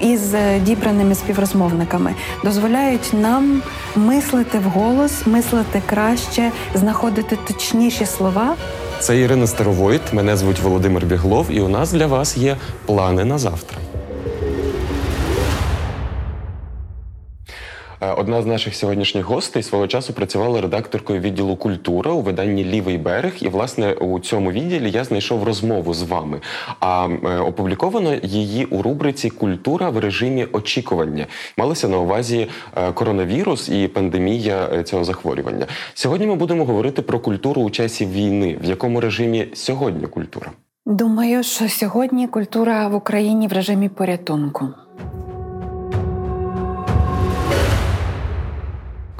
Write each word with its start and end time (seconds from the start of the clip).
із 0.00 0.34
е, 0.34 0.60
дібраними 0.60 1.14
співрозмовниками 1.14 2.14
дозволяють 2.44 3.10
нам 3.12 3.62
мислити 3.96 4.58
вголос, 4.58 5.26
мислити 5.26 5.82
краще, 5.86 6.50
знаходити 6.74 7.38
точніші 7.46 8.06
слова. 8.06 8.54
Це 9.00 9.18
Ірина 9.18 9.46
Старовойт, 9.46 10.12
мене 10.12 10.36
звуть 10.36 10.60
Володимир 10.60 11.06
Біглов, 11.06 11.46
і 11.50 11.60
у 11.60 11.68
нас 11.68 11.92
для 11.92 12.06
вас 12.06 12.36
є 12.36 12.56
плани 12.86 13.24
на 13.24 13.38
завтра. 13.38 13.78
Одна 18.00 18.42
з 18.42 18.46
наших 18.46 18.74
сьогоднішніх 18.74 19.24
гостей 19.24 19.62
свого 19.62 19.86
часу 19.86 20.12
працювала 20.12 20.60
редакторкою 20.60 21.20
відділу 21.20 21.56
культура 21.56 22.12
у 22.12 22.20
виданні 22.20 22.64
Лівий 22.64 22.98
берег. 22.98 23.32
І 23.40 23.48
власне 23.48 23.92
у 23.92 24.20
цьому 24.20 24.52
відділі 24.52 24.90
я 24.90 25.04
знайшов 25.04 25.44
розмову 25.44 25.94
з 25.94 26.02
вами. 26.02 26.40
А 26.80 27.08
е, 27.08 27.38
опубліковано 27.38 28.14
її 28.22 28.64
у 28.64 28.82
рубриці 28.82 29.30
Культура 29.30 29.90
в 29.90 29.98
режимі 29.98 30.46
очікування. 30.52 31.26
Малося 31.56 31.88
на 31.88 31.98
увазі 31.98 32.48
е, 32.76 32.92
коронавірус 32.92 33.68
і 33.68 33.88
пандемія 33.88 34.68
е, 34.72 34.82
цього 34.82 35.04
захворювання. 35.04 35.66
Сьогодні 35.94 36.26
ми 36.26 36.34
будемо 36.34 36.64
говорити 36.64 37.02
про 37.02 37.20
культуру 37.20 37.62
у 37.62 37.70
часі 37.70 38.06
війни. 38.06 38.58
В 38.62 38.64
якому 38.64 39.00
режимі 39.00 39.46
сьогодні 39.54 40.06
культура? 40.06 40.50
Думаю, 40.86 41.42
що 41.42 41.68
сьогодні 41.68 42.28
культура 42.28 42.88
в 42.88 42.94
Україні 42.94 43.48
в 43.48 43.52
режимі 43.52 43.88
порятунку. 43.88 44.68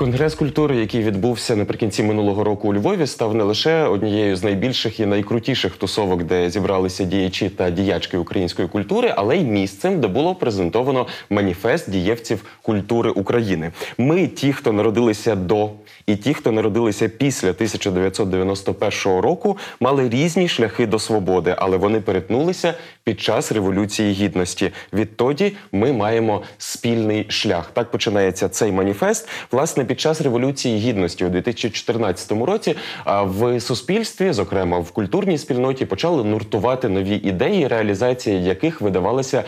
Конгрес 0.01 0.34
культури, 0.34 0.77
який 0.77 1.03
відбувся 1.03 1.56
наприкінці 1.56 2.03
минулого 2.03 2.45
року 2.45 2.69
у 2.69 2.75
Львові, 2.75 3.06
став 3.06 3.34
не 3.34 3.45
лише 3.45 3.84
однією 3.84 4.37
з 4.37 4.43
найбільших 4.43 5.01
і 5.01 5.06
найкрутіших 5.06 5.77
тусовок, 5.77 6.23
де 6.23 6.51
зібралися 6.51 7.05
діячі 7.05 7.48
та 7.48 7.70
діячки 7.70 8.19
української 8.19 8.69
культури, 8.69 9.15
але 9.17 9.37
й 9.37 9.45
місцем, 9.45 10.01
де 10.01 10.09
було 10.09 10.34
презентовано 10.34 11.06
маніфест 11.31 11.91
дієвців 11.91 12.45
культури 12.62 13.11
України. 13.11 13.73
Ми, 13.98 14.27
ті, 14.27 14.53
хто 14.53 14.73
народилися 14.73 15.34
до, 15.34 15.71
і 16.06 16.17
ті, 16.17 16.34
хто 16.34 16.53
народилися 16.53 17.09
після 17.09 17.48
1991 17.48 19.21
року, 19.21 19.59
мали 19.81 20.09
різні 20.09 20.48
шляхи 20.48 20.87
до 20.87 20.98
свободи, 20.98 21.55
але 21.59 21.77
вони 21.77 22.01
перетнулися 22.01 22.75
під 23.05 23.20
час 23.20 23.53
революції 23.53 24.12
гідності. 24.12 24.73
Відтоді 24.93 25.53
ми 25.73 25.93
маємо 25.93 26.43
спільний 26.59 27.27
шлях. 27.29 27.70
Так 27.73 27.91
починається 27.91 28.48
цей 28.48 28.73
маніфест. 28.73 29.29
Власне, 29.53 29.84
під 29.84 30.01
час 30.01 30.20
революції 30.20 30.79
гідності 30.79 31.25
у 31.25 31.28
2014 31.28 32.33
році 32.33 32.77
в 33.06 33.61
суспільстві, 33.61 34.33
зокрема 34.33 34.78
в 34.78 34.91
культурній 34.91 35.39
спільноті, 35.39 35.87
почали 35.87 36.25
нуртувати 36.25 36.89
нові 36.89 37.15
ідеї, 37.15 37.69
реалізація 37.69 38.39
яких 38.39 38.81
видавалася 38.81 39.45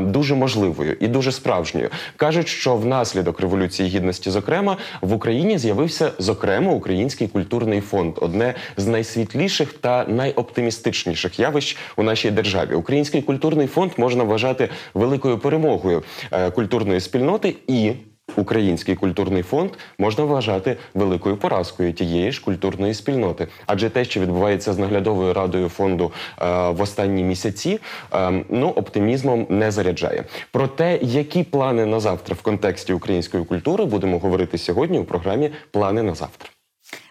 дуже 0.00 0.34
можливою 0.34 0.96
і 1.00 1.08
дуже 1.08 1.32
справжньою. 1.32 1.90
кажуть, 2.16 2.48
що 2.48 2.76
внаслідок 2.76 3.40
революції 3.40 3.88
гідності, 3.88 4.30
зокрема, 4.30 4.76
в 5.00 5.12
Україні 5.12 5.58
з'явився 5.58 6.12
зокрема 6.18 6.72
український 6.72 7.28
культурний 7.28 7.80
фонд 7.80 8.14
одне 8.16 8.54
з 8.76 8.86
найсвітліших 8.86 9.72
та 9.72 10.04
найоптимістичніших 10.04 11.38
явищ 11.40 11.76
у 11.96 12.02
нашій 12.02 12.30
державі. 12.30 12.74
Український 12.88 13.22
культурний 13.22 13.66
фонд 13.66 13.92
можна 13.96 14.24
вважати 14.24 14.68
великою 14.94 15.38
перемогою 15.38 16.02
е, 16.32 16.50
культурної 16.50 17.00
спільноти 17.00 17.56
і. 17.66 17.92
Український 18.36 18.94
культурний 18.94 19.42
фонд 19.42 19.70
можна 19.98 20.24
вважати 20.24 20.76
великою 20.94 21.36
поразкою 21.36 21.92
тієї 21.92 22.32
ж 22.32 22.44
культурної 22.44 22.94
спільноти, 22.94 23.48
адже 23.66 23.90
те, 23.90 24.04
що 24.04 24.20
відбувається 24.20 24.72
з 24.72 24.78
наглядовою 24.78 25.34
радою 25.34 25.68
фонду 25.68 26.12
е, 26.40 26.44
в 26.70 26.80
останні 26.80 27.22
місяці, 27.22 27.78
е, 28.14 28.44
ну 28.48 28.68
оптимізмом 28.68 29.46
не 29.48 29.70
заряджає. 29.70 30.24
Про 30.52 30.68
те, 30.68 30.98
які 31.02 31.42
плани 31.42 31.86
на 31.86 32.00
завтра 32.00 32.36
в 32.38 32.42
контексті 32.42 32.92
української 32.92 33.44
культури, 33.44 33.84
будемо 33.84 34.18
говорити 34.18 34.58
сьогодні 34.58 34.98
у 34.98 35.04
програмі 35.04 35.50
Плани 35.70 36.02
на 36.02 36.14
завтра. 36.14 36.50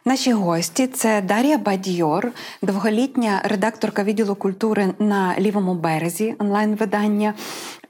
Наші 0.06 0.34
гості 0.34 0.88
це 0.88 1.22
Дар'я 1.22 1.58
Бадьор, 1.58 2.32
довголітня 2.62 3.42
редакторка 3.44 4.04
відділу 4.04 4.36
культури 4.36 4.94
на 5.00 5.36
лівому 5.40 5.76
березі 5.76 6.36
онлайн-видання, 6.40 7.34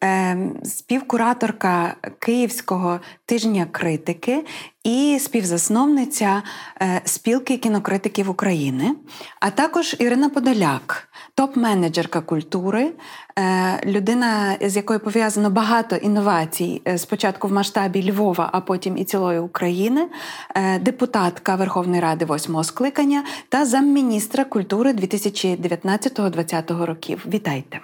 е, 0.03 0.37
співкураторка 0.63 1.95
Київського 2.19 2.99
тижня 3.25 3.67
критики 3.71 4.45
і 4.83 5.17
співзасновниця 5.21 6.43
е, 6.81 7.01
спілки 7.05 7.57
кінокритиків 7.57 8.29
України, 8.29 8.95
а 9.39 9.49
також 9.49 9.95
Ірина 9.99 10.29
Подоляк, 10.29 11.06
топ-менеджерка 11.35 12.21
культури, 12.21 12.91
е, 13.39 13.79
людина, 13.85 14.57
з 14.61 14.75
якою 14.75 14.99
пов'язано 14.99 15.49
багато 15.49 15.95
інновацій, 15.95 16.81
е, 16.87 16.97
спочатку 16.97 17.47
в 17.47 17.51
масштабі 17.51 18.11
Львова, 18.11 18.49
а 18.53 18.61
потім 18.61 18.97
і 18.97 19.03
цілої 19.03 19.39
України, 19.39 20.07
е, 20.55 20.79
депутатка 20.79 21.55
Верховної 21.55 22.01
Ради 22.01 22.25
восьмого 22.25 22.63
скликання 22.63 23.23
та 23.49 23.65
замміністра 23.65 24.43
культури 24.43 24.93
2019-2020 24.93 26.85
років. 26.85 27.25
Вітайте! 27.27 27.79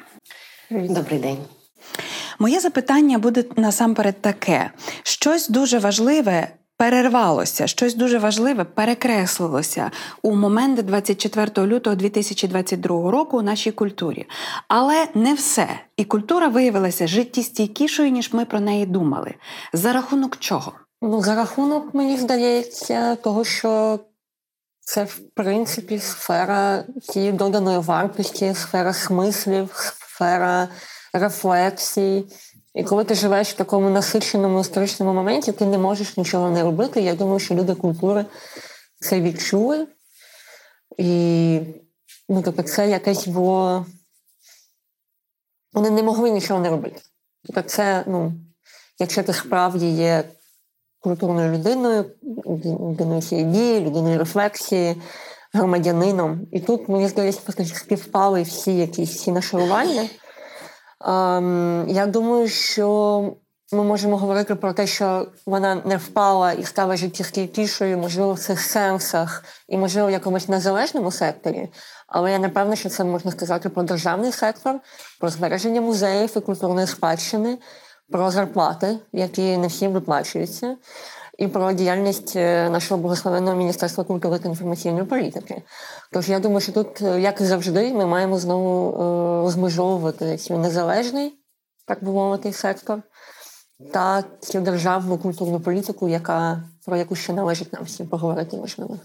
Добрий 0.72 1.20
день. 1.20 1.38
Моє 2.40 2.60
запитання 2.60 3.18
буде 3.18 3.44
насамперед 3.56 4.22
таке: 4.22 4.72
щось 5.04 5.50
дуже 5.50 5.80
важливе. 5.80 6.48
Перервалося 6.84 7.68
щось 7.68 7.96
дуже 7.96 8.20
важливе, 8.20 8.64
перекреслилося 8.64 9.92
у 10.22 10.36
момент 10.36 10.86
24 10.86 11.68
лютого 11.68 11.96
2022 11.96 13.12
року 13.12 13.38
у 13.38 13.42
нашій 13.42 13.72
культурі. 13.72 14.28
Але 14.68 15.08
не 15.16 15.34
все. 15.34 15.68
І 15.98 16.06
культура 16.06 16.48
виявилася 16.48 17.08
життєстійкішою, 17.08 18.12
ніж 18.12 18.34
ми 18.34 18.46
про 18.46 18.60
неї 18.60 18.86
думали. 18.86 19.34
За 19.74 19.94
рахунок 19.94 20.38
чого? 20.38 20.74
Ну, 21.02 21.22
за 21.22 21.36
рахунок, 21.36 21.94
мені 21.94 22.18
здається, 22.18 23.16
того, 23.16 23.44
що 23.44 24.00
це, 24.80 25.04
в 25.04 25.20
принципі, 25.36 26.00
сфера 26.00 26.84
тієї 27.14 27.32
доданої 27.32 27.80
вартості, 27.80 28.54
сфера 28.54 28.94
смислів, 28.94 29.70
сфера 29.74 30.68
рефлексій. 31.14 32.26
І 32.74 32.84
коли 32.84 33.04
ти 33.04 33.16
живеш 33.16 33.50
в 33.50 33.58
такому 33.58 33.90
насиченому 33.90 34.60
історичному 34.60 35.14
моменті, 35.14 35.52
ти 35.52 35.66
не 35.66 35.78
можеш 35.78 36.18
нічого 36.18 36.50
не 36.50 36.64
робити. 36.64 37.02
Я 37.02 37.16
думаю, 37.16 37.40
що 37.40 37.56
люди 37.56 37.76
культури 37.76 38.26
це 39.00 39.22
відчули. 39.22 39.88
І 40.98 41.60
ну, 42.30 42.42
тобто 42.42 42.64
це 42.64 42.90
якесь 42.90 43.28
було. 43.28 43.86
Вони 45.74 45.90
не 45.90 46.04
могли 46.04 46.32
нічого 46.32 46.60
не 46.60 46.70
робити. 46.70 47.02
Тобто 47.46 47.62
це, 47.62 48.04
ну, 48.08 48.34
якщо 49.00 49.24
ти 49.24 49.34
справді 49.34 49.90
є 49.90 50.24
культурною 51.00 51.54
людиною, 51.54 52.06
людиною 52.46 53.22
цієї 53.22 53.48
дії, 53.48 53.80
людиною 53.80 54.20
рефлексії, 54.20 55.02
громадянином. 55.54 56.48
І 56.52 56.60
тут, 56.60 56.90
мені 56.90 57.08
здається, 57.08 57.42
просто 57.44 57.66
співпали 57.66 58.42
всі 58.42 58.78
якісь 58.78 59.10
всі 59.10 59.32
нашарування. 59.32 60.10
Ем, 61.06 61.86
я 61.88 62.06
думаю, 62.06 62.48
що 62.48 63.38
ми 63.72 63.84
можемо 63.84 64.18
говорити 64.18 64.56
про 64.56 64.74
те, 64.74 64.88
що 64.88 65.28
вона 65.46 65.76
не 65.76 65.98
впала 65.98 66.52
і 66.52 66.64
стала 66.64 66.98
життєстійкішою, 66.98 67.98
можливо, 67.98 68.34
в 68.34 68.40
цих 68.40 68.62
сенсах 68.62 69.44
і, 69.68 69.78
можливо, 69.78 70.08
в 70.08 70.12
якомусь 70.12 70.50
незалежному 70.50 71.12
секторі. 71.12 71.70
Але 72.08 72.32
я 72.32 72.40
не 72.40 72.50
певна, 72.50 72.76
що 72.76 72.90
це 72.90 73.04
можна 73.04 73.32
сказати 73.32 73.70
про 73.70 73.84
державний 73.84 74.32
сектор, 74.32 74.80
про 75.20 75.30
збереження 75.30 75.82
музеїв 75.82 76.34
і 76.36 76.40
культурної 76.40 76.88
спадщини, 76.88 77.58
про 78.10 78.32
зарплати, 78.32 78.98
які 79.14 79.58
не 79.58 79.68
всім 79.68 79.92
виплачуються, 79.92 80.76
і 81.38 81.48
про 81.48 81.74
діяльність 81.74 82.36
нашого 82.36 83.02
благословенного 83.02 83.58
Міністерства 83.58 84.04
культури 84.04 84.40
та 84.40 84.50
інформаційної 84.50 85.06
політики. 85.06 85.62
Тож 86.12 86.30
я 86.30 86.40
думаю, 86.40 86.62
що 86.62 86.72
тут, 86.72 87.02
як 87.02 87.42
і 87.42 87.46
завжди, 87.46 87.94
ми 87.94 88.06
маємо 88.06 88.38
знову 88.38 88.98
розмежовувати 89.44 90.38
цю 90.38 90.58
незалежний, 90.58 91.34
так 91.86 92.04
би 92.04 92.12
мовити, 92.12 92.54
сектор 92.54 93.02
та 93.94 94.24
цю 94.40 94.62
державну 94.62 95.18
культурну 95.18 95.60
політику, 95.60 96.08
яка 96.08 96.64
про 96.86 96.98
яку 96.98 97.16
ще 97.16 97.34
належить 97.34 97.74
нам 97.74 97.84
всім 97.84 98.08
поговорити, 98.08 98.58
можливо. 98.58 99.00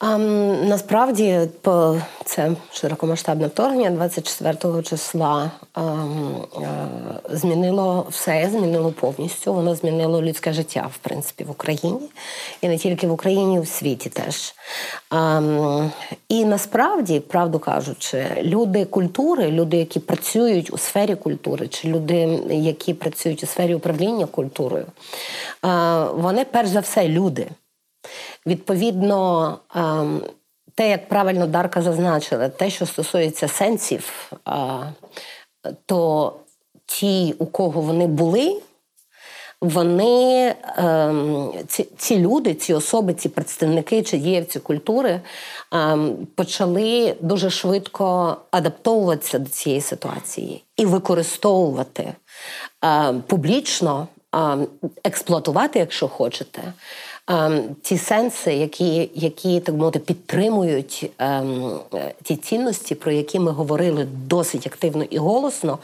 А, 0.00 0.18
насправді 0.18 1.40
це 2.24 2.50
широкомасштабне 2.72 3.46
вторгнення 3.46 3.90
24 3.90 4.82
числа 4.82 5.50
а, 5.74 5.80
а, 5.82 6.06
змінило 7.30 8.06
все, 8.10 8.48
змінило 8.52 8.92
повністю. 8.92 9.54
Воно 9.54 9.74
змінило 9.74 10.22
людське 10.22 10.52
життя, 10.52 10.90
в 10.92 10.98
принципі, 10.98 11.44
в 11.44 11.50
Україні 11.50 12.00
і 12.60 12.68
не 12.68 12.78
тільки 12.78 13.06
в 13.06 13.12
Україні, 13.12 13.56
і 13.56 13.60
в 13.60 13.68
світі 13.68 14.10
теж. 14.10 14.54
І 16.28 16.44
насправді, 16.44 17.20
правду 17.20 17.58
кажучи, 17.58 18.26
люди 18.42 18.84
культури, 18.84 19.50
люди, 19.50 19.76
які 19.76 20.00
працюють 20.00 20.72
у 20.72 20.78
сфері 20.78 21.14
культури, 21.14 21.68
чи 21.68 21.88
люди, 21.88 22.40
які 22.50 22.94
працюють 22.94 23.42
у 23.42 23.46
сфері 23.46 23.74
управління 23.74 24.26
культурою, 24.26 24.86
вони 26.14 26.44
перш 26.44 26.68
за 26.68 26.80
все 26.80 27.08
люди. 27.08 27.46
Відповідно, 28.46 29.58
ем, 29.74 30.22
те, 30.74 30.90
як 30.90 31.08
правильно 31.08 31.46
Дарка 31.46 31.82
зазначила, 31.82 32.48
те, 32.48 32.70
що 32.70 32.86
стосується 32.86 33.48
сенсів, 33.48 34.32
то 35.86 36.32
ті, 36.86 37.34
у 37.38 37.46
кого 37.46 37.80
вони 37.80 38.06
були, 38.06 38.62
вони, 39.60 40.54
ем, 40.76 41.52
ці 41.96 42.18
люди, 42.18 42.54
ці 42.54 42.74
особи, 42.74 43.14
ці 43.14 43.28
представники 43.28 44.02
чи 44.02 44.18
діявці 44.18 44.60
культури 44.60 45.20
ем, 45.72 46.26
почали 46.34 47.16
дуже 47.20 47.50
швидко 47.50 48.36
адаптовуватися 48.50 49.38
до 49.38 49.50
цієї 49.50 49.80
ситуації 49.80 50.64
і 50.76 50.86
використовувати 50.86 52.12
публічно, 53.26 54.08
експлуатувати, 55.04 55.78
якщо 55.78 56.08
хочете, 56.08 56.72
Ем, 57.30 57.76
ті 57.82 57.98
сенси, 57.98 58.54
які 58.54 59.10
які 59.14 59.60
так 59.60 59.74
мовити 59.74 59.98
підтримують 59.98 61.10
ем, 61.18 61.80
ті 62.22 62.36
цінності, 62.36 62.94
про 62.94 63.12
які 63.12 63.38
ми 63.38 63.50
говорили 63.50 64.08
досить 64.26 64.66
активно 64.66 65.04
і 65.04 65.18
голосно, 65.18 65.78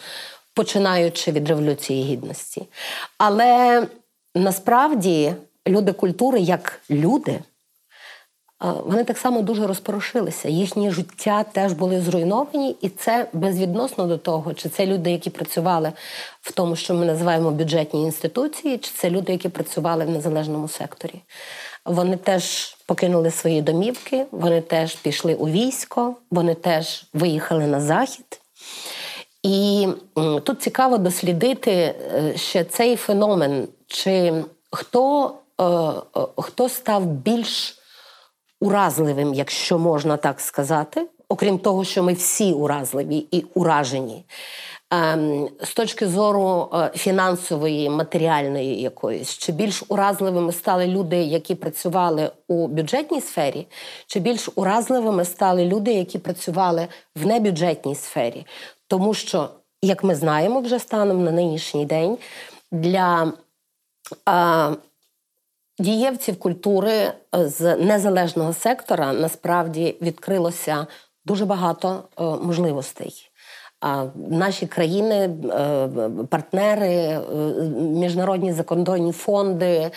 починаючи 0.54 1.32
від 1.32 1.48
революції 1.48 2.04
гідності. 2.04 2.66
Але 3.19 3.87
насправді 4.34 5.34
люди 5.69 5.93
культури 5.93 6.40
як 6.40 6.81
люди 6.90 7.40
вони 8.61 9.05
так 9.05 9.19
само 9.19 9.43
дуже 9.43 9.67
розпорошилися. 9.67 10.49
Їхні 10.49 10.91
життя 10.91 11.44
теж 11.53 11.73
були 11.73 12.00
зруйновані, 12.00 12.76
і 12.81 12.88
це 12.88 13.29
безвідносно 13.32 14.06
до 14.06 14.19
того, 14.19 14.55
чи 14.55 14.69
це 14.69 14.87
люди, 14.87 15.11
які 15.11 15.31
працювали 15.31 15.93
в 16.41 16.53
тому, 16.53 16.76
що 16.76 16.94
ми 16.94 17.06
називаємо 17.06 17.50
бюджетні 17.50 18.03
інституції, 18.03 18.79
чи 18.79 18.91
це 18.91 19.11
люди, 19.11 19.32
які 19.32 19.49
працювали 19.49 20.05
в 20.05 20.11
незалежному 20.11 20.69
секторі. 20.69 21.23
Вони 21.85 22.17
теж 22.17 22.76
покинули 22.87 23.31
свої 23.31 23.62
домівки, 23.62 24.26
вони 24.31 24.61
теж 24.61 24.94
пішли 24.94 25.35
у 25.35 25.49
військо, 25.49 26.14
вони 26.31 26.55
теж 26.55 27.05
виїхали 27.12 27.67
на 27.67 27.81
захід. 27.81 28.41
І 29.43 29.88
тут 30.44 30.62
цікаво 30.62 30.99
дослідити 30.99 31.73
е, 31.73 32.32
ще 32.37 32.64
цей 32.64 32.97
феномен, 32.97 33.69
чи 33.87 34.44
хто, 34.70 35.35
е, 35.61 35.64
е, 35.64 36.26
хто 36.37 36.69
став 36.69 37.06
більш 37.06 37.79
уразливим, 38.61 39.35
якщо 39.35 39.79
можна 39.79 40.17
так 40.17 40.41
сказати, 40.41 41.06
окрім 41.29 41.58
того, 41.58 41.85
що 41.85 42.03
ми 42.03 42.12
всі 42.12 42.53
уразливі 42.53 43.17
і 43.31 43.44
уражені. 43.55 44.25
Ем, 44.91 45.49
з 45.62 45.75
точки 45.75 46.08
зору 46.08 46.69
е, 46.75 46.91
фінансової, 46.94 47.91
матеріальної 47.91 48.81
якоїсь, 48.82 49.38
чи 49.38 49.53
більш 49.53 49.82
уразливими 49.88 50.53
стали 50.53 50.87
люди, 50.87 51.17
які 51.17 51.55
працювали 51.55 52.31
у 52.49 52.67
бюджетній 52.67 53.20
сфері, 53.20 53.67
чи 54.06 54.20
більш 54.20 54.49
уразливими 54.55 55.25
стали 55.25 55.64
люди, 55.64 55.93
які 55.93 56.19
працювали 56.19 56.88
в 57.17 57.26
небюджетній 57.26 57.94
сфері. 57.94 58.47
Тому 58.88 59.14
що, 59.14 59.49
як 59.82 60.05
ми 60.05 60.14
знаємо, 60.14 60.61
вже 60.61 60.79
станом 60.79 61.25
на 61.25 61.31
нинішній 61.31 61.87
день 61.87 62.19
для 62.73 63.32
е, 64.29 64.76
дієвців 65.78 66.38
культури 66.38 66.93
е, 66.93 67.12
з 67.32 67.76
незалежного 67.76 68.52
сектора 68.52 69.12
насправді 69.12 69.96
відкрилося 70.02 70.87
дуже 71.25 71.44
багато 71.44 72.05
е, 72.19 72.23
можливостей. 72.25 73.31
Наші 74.31 74.67
країни, 74.67 75.14
е, 75.14 75.88
партнери, 76.31 77.20
міжнародні 77.81 78.52
закордонні 78.52 79.12
фонди, 79.12 79.90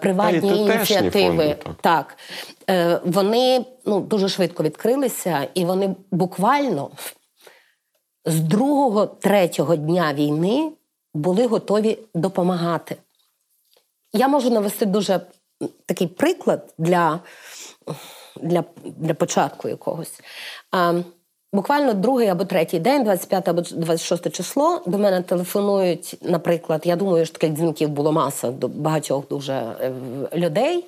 приватні 0.00 0.56
ініціативи, 0.56 1.36
фонди, 1.36 1.56
так. 1.82 2.16
так 2.66 3.02
вони 3.04 3.64
ну, 3.86 4.00
дуже 4.00 4.28
швидко 4.28 4.62
відкрилися, 4.62 5.46
і 5.54 5.64
вони 5.64 5.94
буквально 6.10 6.90
з 8.24 8.40
другого, 8.40 9.06
третього 9.06 9.76
дня 9.76 10.14
війни 10.14 10.72
були 11.14 11.46
готові 11.46 11.98
допомагати. 12.14 12.96
Я 14.12 14.28
можу 14.28 14.50
навести 14.50 14.86
дуже 14.86 15.20
такий 15.86 16.06
приклад 16.06 16.74
для 16.78 17.20
для, 18.42 18.64
для 18.84 19.14
початку 19.14 19.68
якогось. 19.68 20.20
А, 20.70 21.02
Буквально 21.52 21.94
другий 21.94 22.28
або 22.28 22.44
третій 22.44 22.78
день, 22.78 23.04
25 23.04 23.48
або 23.48 23.62
26 23.62 24.30
число, 24.30 24.82
до 24.86 24.98
мене 24.98 25.22
телефонують, 25.22 26.16
наприклад, 26.22 26.82
я 26.84 26.96
думаю, 26.96 27.24
що 27.26 27.32
таких 27.32 27.50
дзвінків 27.50 27.88
було 27.88 28.12
маса 28.12 28.50
до 28.50 28.68
багатьох 28.68 29.28
дуже 29.28 29.52
е, 29.52 29.92
людей 30.34 30.84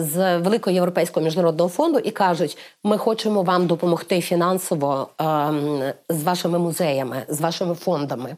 з 0.00 0.38
Великого 0.38 0.74
європейського 0.74 1.24
міжнародного 1.24 1.70
фонду 1.70 1.98
і 1.98 2.10
кажуть: 2.10 2.58
ми 2.84 2.98
хочемо 2.98 3.42
вам 3.42 3.66
допомогти 3.66 4.20
фінансово 4.20 5.08
з 6.08 6.22
вашими 6.22 6.58
музеями, 6.58 7.22
з 7.28 7.40
вашими 7.40 7.74
фондами 7.74 8.36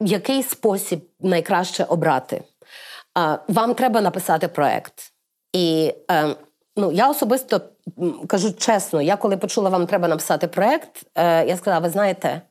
який 0.00 0.42
спосіб 0.42 1.00
найкраще 1.20 1.84
обрати. 1.84 2.42
Вам 3.48 3.74
треба 3.74 4.00
написати 4.00 4.48
проект. 4.48 5.12
І 5.52 5.94
е, 6.10 6.36
ну, 6.76 6.92
я 6.92 7.10
особисто 7.10 7.60
кажу 8.26 8.52
чесно, 8.52 9.02
я 9.02 9.16
коли 9.16 9.36
почула, 9.36 9.70
вам 9.70 9.86
треба 9.86 10.08
написати 10.08 10.48
проект, 10.48 11.02
е, 11.14 11.46
я 11.46 11.56
сказала: 11.56 11.80
ви 11.80 11.90
знаєте, 11.90 12.42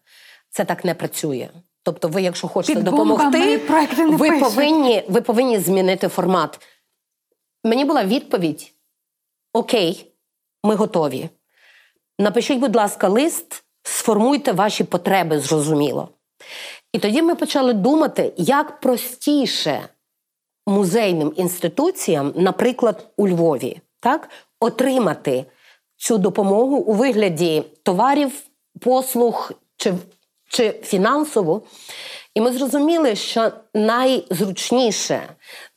це 0.50 0.66
так 0.66 0.86
не 0.86 0.94
працює. 0.94 1.50
Тобто, 1.84 2.08
ви, 2.08 2.22
якщо 2.22 2.48
хочете 2.48 2.76
Під 2.76 2.84
допомогти, 2.84 3.58
ви 3.98 4.40
повинні, 4.40 5.04
ви 5.10 5.22
повинні 5.22 5.60
змінити 5.60 6.08
формат. 6.08 6.60
Мені 7.64 7.86
була 7.86 8.04
відповідь: 8.04 8.74
Окей, 9.54 10.12
ми 10.64 10.76
готові. 10.76 11.30
Напишіть, 12.20 12.60
будь 12.60 12.76
ласка, 12.76 13.08
лист, 13.08 13.64
сформуйте 13.84 14.52
ваші 14.52 14.84
потреби 14.84 15.40
зрозуміло. 15.40 16.10
І 16.96 17.00
тоді 17.00 17.22
ми 17.22 17.36
почали 17.36 17.74
думати, 17.74 18.34
як 18.38 18.80
простіше 18.80 19.82
музейним 20.68 21.34
інституціям, 21.36 22.34
наприклад, 22.36 23.08
у 23.18 23.28
Львові, 23.28 23.82
так, 24.00 24.30
отримати 24.60 25.46
цю 25.98 26.18
допомогу 26.18 26.76
у 26.78 26.94
вигляді 26.94 27.64
товарів, 27.84 28.32
послуг 28.80 29.52
чи, 29.78 29.94
чи 30.50 30.72
фінансово. 30.84 31.62
І 32.36 32.42
ми 32.42 32.52
зрозуміли, 32.52 33.16
що 33.16 33.52
найзручніше, 33.74 35.22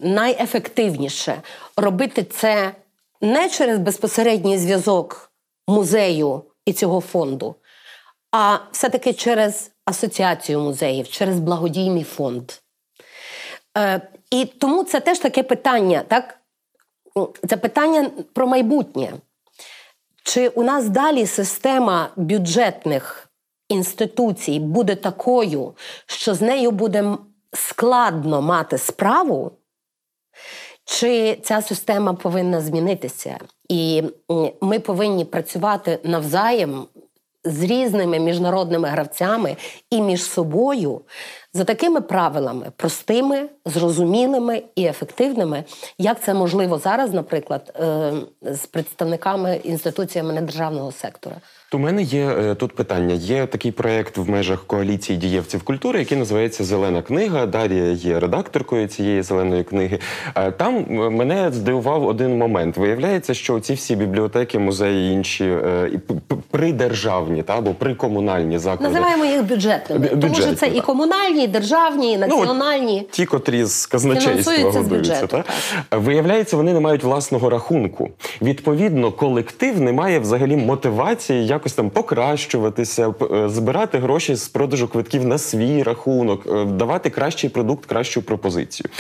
найефективніше 0.00 1.42
робити 1.76 2.24
це 2.24 2.72
не 3.20 3.48
через 3.48 3.78
безпосередній 3.78 4.58
зв'язок 4.58 5.32
музею 5.68 6.42
і 6.66 6.72
цього 6.72 7.00
фонду, 7.00 7.54
а 8.32 8.58
все-таки 8.72 9.12
через 9.12 9.70
асоціацію 9.84 10.60
музеїв, 10.60 11.08
через 11.08 11.40
благодійний 11.40 12.04
фонд. 12.04 12.52
Е, 13.78 14.00
І 14.30 14.44
тому 14.44 14.84
це 14.84 15.00
теж 15.00 15.18
таке 15.18 15.42
питання, 15.42 16.02
так? 16.08 16.38
Це 17.48 17.56
питання 17.56 18.10
про 18.32 18.46
майбутнє. 18.46 19.12
Чи 20.22 20.48
у 20.48 20.62
нас 20.62 20.88
далі 20.88 21.26
система 21.26 22.10
бюджетних 22.16 23.28
інституцій 23.68 24.60
буде 24.60 24.94
такою, 24.94 25.74
що 26.06 26.34
з 26.34 26.40
нею 26.40 26.70
буде 26.70 27.16
складно 27.52 28.42
мати 28.42 28.78
справу? 28.78 29.52
Чи 30.84 31.38
ця 31.42 31.62
система 31.62 32.14
повинна 32.14 32.60
змінитися? 32.60 33.38
І 33.68 34.02
ми 34.60 34.78
повинні 34.78 35.24
працювати 35.24 35.98
навзаєм 36.04 36.86
з 37.44 37.62
різними 37.62 38.18
міжнародними 38.18 38.88
гравцями 38.88 39.56
і 39.90 40.00
між 40.00 40.22
собою 40.22 41.00
За 41.52 41.64
такими 41.64 42.00
правилами, 42.00 42.72
простими, 42.76 43.48
зрозумілими 43.64 44.62
і 44.74 44.84
ефективними, 44.84 45.64
як 45.98 46.22
це 46.22 46.34
можливо 46.34 46.78
зараз, 46.78 47.12
наприклад, 47.12 47.72
е, 47.80 48.12
з 48.42 48.66
представниками 48.66 49.60
інституціями 49.64 50.32
недержавного 50.32 50.92
сектора. 50.92 51.36
У 51.72 51.78
мене 51.78 52.02
є 52.02 52.26
е, 52.26 52.54
тут 52.54 52.72
питання. 52.72 53.14
Є 53.14 53.46
такий 53.46 53.72
проєкт 53.72 54.16
в 54.16 54.30
межах 54.30 54.64
коаліції 54.66 55.18
дієвців 55.18 55.62
культури, 55.62 55.98
який 55.98 56.18
називається 56.18 56.64
Зелена 56.64 57.02
книга. 57.02 57.46
Дар'я 57.46 57.84
є 57.84 58.20
редакторкою 58.20 58.88
цієї 58.88 59.22
зеленої 59.22 59.64
книги. 59.64 59.98
Е, 60.34 60.50
там 60.50 60.76
е, 60.90 61.10
мене 61.10 61.50
здивував 61.52 62.06
один 62.06 62.38
момент. 62.38 62.76
Виявляється, 62.76 63.34
що 63.34 63.60
ці 63.60 63.74
всі 63.74 63.96
бібліотеки, 63.96 64.58
музеї, 64.58 65.12
інші 65.12 65.56
придержавні 66.50 67.42
та 67.42 67.58
або 67.58 67.74
прикомунальні 67.74 68.58
заклади 68.58 68.94
називаємо 68.94 69.24
їх 69.24 69.44
бюджетними, 69.44 70.06
Бю- 70.06 70.20
тому 70.20 70.34
що 70.34 70.54
це 70.54 70.66
і 70.66 70.80
комунальні, 70.80 71.44
і 71.44 71.46
державні, 71.46 72.12
і 72.12 72.18
ну, 72.18 72.26
національні. 72.26 73.00
Ну, 73.02 73.08
ті, 73.10 73.26
котрі 73.26 73.64
з 73.64 73.86
казначейства 73.86 74.70
годуються. 74.70 75.26
Та? 75.26 75.44
Виявляється, 75.90 76.56
вони 76.56 76.72
не 76.72 76.80
мають 76.80 77.04
власного 77.04 77.50
рахунку. 77.50 78.10
Відповідно, 78.42 79.12
колектив 79.12 79.80
не 79.80 79.92
має 79.92 80.18
взагалі 80.18 80.56
мотивації 80.56 81.46
якось 81.58 81.72
там 81.72 81.90
покращуватися, 81.90 83.14
е, 83.32 83.48
збирати 83.48 83.98
гроші 83.98 84.34
з 84.34 84.48
продажу 84.48 84.88
квитків 84.88 85.24
на 85.24 85.38
свій 85.38 85.82
рахунок, 85.82 86.46
е, 86.46 86.64
давати 86.64 87.10
кращий 87.10 87.50
продукт, 87.50 87.86
кращу 87.86 88.22
пропозицію. 88.22 88.90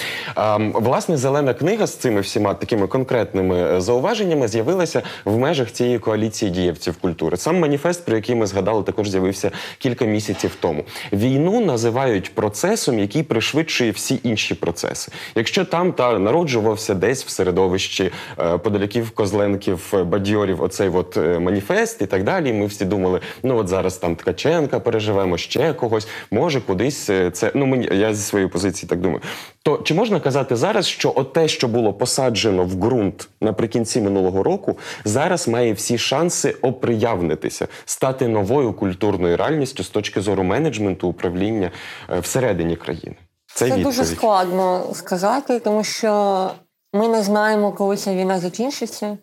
Власне, 0.74 1.16
зелена 1.16 1.54
книга 1.54 1.86
з 1.86 1.94
цими 1.94 2.20
всіма 2.20 2.54
такими 2.54 2.86
конкретними 2.86 3.76
е, 3.76 3.80
зауваженнями 3.80 4.48
з'явилася 4.48 5.02
в 5.24 5.38
межах 5.38 5.72
цієї 5.72 5.98
коаліції 5.98 6.50
дієвців 6.50 6.96
культури. 6.96 7.36
Сам 7.36 7.58
маніфест, 7.58 8.04
про 8.04 8.16
який 8.16 8.34
ми 8.34 8.46
згадали, 8.46 8.82
також 8.82 9.08
з'явився 9.08 9.50
кілька 9.78 10.04
місяців 10.04 10.56
тому. 10.60 10.84
Війну 11.12 11.60
називають 11.60 12.34
процесом, 12.34 12.98
який 12.98 13.22
пришвидшує 13.22 13.90
всі 13.90 14.20
інші 14.22 14.54
процеси. 14.54 15.12
Якщо 15.34 15.64
там 15.64 15.92
та 15.92 16.18
народжувався 16.18 16.94
десь 16.94 17.24
в 17.24 17.28
середовищі 17.28 18.10
подаляків, 18.36 19.10
козленків, 19.10 19.94
бадьорів, 20.04 20.62
оцей 20.62 20.88
от 20.88 21.16
маніфест 21.16 22.02
і 22.02 22.06
так 22.06 22.24
далі 22.24 22.47
далі. 22.48 22.58
Ми 22.58 22.66
всі 22.66 22.84
думали, 22.84 23.20
ну 23.42 23.56
от 23.56 23.68
зараз 23.68 23.96
там 23.96 24.16
Ткаченка 24.16 24.80
переживемо 24.80 25.38
ще 25.38 25.72
когось, 25.72 26.08
може 26.30 26.60
кудись 26.60 27.10
е, 27.10 27.30
це. 27.30 27.52
Ну 27.54 27.66
мені 27.66 27.88
я 27.92 28.14
зі 28.14 28.22
своєї 28.22 28.50
позиції 28.50 28.88
так 28.88 29.00
думаю. 29.00 29.20
То 29.62 29.78
чи 29.84 29.94
можна 29.94 30.20
казати 30.20 30.56
зараз, 30.56 30.86
що 30.86 31.12
от 31.16 31.32
те, 31.32 31.48
що 31.48 31.68
було 31.68 31.92
посаджено 31.92 32.64
в 32.64 32.74
ґрунт 32.74 33.28
наприкінці 33.40 34.00
минулого 34.00 34.42
року, 34.42 34.78
зараз 35.04 35.48
має 35.48 35.72
всі 35.72 35.98
шанси 35.98 36.50
оприявнитися, 36.62 37.68
стати 37.84 38.28
новою 38.28 38.72
культурною 38.72 39.36
реальністю 39.36 39.84
з 39.84 39.88
точки 39.88 40.20
зору 40.20 40.42
менеджменту 40.42 41.08
управління 41.08 41.70
е, 42.10 42.20
всередині 42.20 42.76
країни? 42.76 43.16
Це, 43.54 43.68
Це 43.68 43.76
дуже 43.76 44.04
складно 44.04 44.86
сказати, 44.94 45.60
тому 45.60 45.84
що 45.84 46.50
ми 46.92 47.08
не 47.08 47.22
знаємо, 47.22 47.72
коли 47.72 47.96
ця 47.96 48.14
війна 48.14 48.38
закінчиться, 48.38 49.18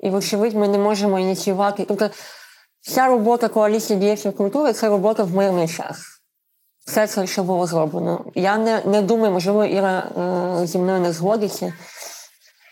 і, 0.00 0.10
вочевидь, 0.10 0.54
ми 0.54 0.68
не 0.68 0.78
можемо 0.78 1.18
ініціювати. 1.18 1.84
Тобто 1.88 2.10
Вся 2.84 3.06
робота 3.06 3.48
коаліції 3.48 3.98
діячів 3.98 4.36
культури 4.36 4.72
це 4.72 4.88
робота 4.88 5.22
в 5.22 5.34
мирний 5.34 5.68
час. 5.68 5.98
Все 6.86 7.06
це, 7.06 7.26
що 7.26 7.42
було 7.44 7.66
зроблено. 7.66 8.24
Я 8.34 8.58
не 8.58 8.82
не 8.84 9.02
думаю, 9.02 9.32
можливо, 9.32 9.64
Іра 9.64 9.98
е, 10.62 10.66
зі 10.66 10.78
мною 10.78 11.00
не 11.00 11.12
згодиться. 11.12 11.72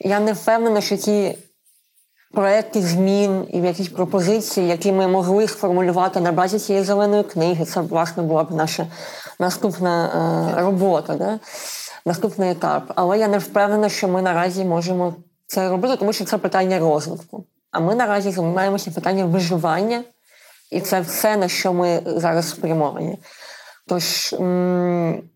Я 0.00 0.20
не 0.20 0.32
впевнена, 0.32 0.80
що 0.80 0.96
ті 0.96 1.38
проекти 2.32 2.82
змін 2.82 3.46
і 3.52 3.58
якісь 3.58 3.88
пропозиції, 3.88 4.68
які 4.68 4.92
ми 4.92 5.08
могли 5.08 5.48
сформулювати 5.48 6.20
на 6.20 6.32
базі 6.32 6.58
цієї 6.58 6.84
зеленої 6.84 7.24
книги, 7.24 7.64
це, 7.64 7.80
власне, 7.80 8.22
була 8.22 8.44
б 8.44 8.50
наша 8.50 8.86
наступна 9.38 10.06
е, 10.58 10.62
робота, 10.62 11.14
да? 11.14 11.38
наступний 12.06 12.50
етап. 12.50 12.92
Але 12.94 13.18
я 13.18 13.28
не 13.28 13.38
впевнена, 13.38 13.88
що 13.88 14.08
ми 14.08 14.22
наразі 14.22 14.64
можемо 14.64 15.14
це 15.46 15.68
робити, 15.68 15.96
тому 15.96 16.12
що 16.12 16.24
це 16.24 16.38
питання 16.38 16.78
розвитку. 16.78 17.44
А 17.72 17.80
ми 17.80 17.94
наразі 17.94 18.30
займаємося 18.30 18.90
питанням 18.90 19.30
виживання, 19.30 20.04
і 20.70 20.80
це 20.80 21.00
все, 21.00 21.36
на 21.36 21.48
що 21.48 21.72
ми 21.72 22.02
зараз 22.06 22.48
спрямовані. 22.48 23.18
Тож 23.88 24.34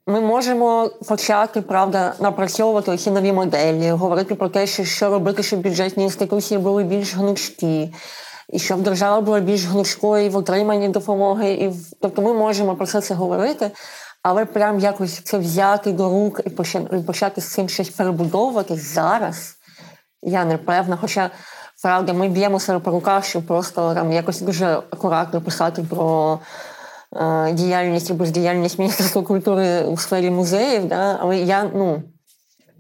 ми 0.07 0.21
можемо 0.21 0.91
почати 1.09 1.63
правда 1.63 2.15
напрацьовувати 2.21 2.97
ці 2.97 3.11
нові 3.11 3.33
моделі, 3.33 3.91
говорити 3.91 4.35
про 4.35 4.49
те, 4.49 4.67
що 4.67 4.85
що 4.85 5.11
робити, 5.11 5.43
щоб 5.43 5.61
бюджетні 5.61 6.05
інституції 6.05 6.59
були 6.59 6.85
більш 6.85 7.15
гнучкі, 7.15 7.95
і 8.49 8.59
щоб 8.59 8.83
держава 8.83 9.21
була 9.21 9.41
більш 9.41 9.65
гнучкою 9.65 10.31
в 10.31 10.37
отриманні 10.37 10.89
допомоги. 10.89 11.53
І. 11.53 11.73
Тобто 12.01 12.23
ми 12.23 12.35
можемо 12.35 12.77
про 12.77 12.87
це 12.87 13.01
це 13.01 13.15
говорити, 13.15 13.71
але 14.23 14.45
прям 14.45 14.81
якось 14.81 15.21
це 15.21 15.39
взяти 15.39 15.93
до 15.93 16.09
рук 16.09 16.41
і 16.47 16.51
почати 17.01 17.41
з 17.41 17.53
цим 17.53 17.69
щось 17.69 17.91
перебудовувати 17.91 18.77
зараз. 18.77 19.57
Я 20.23 20.45
не 20.45 20.59
певна. 20.59 20.99
Хоча 21.01 21.31
Правда, 21.87 22.13
ми 22.13 22.29
б'ємо 22.29 22.61
себе 22.61 22.79
по 22.79 22.91
руках, 22.91 23.25
щоб 23.25 23.47
просто 23.47 23.95
там 23.95 24.13
якось 24.13 24.41
дуже 24.41 24.67
акуратно 24.67 25.41
писати 25.41 25.83
про 25.91 26.39
е, 27.17 27.53
діяльність 27.53 28.11
і 28.11 28.13
бездіяльність 28.13 28.79
Міністерства 28.79 29.23
культури 29.23 29.85
у 29.85 29.97
сфері 29.97 30.31
музеїв. 30.31 30.89
Да? 30.89 31.19
Але 31.21 31.39
я 31.39 31.71
ну, 31.75 32.03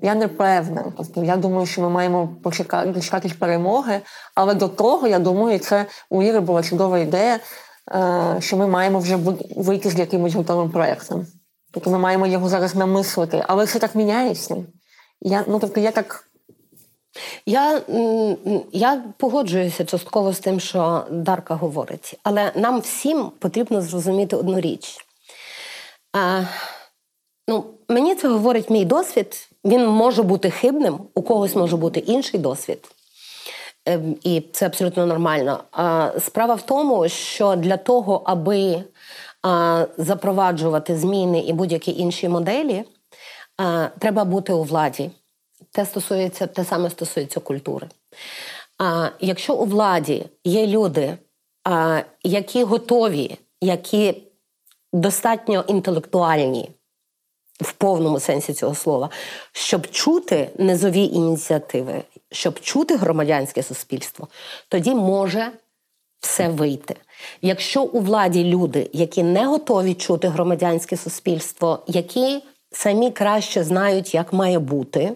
я 0.02 0.14
не 0.14 0.28
певна. 0.28 0.84
Тобто 0.96 1.24
я 1.24 1.36
думаю, 1.36 1.66
що 1.66 1.82
ми 1.82 1.90
маємо 1.90 2.28
почекати 2.42 2.88
дочекатись 2.88 3.32
перемоги. 3.32 4.00
Але 4.34 4.54
до 4.54 4.68
того, 4.68 5.08
я 5.08 5.18
думаю, 5.18 5.58
це 5.58 5.86
у 6.10 6.22
Іри 6.22 6.40
була 6.40 6.62
чудова 6.62 6.98
ідея, 6.98 7.38
е, 7.94 8.36
що 8.40 8.56
ми 8.56 8.66
маємо 8.66 8.98
вже 8.98 9.18
вийти 9.56 9.90
з 9.90 9.98
якимось 9.98 10.34
готовим 10.34 10.70
проєктом. 10.70 11.26
Тобто 11.72 11.90
ми 11.90 11.98
маємо 11.98 12.26
його 12.26 12.48
зараз 12.48 12.74
намислити. 12.74 13.44
Але 13.48 13.64
все 13.64 13.78
так 13.78 13.94
міняється. 13.94 14.56
Я, 15.20 15.44
ну, 15.48 15.58
тобто, 15.58 15.80
я 15.80 15.90
так 15.90 16.24
я 17.46 17.80
я 18.72 19.02
погоджуюся 19.18 19.84
частково 19.84 20.32
з 20.32 20.40
тим, 20.40 20.60
що 20.60 21.04
Дарка 21.10 21.54
говорить, 21.54 22.18
але 22.22 22.52
нам 22.54 22.80
всім 22.80 23.30
потрібно 23.38 23.82
зрозуміти 23.82 24.36
одну 24.36 24.60
річ. 24.60 25.06
А, 26.12 26.42
ну, 27.48 27.64
Мені 27.88 28.14
це 28.14 28.28
говорить 28.28 28.70
мій 28.70 28.84
досвід. 28.84 29.48
Він 29.64 29.86
може 29.86 30.22
бути 30.22 30.50
хибним, 30.50 30.98
у 31.14 31.22
когось 31.22 31.54
може 31.54 31.76
бути 31.76 32.00
інший 32.00 32.40
досвід. 32.40 32.78
Ем, 33.86 34.16
і 34.22 34.42
це 34.52 34.66
абсолютно 34.66 35.06
нормально. 35.06 35.64
Справа 36.20 36.54
в 36.54 36.62
тому, 36.62 37.08
що 37.08 37.56
для 37.56 37.76
того, 37.76 38.22
аби 38.24 38.84
запроваджувати 39.98 40.96
зміни 40.96 41.40
і 41.40 41.52
будь-які 41.52 41.98
інші 41.98 42.28
моделі, 42.28 42.84
треба 43.98 44.24
бути 44.24 44.52
у 44.52 44.62
владі. 44.62 45.10
Те 45.70 45.86
стосується, 45.86 46.46
те 46.46 46.64
саме 46.64 46.90
стосується 46.90 47.40
культури. 47.40 47.88
А 48.78 49.08
якщо 49.20 49.54
у 49.54 49.64
владі 49.64 50.26
є 50.44 50.66
люди, 50.66 51.18
а, 51.64 52.02
які 52.22 52.64
готові, 52.64 53.38
які 53.60 54.22
достатньо 54.92 55.64
інтелектуальні 55.68 56.70
в 57.60 57.72
повному 57.72 58.20
сенсі 58.20 58.52
цього 58.54 58.74
слова, 58.74 59.10
щоб 59.52 59.90
чути 59.90 60.50
низові 60.58 61.04
ініціативи, 61.04 62.02
щоб 62.30 62.60
чути 62.60 62.96
громадянське 62.96 63.62
суспільство, 63.62 64.28
тоді 64.68 64.94
може 64.94 65.50
все 66.20 66.48
вийти. 66.48 66.96
Якщо 67.42 67.82
у 67.82 68.00
владі 68.00 68.44
люди, 68.44 68.90
які 68.92 69.22
не 69.22 69.46
готові 69.46 69.94
чути 69.94 70.28
громадянське 70.28 70.96
суспільство, 70.96 71.84
які 71.86 72.42
самі 72.72 73.10
краще 73.10 73.64
знають, 73.64 74.14
як 74.14 74.32
має 74.32 74.58
бути, 74.58 75.12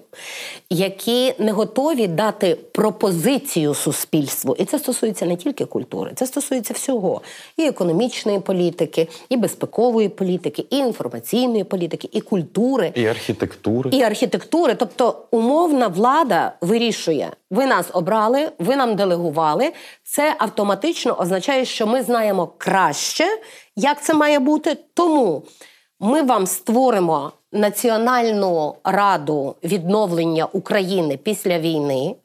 які 0.71 1.35
не 1.39 1.53
готові 1.53 2.07
дати 2.07 2.55
пропозицію 2.55 3.75
суспільству. 3.75 4.57
І 4.59 4.65
це 4.65 4.79
стосується 4.79 5.27
не 5.27 5.37
тільки 5.37 5.65
культури, 5.65 6.13
це 6.15 6.27
стосується 6.27 6.75
всього: 6.75 7.23
і 7.57 7.67
економічної 7.67 8.41
політики, 8.41 9.09
і 9.29 9.37
безпекової 9.37 10.09
політики, 10.09 10.65
і 10.71 10.77
інформаційної 10.77 11.65
політики, 11.65 12.09
і 12.13 12.21
культури, 12.21 12.93
і 12.95 13.07
архітектури. 13.07 13.91
І 13.93 14.03
архітектури. 14.03 14.75
Тобто 14.75 15.23
умовна 15.31 15.89
влада 15.89 16.53
вирішує: 16.61 17.31
ви 17.51 17.67
нас 17.67 17.87
обрали, 17.93 18.49
ви 18.59 18.77
нам 18.77 18.97
делегували. 18.97 19.73
Це 20.05 20.35
автоматично 20.39 21.15
означає, 21.21 21.65
що 21.65 21.87
ми 21.87 22.03
знаємо 22.03 22.53
краще, 22.59 23.25
як 23.77 24.03
це 24.03 24.15
має 24.15 24.39
бути. 24.39 24.77
Тому 24.95 25.43
ми 26.01 26.23
вам 26.23 26.47
створимо 26.47 27.33
Національну 27.53 28.75
раду 28.85 29.57
відновлення 29.65 30.45
України 30.45 31.17
після 31.17 31.59
війни. 31.59 32.17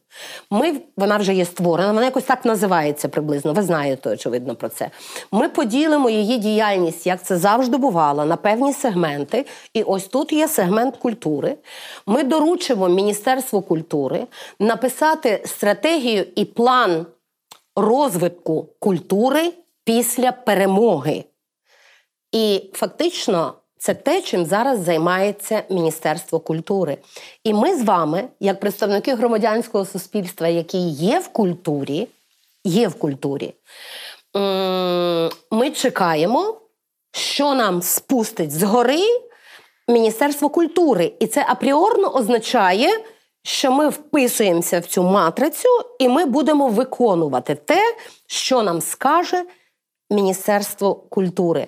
Ми, 0.50 0.82
Вона 0.98 1.17
вже 1.17 1.34
є 1.34 1.46
створена, 1.46 1.94
вона 1.94 2.05
якось 2.05 2.24
так 2.24 2.46
називається 2.46 3.08
приблизно. 3.08 3.53
Ви 3.53 3.62
знаєте, 3.62 4.10
очевидно, 4.10 4.55
про 4.55 4.70
це. 4.70 4.89
Ми 5.32 5.50
поділимо 5.50 6.10
її 6.10 6.38
діяльність, 6.38 7.08
як 7.08 7.24
це 7.24 7.38
завжди 7.38 7.77
бувало, 7.77 8.25
на 8.25 8.36
певні 8.36 8.74
сегменти. 8.74 9.46
І 9.74 9.84
ось 9.84 10.08
тут 10.08 10.34
є 10.34 10.48
сегмент 10.48 10.98
культури. 10.98 11.58
Ми 12.05 12.24
доручимо 12.24 12.89
Міністерству 12.89 13.62
культури 13.62 14.27
написати 14.60 15.44
стратегію 15.46 16.25
і 16.36 16.46
план 16.46 17.05
розвитку 17.75 18.70
культури 18.79 19.53
після 19.84 20.32
перемоги. 20.32 21.24
І 22.32 22.70
фактично 22.74 23.53
Це 23.86 23.94
те, 23.94 24.22
чим 24.22 24.46
зараз 24.46 24.80
займається 24.80 25.63
Міністерство 25.70 26.39
культури. 26.39 26.98
І 27.44 27.54
ми 27.54 27.77
з 27.77 27.84
вами, 27.84 28.24
як 28.39 28.60
представники 28.60 29.15
громадянського 29.15 29.86
суспільства, 29.86 30.48
які 30.48 30.77
є 30.89 31.20
в 31.20 31.27
культурі, 31.27 32.08
є 32.63 32.88
в 32.88 32.96
культурі, 32.96 33.54
ми 35.51 35.72
чекаємо, 35.74 36.58
що 37.12 37.54
нам 37.54 37.82
спустить 37.82 38.51
згори 38.51 39.01
Міністерство 39.88 40.50
культури. 40.50 41.13
І 41.20 41.27
це 41.27 41.46
апріорно 41.50 42.10
означає, 42.10 42.89
що 43.44 43.72
ми 43.72 43.89
вписуємося 43.89 44.80
в 44.80 44.86
цю 44.86 45.04
матрицю, 45.04 45.70
і 46.00 46.10
ми 46.10 46.25
будемо 46.25 46.68
виконувати 46.68 47.56
те, 47.56 47.96
що 48.27 48.63
нам 48.63 48.82
скаже 48.82 49.44
Міністерство 50.10 50.96
культури. 50.96 51.68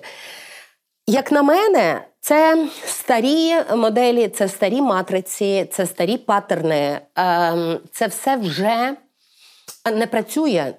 Як 1.10 1.32
на 1.32 1.42
мене, 1.42 2.04
це 2.20 2.68
старі 2.86 3.54
моделі, 3.76 4.28
це 4.28 4.48
старі 4.48 4.80
матриці, 4.80 5.66
це 5.72 5.86
старі 5.86 6.16
паттерни. 6.16 7.00
Ем, 7.16 7.78
це 7.92 8.06
все 8.06 8.36
вже 8.36 8.96
не 9.94 10.06
працює. 10.06 10.74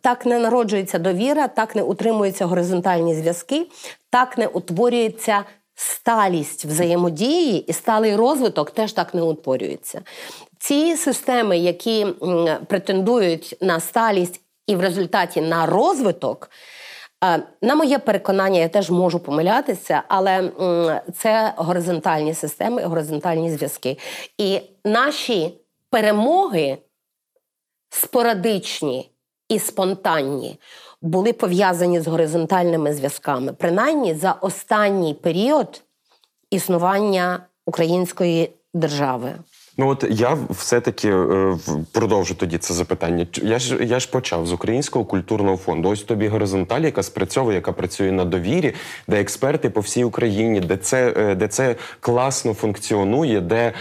Так 0.00 0.26
не 0.26 0.38
народжується 0.38 0.98
довіра, 0.98 1.48
так 1.48 1.76
не 1.76 1.82
утримуються 1.82 2.46
горизонтальні 2.46 3.14
зв'язки, 3.14 3.66
так 4.10 4.38
не 4.38 4.46
утворюється 4.46 5.44
сталість 5.74 6.64
взаємодії 6.64 7.60
і 7.60 7.72
сталий 7.72 8.16
розвиток 8.16 8.70
теж 8.70 8.92
так 8.92 9.14
не 9.14 9.22
утворюється. 9.22 10.02
Ці 10.58 10.96
системи, 10.96 11.58
які 11.58 12.06
претендують 12.66 13.56
на 13.60 13.80
сталість 13.80 14.40
і 14.66 14.76
в 14.76 14.80
результаті 14.80 15.40
на 15.40 15.66
розвиток. 15.66 16.50
На 17.62 17.74
моє 17.74 17.98
переконання, 17.98 18.60
я 18.60 18.68
теж 18.68 18.90
можу 18.90 19.18
помилятися, 19.18 20.02
але 20.08 20.50
це 21.16 21.54
горизонтальні 21.56 22.34
системи, 22.34 22.82
горизонтальні 22.82 23.50
зв'язки. 23.50 23.98
І 24.38 24.60
наші 24.84 25.54
перемоги 25.90 26.78
спорадичні 27.90 29.10
і 29.48 29.58
спонтанні 29.58 30.58
були 31.02 31.32
пов'язані 31.32 32.00
з 32.00 32.06
горизонтальними 32.06 32.94
зв'язками, 32.94 33.52
принаймні 33.52 34.14
за 34.14 34.32
останній 34.32 35.14
період 35.14 35.82
існування 36.50 37.46
української 37.66 38.50
держави. 38.74 39.32
Ну 39.78 39.88
от 39.88 40.04
я 40.10 40.38
все-таки 40.50 41.08
е, 41.08 41.56
продовжу 41.92 42.34
тоді 42.34 42.58
це 42.58 42.74
запитання. 42.74 43.26
Я 43.42 43.58
ж 43.58 43.84
я 43.84 44.00
ж 44.00 44.10
почав 44.10 44.46
з 44.46 44.52
українського 44.52 45.04
культурного 45.04 45.56
фонду. 45.56 45.88
Ось 45.88 46.02
тобі 46.02 46.28
горизонталь, 46.28 46.80
яка 46.80 47.02
спрацьовує, 47.02 47.54
яка 47.54 47.72
працює 47.72 48.12
на 48.12 48.24
довірі, 48.24 48.74
де 49.08 49.20
експерти 49.20 49.70
по 49.70 49.80
всій 49.80 50.04
Україні, 50.04 50.60
де 50.60 50.76
це 50.76 51.14
е, 51.16 51.34
де 51.34 51.48
це 51.48 51.76
класно 52.00 52.54
функціонує, 52.54 53.40
де 53.40 53.72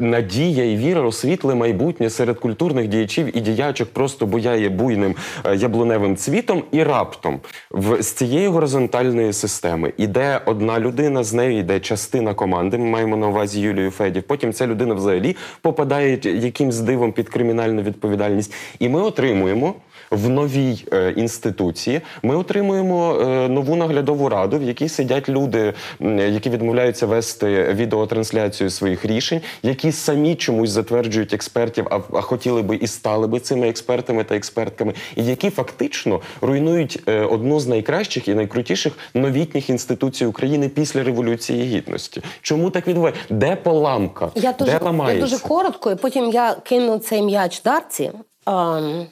надія 0.00 0.64
і 0.64 0.76
віра 0.76 1.00
освітле 1.00 1.54
майбутнє 1.54 2.10
серед 2.10 2.38
культурних 2.38 2.88
діячів 2.88 3.36
і 3.36 3.40
діячок 3.40 3.88
просто 3.92 4.26
буяє 4.26 4.68
буйним 4.68 5.16
е, 5.44 5.56
яблуневим 5.56 6.16
цвітом, 6.16 6.62
і 6.72 6.82
раптом 6.82 7.40
в 7.70 8.02
з 8.02 8.12
цієї 8.12 8.48
горизонтальної 8.48 9.32
системи 9.32 9.92
іде 9.96 10.40
одна 10.46 10.80
людина, 10.80 11.24
з 11.24 11.32
нею 11.32 11.58
йде 11.58 11.80
частина 11.80 12.34
команди. 12.34 12.78
Ми 12.78 12.84
маємо 12.84 13.16
на 13.16 13.28
увазі 13.28 13.60
Юлію 13.60 13.90
Федів. 13.90 14.22
Потім 14.22 14.52
ця 14.52 14.66
людина 14.66 14.94
взагалі 15.04 15.36
попадають 15.60 16.26
якимсь 16.26 16.78
дивом 16.78 17.12
під 17.12 17.28
кримінальну 17.28 17.82
відповідальність, 17.82 18.52
і 18.78 18.88
ми 18.88 19.00
отримуємо. 19.00 19.74
В 20.14 20.28
новій 20.28 20.84
е, 20.92 21.10
інституції 21.16 22.00
ми 22.22 22.36
отримуємо 22.36 23.18
е, 23.20 23.48
нову 23.48 23.76
наглядову 23.76 24.28
раду, 24.28 24.58
в 24.58 24.62
якій 24.62 24.88
сидять 24.88 25.28
люди, 25.28 25.74
які 26.16 26.50
відмовляються 26.50 27.06
вести 27.06 27.72
відеотрансляцію 27.72 28.70
своїх 28.70 29.04
рішень, 29.04 29.40
які 29.62 29.92
самі 29.92 30.34
чомусь 30.34 30.70
затверджують 30.70 31.34
експертів, 31.34 31.86
а, 31.90 32.20
хотіли 32.20 32.62
би 32.62 32.76
і 32.76 32.86
стали 32.86 33.26
би 33.26 33.40
цими 33.40 33.68
експертами 33.68 34.24
та 34.24 34.36
експертками, 34.36 34.94
і 35.16 35.24
які 35.24 35.50
фактично 35.50 36.20
руйнують 36.40 37.02
е, 37.08 37.20
одну 37.20 37.60
з 37.60 37.66
найкращих 37.66 38.28
і 38.28 38.34
найкрутіших 38.34 38.92
новітніх 39.14 39.70
інституцій 39.70 40.26
України 40.26 40.68
після 40.68 41.02
революції 41.02 41.64
гідності. 41.64 42.22
Чому 42.42 42.70
так 42.70 42.88
відбувається? 42.88 43.22
Де 43.30 43.56
поламка? 43.56 44.30
Я 44.34 44.52
дуже, 44.52 44.72
Де 44.72 44.84
ламається? 44.84 45.26
Я 45.26 45.30
дуже 45.30 45.42
коротко, 45.48 45.90
і 45.90 45.96
потім 45.96 46.30
я 46.30 46.54
кину 46.54 46.98
цей 46.98 47.22
м'яч 47.22 47.62
дарці. 47.62 48.10
Um... 48.46 49.06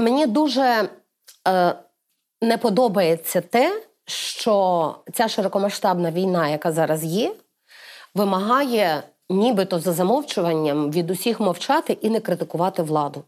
Мені 0.00 0.26
дуже 0.26 0.88
е, 1.48 1.74
не 2.42 2.58
подобається 2.58 3.40
те, 3.40 3.82
що 4.06 4.96
ця 5.12 5.28
широкомасштабна 5.28 6.10
війна, 6.10 6.48
яка 6.48 6.72
зараз 6.72 7.04
є, 7.04 7.34
вимагає, 8.14 9.02
нібито 9.30 9.80
за 9.80 9.92
замовчуванням 9.92 10.90
від 10.90 11.10
усіх 11.10 11.40
мовчати 11.40 11.92
і 11.92 12.10
не 12.10 12.20
критикувати 12.20 12.82
владу. 12.82 13.24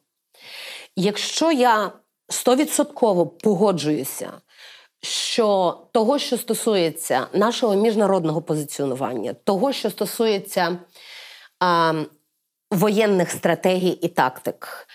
Якщо 0.96 1.52
я 1.52 1.92
стовідсотково 2.28 3.26
погоджуюся, 3.26 4.32
що 5.02 5.78
того, 5.92 6.18
що 6.18 6.38
стосується 6.38 7.26
нашого 7.32 7.74
міжнародного 7.74 8.42
позиціонування, 8.42 9.34
того, 9.44 9.72
що 9.72 9.90
стосується 9.90 10.78
а, 11.60 11.94
воєнних 12.70 13.30
стратегій 13.30 13.98
і 14.02 14.08
тактик, 14.08 14.88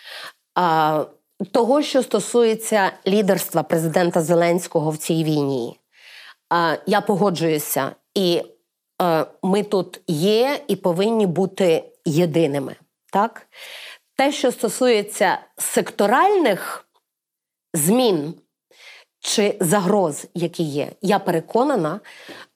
а, 0.56 1.06
того, 1.52 1.82
що 1.82 2.04
стосується 2.04 2.92
лідерства 3.08 3.64
президента 3.64 4.22
Зеленського 4.22 4.92
в 4.92 4.98
цій 4.98 5.24
війні, 5.24 5.80
я 6.86 7.02
погоджуюся, 7.02 7.92
і 8.16 8.42
е, 9.02 9.26
ми 9.44 9.64
тут 9.64 10.02
є 10.08 10.60
і 10.68 10.76
повинні 10.76 11.28
бути 11.28 11.84
єдиними. 12.06 12.76
Так? 13.14 13.48
Те, 14.16 14.32
що 14.32 14.52
стосується 14.52 15.40
секторальних 15.58 16.88
змін 17.74 18.34
чи 19.20 19.58
загроз, 19.60 20.28
які 20.34 20.64
є, 20.64 20.92
я 21.02 21.20
переконана, 21.20 22.00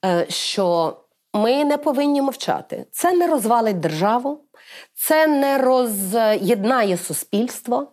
е, 0.04 0.26
що 0.28 0.96
ми 1.34 1.64
не 1.64 1.78
повинні 1.78 2.22
мовчати. 2.22 2.86
Це 2.90 3.12
не 3.12 3.26
розвалить 3.26 3.80
державу, 3.80 4.44
це 5.04 5.26
не 5.26 5.58
роз'єднає 5.58 6.96
суспільство. 6.96 7.86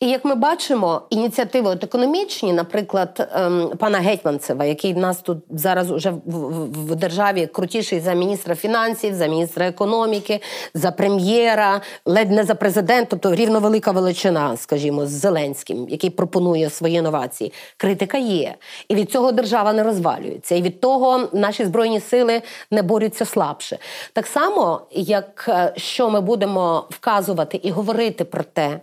І 0.00 0.08
як 0.08 0.24
ми 0.24 0.34
бачимо, 0.34 1.02
ініціативи 1.10 1.70
от 1.70 1.84
економічні, 1.84 2.52
наприклад, 2.52 3.28
ем, 3.34 3.72
пана 3.78 3.98
Гетьманцева, 3.98 4.64
який 4.64 4.94
в 4.94 4.98
нас 4.98 5.20
тут 5.20 5.38
зараз 5.50 5.90
уже 5.90 6.10
в 6.26 6.94
державі 6.94 7.46
крутіший 7.46 8.00
за 8.00 8.12
міністра 8.12 8.54
фінансів, 8.54 9.14
за 9.14 9.26
міністра 9.26 9.66
економіки, 9.66 10.40
за 10.74 10.90
прем'єра, 10.90 11.80
ледь 12.06 12.30
не 12.30 12.44
за 12.44 12.54
президента, 12.54 13.06
тобто 13.10 13.34
рівновелика 13.34 13.90
величина, 13.90 14.56
скажімо, 14.56 15.06
з 15.06 15.10
Зеленським, 15.10 15.88
який 15.88 16.10
пропонує 16.10 16.70
свої 16.70 16.96
інновації. 16.96 17.52
Критика 17.76 18.18
є. 18.18 18.54
І 18.88 18.94
від 18.94 19.10
цього 19.10 19.32
держава 19.32 19.72
не 19.72 19.82
розвалюється. 19.82 20.54
І 20.54 20.62
від 20.62 20.80
того 20.80 21.28
наші 21.32 21.64
збройні 21.64 22.00
сили 22.00 22.42
не 22.70 22.82
борються 22.82 23.24
слабше. 23.24 23.78
Так 24.12 24.26
само, 24.26 24.80
як 24.90 25.46
е, 25.48 25.72
що 25.76 26.10
ми 26.10 26.20
будемо 26.20 26.53
вказувати 26.90 27.60
і 27.62 27.70
говорити 27.70 28.24
про 28.24 28.44
те, 28.44 28.80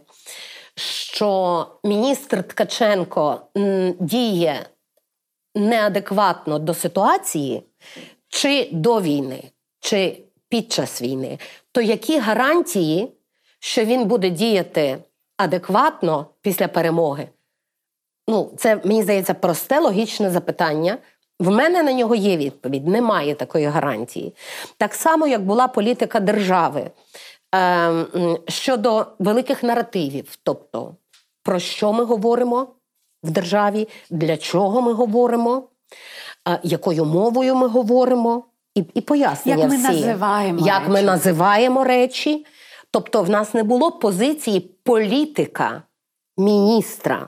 що 0.76 1.68
міністр 1.84 2.44
Ткаченко 2.44 3.42
діє 4.00 4.66
неадекватно 5.56 6.60
до 6.60 6.74
ситуації, 6.74 7.64
чи 8.30 8.70
до 8.72 9.02
війни, 9.02 9.44
чи 9.80 10.24
під 10.50 10.72
час 10.72 11.02
війни, 11.02 11.40
то 11.72 11.82
які 11.82 12.20
гарантії, 12.20 13.12
що 13.60 13.86
він 13.86 14.06
буде 14.06 14.30
діяти 14.30 14.98
адекватно 15.38 16.26
після 16.42 16.68
перемоги? 16.68 17.28
Ну, 18.28 18.52
це 18.58 18.76
мені 18.76 19.04
здається 19.04 19.34
просте 19.34 19.80
логічне 19.80 20.30
запитання. 20.30 20.98
В 21.40 21.50
мене 21.50 21.84
на 21.84 21.94
нього 21.94 22.16
є 22.16 22.38
відповідь. 22.38 22.88
Немає 22.88 23.36
такої 23.36 23.66
гарантії. 23.66 24.36
Так 24.78 24.94
само, 24.94 25.28
як 25.28 25.46
була 25.46 25.68
політика 25.68 26.20
держави. 26.20 26.92
Ем, 27.54 28.38
щодо 28.48 29.08
великих 29.20 29.64
наративів, 29.64 30.38
тобто 30.44 30.96
про 31.44 31.60
що 31.60 31.94
ми 31.94 32.04
говоримо 32.04 32.68
в 33.24 33.32
державі, 33.32 33.88
для 34.10 34.38
чого 34.38 34.82
ми 34.82 34.94
говоримо, 34.94 35.64
е, 36.48 36.60
якою 36.64 37.06
мовою 37.06 37.56
ми 37.56 37.68
говоримо, 37.68 38.44
і 38.76 38.84
і 38.94 39.02
пояснення 39.02 39.62
як 39.62 39.70
ми 39.70 39.78
всі, 39.78 39.88
називаємо 39.88 40.68
як 40.68 40.80
речі. 40.80 40.92
ми 40.92 41.02
називаємо 41.02 41.84
речі. 41.84 42.46
Тобто, 42.92 43.24
в 43.24 43.30
нас 43.30 43.54
не 43.54 43.64
було 43.64 43.92
позиції 43.92 44.60
політика 44.84 45.84
міністра. 46.38 47.28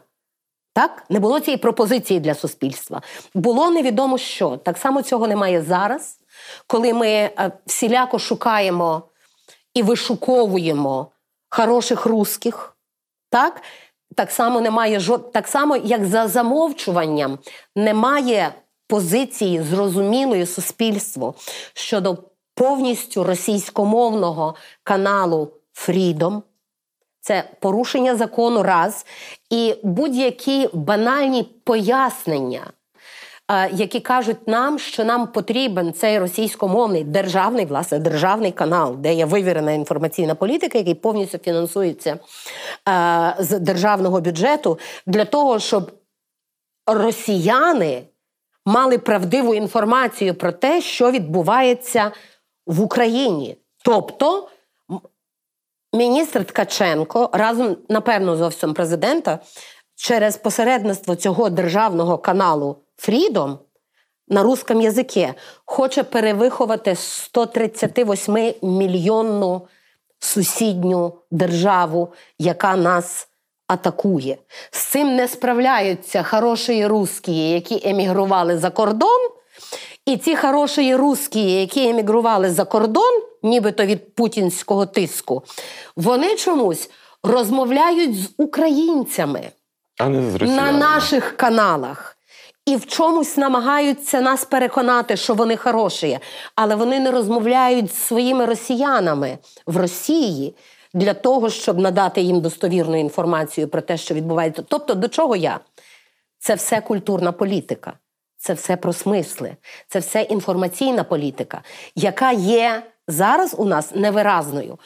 Так, 0.74 1.04
не 1.10 1.20
було 1.20 1.40
цієї 1.40 1.58
пропозиції 1.58 2.20
для 2.20 2.36
суспільства. 2.36 3.02
Було 3.34 3.72
невідомо 3.72 4.18
що. 4.18 4.58
Так 4.58 4.78
само 4.78 5.02
цього 5.02 5.28
немає 5.28 5.62
зараз, 5.62 6.20
коли 6.68 6.94
ми 6.94 7.10
е, 7.10 7.52
всіляко 7.66 8.20
шукаємо 8.20 9.04
і 9.74 9.84
вишуковуємо 9.84 11.08
хороших 11.50 12.06
русських, 12.06 12.78
так? 13.30 13.62
Так 14.16 14.32
само 14.32 14.62
немає 14.62 15.00
жод... 15.00 15.32
так 15.32 15.48
само, 15.48 15.76
як 15.78 16.06
за 16.06 16.28
замовчуванням, 16.28 17.40
немає 17.76 18.54
позиції 18.88 19.62
зрозумілої 19.62 20.46
суспільству 20.46 21.36
щодо 21.74 22.18
повністю 22.56 23.24
російськомовного 23.24 24.56
каналу 24.84 25.52
Freedom. 25.76 26.42
Це 27.22 27.50
порушення 27.60 28.16
закону 28.16 28.64
раз 28.64 29.06
і 29.50 29.76
будь-які 29.84 30.70
банальні 30.74 31.44
пояснення 31.44 32.72
які 33.72 34.00
кажуть 34.00 34.48
нам, 34.48 34.80
що 34.80 35.06
нам 35.06 35.28
потрібен 35.28 35.94
цей 35.94 36.20
російськомовний 36.20 37.04
державний 37.04 37.66
власне 37.66 38.00
державний 38.00 38.52
канал, 38.52 38.96
де 38.98 39.14
є 39.14 39.26
вивірена 39.26 39.72
інформаційна 39.72 40.36
політика, 40.36 40.78
який 40.78 40.96
повністю 40.96 41.38
фінансується 41.38 42.20
з 43.40 43.60
державного 43.60 44.22
бюджету, 44.22 44.80
для 45.06 45.26
того, 45.26 45.60
щоб 45.60 45.92
росіяни 46.88 48.04
мали 48.66 48.98
правдиву 48.98 49.56
інформацію 49.56 50.36
про 50.36 50.52
те, 50.52 50.82
що 50.82 51.12
відбувається 51.12 52.12
в 52.68 52.82
Україні. 52.82 53.58
Тобто. 53.86 54.50
Міністр 55.96 56.46
Ткаченко 56.46 57.30
разом, 57.34 57.78
напевно, 57.90 58.36
з 58.36 58.42
офісом 58.42 58.74
президента 58.74 59.40
через 59.96 60.38
посередництво 60.38 61.16
цього 61.16 61.50
державного 61.50 62.18
каналу 62.18 62.83
Freedom 63.08 63.58
на 64.28 64.44
русском 64.44 64.82
язикі 64.82 65.34
хоче 65.66 66.04
перевиховати 66.04 66.96
138 66.96 68.54
мільйонну 68.62 69.68
сусідню 70.20 71.14
державу, 71.32 72.14
яка 72.40 72.76
нас 72.76 73.28
атакує. 73.68 74.38
З 74.72 74.80
цим 74.80 75.16
не 75.16 75.28
справляються 75.28 76.24
хороші 76.24 76.88
русські, 76.88 77.50
які 77.50 77.90
емігрували 77.90 78.58
за 78.58 78.70
кордон. 78.70 79.30
І 80.06 80.18
ці 80.18 80.36
хороші 80.36 80.96
русські, 80.96 81.62
які 81.62 81.90
емігрували 81.90 82.52
за 82.52 82.66
кордон, 82.66 83.22
нібито 83.44 83.86
від 83.86 84.16
путінського 84.16 84.86
тиску, 84.86 85.44
вони 85.96 86.36
чомусь 86.36 86.90
розмовляють 87.24 88.24
з 88.24 88.30
українцями 88.38 89.52
а 90.00 90.10
не 90.10 90.32
з 90.32 90.42
на 90.42 90.72
наших 90.72 91.38
каналах 91.38 92.13
і 92.66 92.76
в 92.76 92.86
чомусь 92.86 93.38
намагаються 93.38 94.22
нас 94.22 94.46
переконати, 94.46 95.18
що 95.18 95.34
вони 95.34 95.58
хороші, 95.58 96.20
але 96.56 96.76
вони 96.76 97.00
не 97.00 97.12
розмовляють 97.12 97.94
з 97.94 97.98
своїми 97.98 98.46
росіянами 98.46 99.38
в 99.66 99.78
Росії 99.78 100.56
для 100.94 101.14
того, 101.14 101.50
щоб 101.50 101.80
надати 101.80 102.22
їм 102.22 102.42
достовірну 102.42 103.00
інформацію 103.00 103.68
про 103.68 103.82
те, 103.82 103.98
що 103.98 104.14
відбувається. 104.14 104.64
Тобто, 104.68 104.94
до 104.94 105.08
чого 105.08 105.36
я? 105.36 105.60
Це 106.40 106.56
все 106.56 106.82
культурна 106.82 107.32
політика, 107.32 107.94
це 108.38 108.54
все 108.54 108.78
про 108.78 108.94
смисли, 108.94 109.56
це 109.88 110.00
все 110.00 110.22
інформаційна 110.22 111.04
політика, 111.04 111.62
яка 111.96 112.32
є 112.32 112.84
зараз 113.08 113.56
у 113.58 113.66
нас 113.66 113.96
невиразною. 113.96 114.80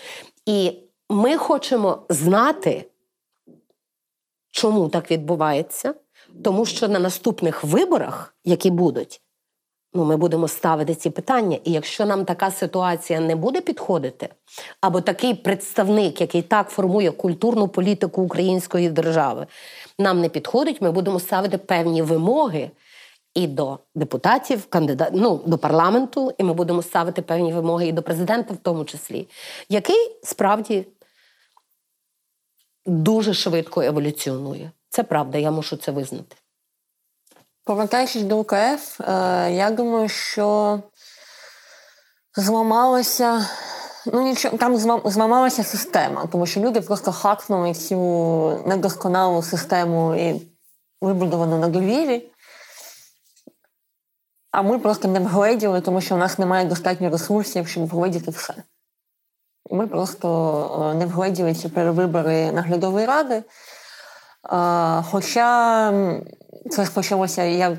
І 0.46 0.74
ми 1.10 1.38
хочемо 1.38 2.06
знати, 2.10 2.86
чому 4.52 4.90
так 4.90 5.12
відбувається. 5.12 5.94
Тому 6.44 6.66
що 6.66 6.88
на 6.88 7.00
наступних 7.00 7.64
виборах, 7.64 8.36
які 8.46 8.72
будуть, 8.72 9.22
ну, 9.94 10.06
ми 10.06 10.18
будемо 10.18 10.48
ставити 10.48 10.96
ці 10.96 11.10
питання. 11.10 11.58
І 11.64 11.72
якщо 11.72 12.06
нам 12.06 12.26
така 12.26 12.52
ситуація 12.52 13.20
не 13.20 13.36
буде 13.36 13.62
підходити, 13.62 14.30
або 14.82 15.02
такий 15.02 15.34
представник, 15.34 16.22
який 16.22 16.42
так 16.42 16.70
формує 16.70 17.12
культурну 17.12 17.68
політику 17.68 18.22
української 18.22 18.90
держави, 18.90 19.48
нам 20.00 20.22
не 20.22 20.30
підходить, 20.30 20.82
ми 20.82 20.92
будемо 20.92 21.20
ставити 21.20 21.58
певні 21.58 22.02
вимоги 22.02 22.72
і 23.34 23.48
до 23.48 23.80
депутатів, 23.96 24.66
кандидат, 24.66 25.10
ну, 25.14 25.42
до 25.46 25.58
парламенту, 25.58 26.34
і 26.38 26.44
ми 26.44 26.54
будемо 26.54 26.82
ставити 26.82 27.22
певні 27.22 27.54
вимоги 27.54 27.88
і 27.88 27.92
до 27.92 28.02
президента, 28.02 28.54
в 28.54 28.58
тому 28.58 28.86
числі, 28.86 29.28
який 29.70 30.20
справді 30.24 30.86
дуже 32.86 33.34
швидко 33.34 33.82
еволюціонує. 33.82 34.72
Це 34.90 35.04
правда, 35.04 35.38
я 35.38 35.52
мушу 35.52 35.78
це 35.78 35.92
визнати. 35.92 36.36
Повертаючись 37.64 38.24
до 38.24 38.38
УКФ, 38.40 39.02
е, 39.02 39.52
я 39.52 39.72
думаю, 39.72 40.10
що 40.10 40.80
зламалося. 42.36 43.50
Ну, 44.06 44.22
нічого, 44.22 44.58
там 44.58 44.78
зламалася 45.06 45.64
система, 45.64 46.26
тому 46.32 46.46
що 46.46 46.60
люди 46.60 46.82
просто 46.82 47.12
хакнули 47.12 47.74
цю 47.74 47.98
недосконалу 48.66 49.44
систему 49.44 50.16
і 50.16 50.42
вибудовану 51.02 51.58
на 51.58 51.68
довірі. 51.68 52.32
А 54.52 54.62
ми 54.62 54.80
просто 54.80 55.08
не 55.08 55.20
вгледіли, 55.20 55.82
тому 55.82 56.02
що 56.02 56.16
у 56.16 56.18
нас 56.18 56.40
немає 56.40 56.66
достатньо 56.66 57.10
ресурсів, 57.10 57.68
щоб 57.68 57.88
вгледіти 57.88 58.32
все. 58.32 58.54
Ми 59.72 59.88
просто 59.88 60.92
е, 60.92 60.98
не 60.98 61.06
вгледіли 61.06 61.54
ці 61.54 61.70
перевибори 61.70 62.52
наглядової 62.52 63.06
ради. 63.06 63.44
Хоча 65.12 65.92
це 66.70 66.86
почалося, 66.94 67.44
я 67.44 67.78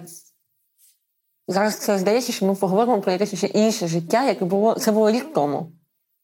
зараз 1.49 1.79
це 1.79 1.99
здається, 1.99 2.33
що 2.33 2.47
ми 2.47 2.55
поговоримо 2.55 3.01
про 3.01 3.13
якесь 3.13 3.35
ще 3.35 3.47
інше 3.47 3.89
життя, 3.89 4.25
яке 4.25 4.45
було 4.45 4.75
це 4.75 4.93
було 4.93 5.11
рік 5.11 5.33
тому. 5.35 5.73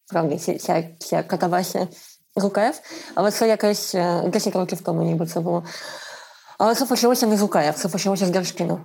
Правда, 0.07 0.39
ця, 0.39 0.85
ця 0.99 1.23
катавасія 1.23 1.89
з 2.37 2.45
УКФ, 2.45 2.81
але 3.15 3.31
це 3.31 3.49
якесь 3.49 3.93
10 3.93 4.47
е, 4.47 4.59
років 4.59 4.81
тому, 4.81 5.03
ніби 5.03 5.27
це 5.27 5.41
було. 5.41 5.65
Але 6.59 6.75
це 6.75 6.87
почалося 6.87 7.27
не 7.27 7.37
з 7.37 7.43
УКФ, 7.43 7.77
це 7.77 7.89
почалося 7.89 8.27
з 8.27 8.31
Держкіну. 8.31 8.81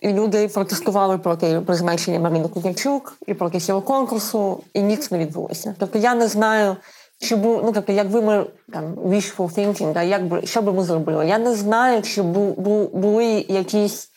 І 0.00 0.12
люди 0.12 0.48
протестували 0.48 1.18
проти 1.18 1.60
призначення 1.60 2.20
Марини 2.20 2.48
Кузнячук 2.48 3.18
і 3.26 3.34
проти 3.34 3.60
цього 3.60 3.82
конкурсу, 3.82 4.64
і 4.72 4.82
ніч 4.82 5.10
не 5.10 5.18
відбулося. 5.18 5.74
Тобто 5.78 5.98
я 5.98 6.14
не 6.14 6.28
знаю. 6.28 6.76
Чи 7.20 7.36
був, 7.36 7.64
ну, 7.64 7.72
тобто, 7.72 7.92
якби 7.92 8.22
ми 8.22 8.46
там 8.72 8.94
wishful 8.94 9.54
thinking, 9.58 9.92
да, 9.92 10.02
як 10.02 10.26
би, 10.26 10.46
що 10.46 10.62
би 10.62 10.72
ми 10.72 10.84
зробили? 10.84 11.26
Я 11.26 11.38
не 11.38 11.54
знаю, 11.54 12.02
чи 12.02 12.22
бу, 12.22 12.52
бу, 12.52 12.88
були 12.88 13.24
якісь 13.48 14.10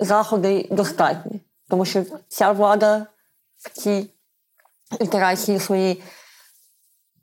заходи 0.00 0.68
достатні, 0.70 1.40
тому 1.68 1.84
що 1.84 2.04
ця 2.28 2.52
влада 2.52 3.06
в 3.56 3.70
цій 3.70 4.10
ітерації 5.00 5.58
своїй 5.58 6.02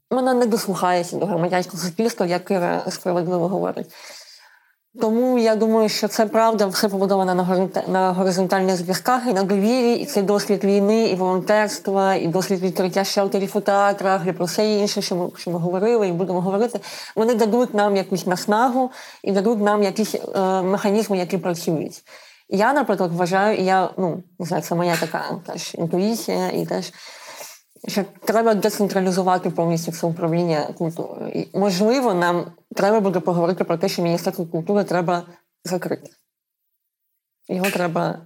вона 0.10 0.34
не 0.34 0.46
дослухається 0.46 1.18
до 1.18 1.26
громадянського 1.26 1.84
суспільства, 1.84 2.26
як 2.26 2.52
справедливо 2.90 3.48
говорить. 3.48 3.94
Тому 5.02 5.38
я 5.38 5.56
думаю, 5.56 5.90
що 5.90 6.08
це 6.08 6.26
правда 6.26 6.68
все 6.68 6.90
побудовано 6.90 7.48
на 7.88 8.12
горизонтальних 8.12 8.76
зв'язках 8.76 9.22
і 9.28 9.34
на 9.34 9.44
довірі, 9.44 9.94
і 9.94 10.06
це 10.06 10.22
досвід 10.22 10.64
війни, 10.64 11.08
і 11.08 11.16
волонтерства, 11.16 12.16
і 12.16 12.28
досвід 12.28 12.60
відкриття 12.60 13.04
шелтерів 13.04 13.52
у 13.54 13.60
театрах, 13.60 14.22
і 14.28 14.32
про 14.32 14.46
все 14.46 14.74
інше, 14.74 15.02
що 15.02 15.16
ми 15.16 15.30
що 15.38 15.52
ми 15.52 15.60
говорили, 15.60 16.08
і 16.08 16.12
будемо 16.12 16.42
говорити. 16.42 16.80
Вони 17.16 17.36
дадуть 17.36 17.74
нам 17.74 17.96
якусь 17.96 18.26
наснагу 18.26 18.92
і 19.24 19.32
дадуть 19.32 19.62
нам 19.62 19.84
якісь 19.84 20.16
е, 20.16 20.62
механізми, 20.62 21.18
які 21.18 21.38
працюють. 21.38 22.04
Я, 22.50 22.74
наприклад, 22.74 23.12
вважаю, 23.14 23.58
і 23.58 23.66
я 23.66 23.90
ну 23.98 24.24
не 24.40 24.46
знаю, 24.46 24.64
це 24.64 24.76
моя 24.76 24.96
така 25.00 25.24
теж 25.48 25.76
інтуїція 25.76 26.50
і 26.50 26.66
теж 26.66 26.92
що 27.88 28.06
треба 28.26 28.54
децентралізувати 28.54 29.50
повністю 29.50 29.92
все 29.92 30.08
управління 30.08 30.74
культурою. 30.78 31.32
І, 31.32 31.58
Можливо, 31.58 32.14
нам 32.14 32.52
треба 32.76 33.00
буде 33.00 33.20
поговорити 33.20 33.64
про 33.64 33.78
те, 33.78 33.90
що 33.90 34.02
Міністерство 34.02 34.46
культури 34.46 34.84
треба 34.84 35.24
закрити. 35.64 36.12
Його 37.50 37.70
треба 37.70 38.20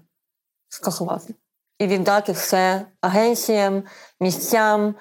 скасувати. 0.69 1.35
І 1.79 1.87
віддати 1.87 2.31
все 2.31 2.85
агенціям, 3.01 3.83
місцям, 4.19 4.95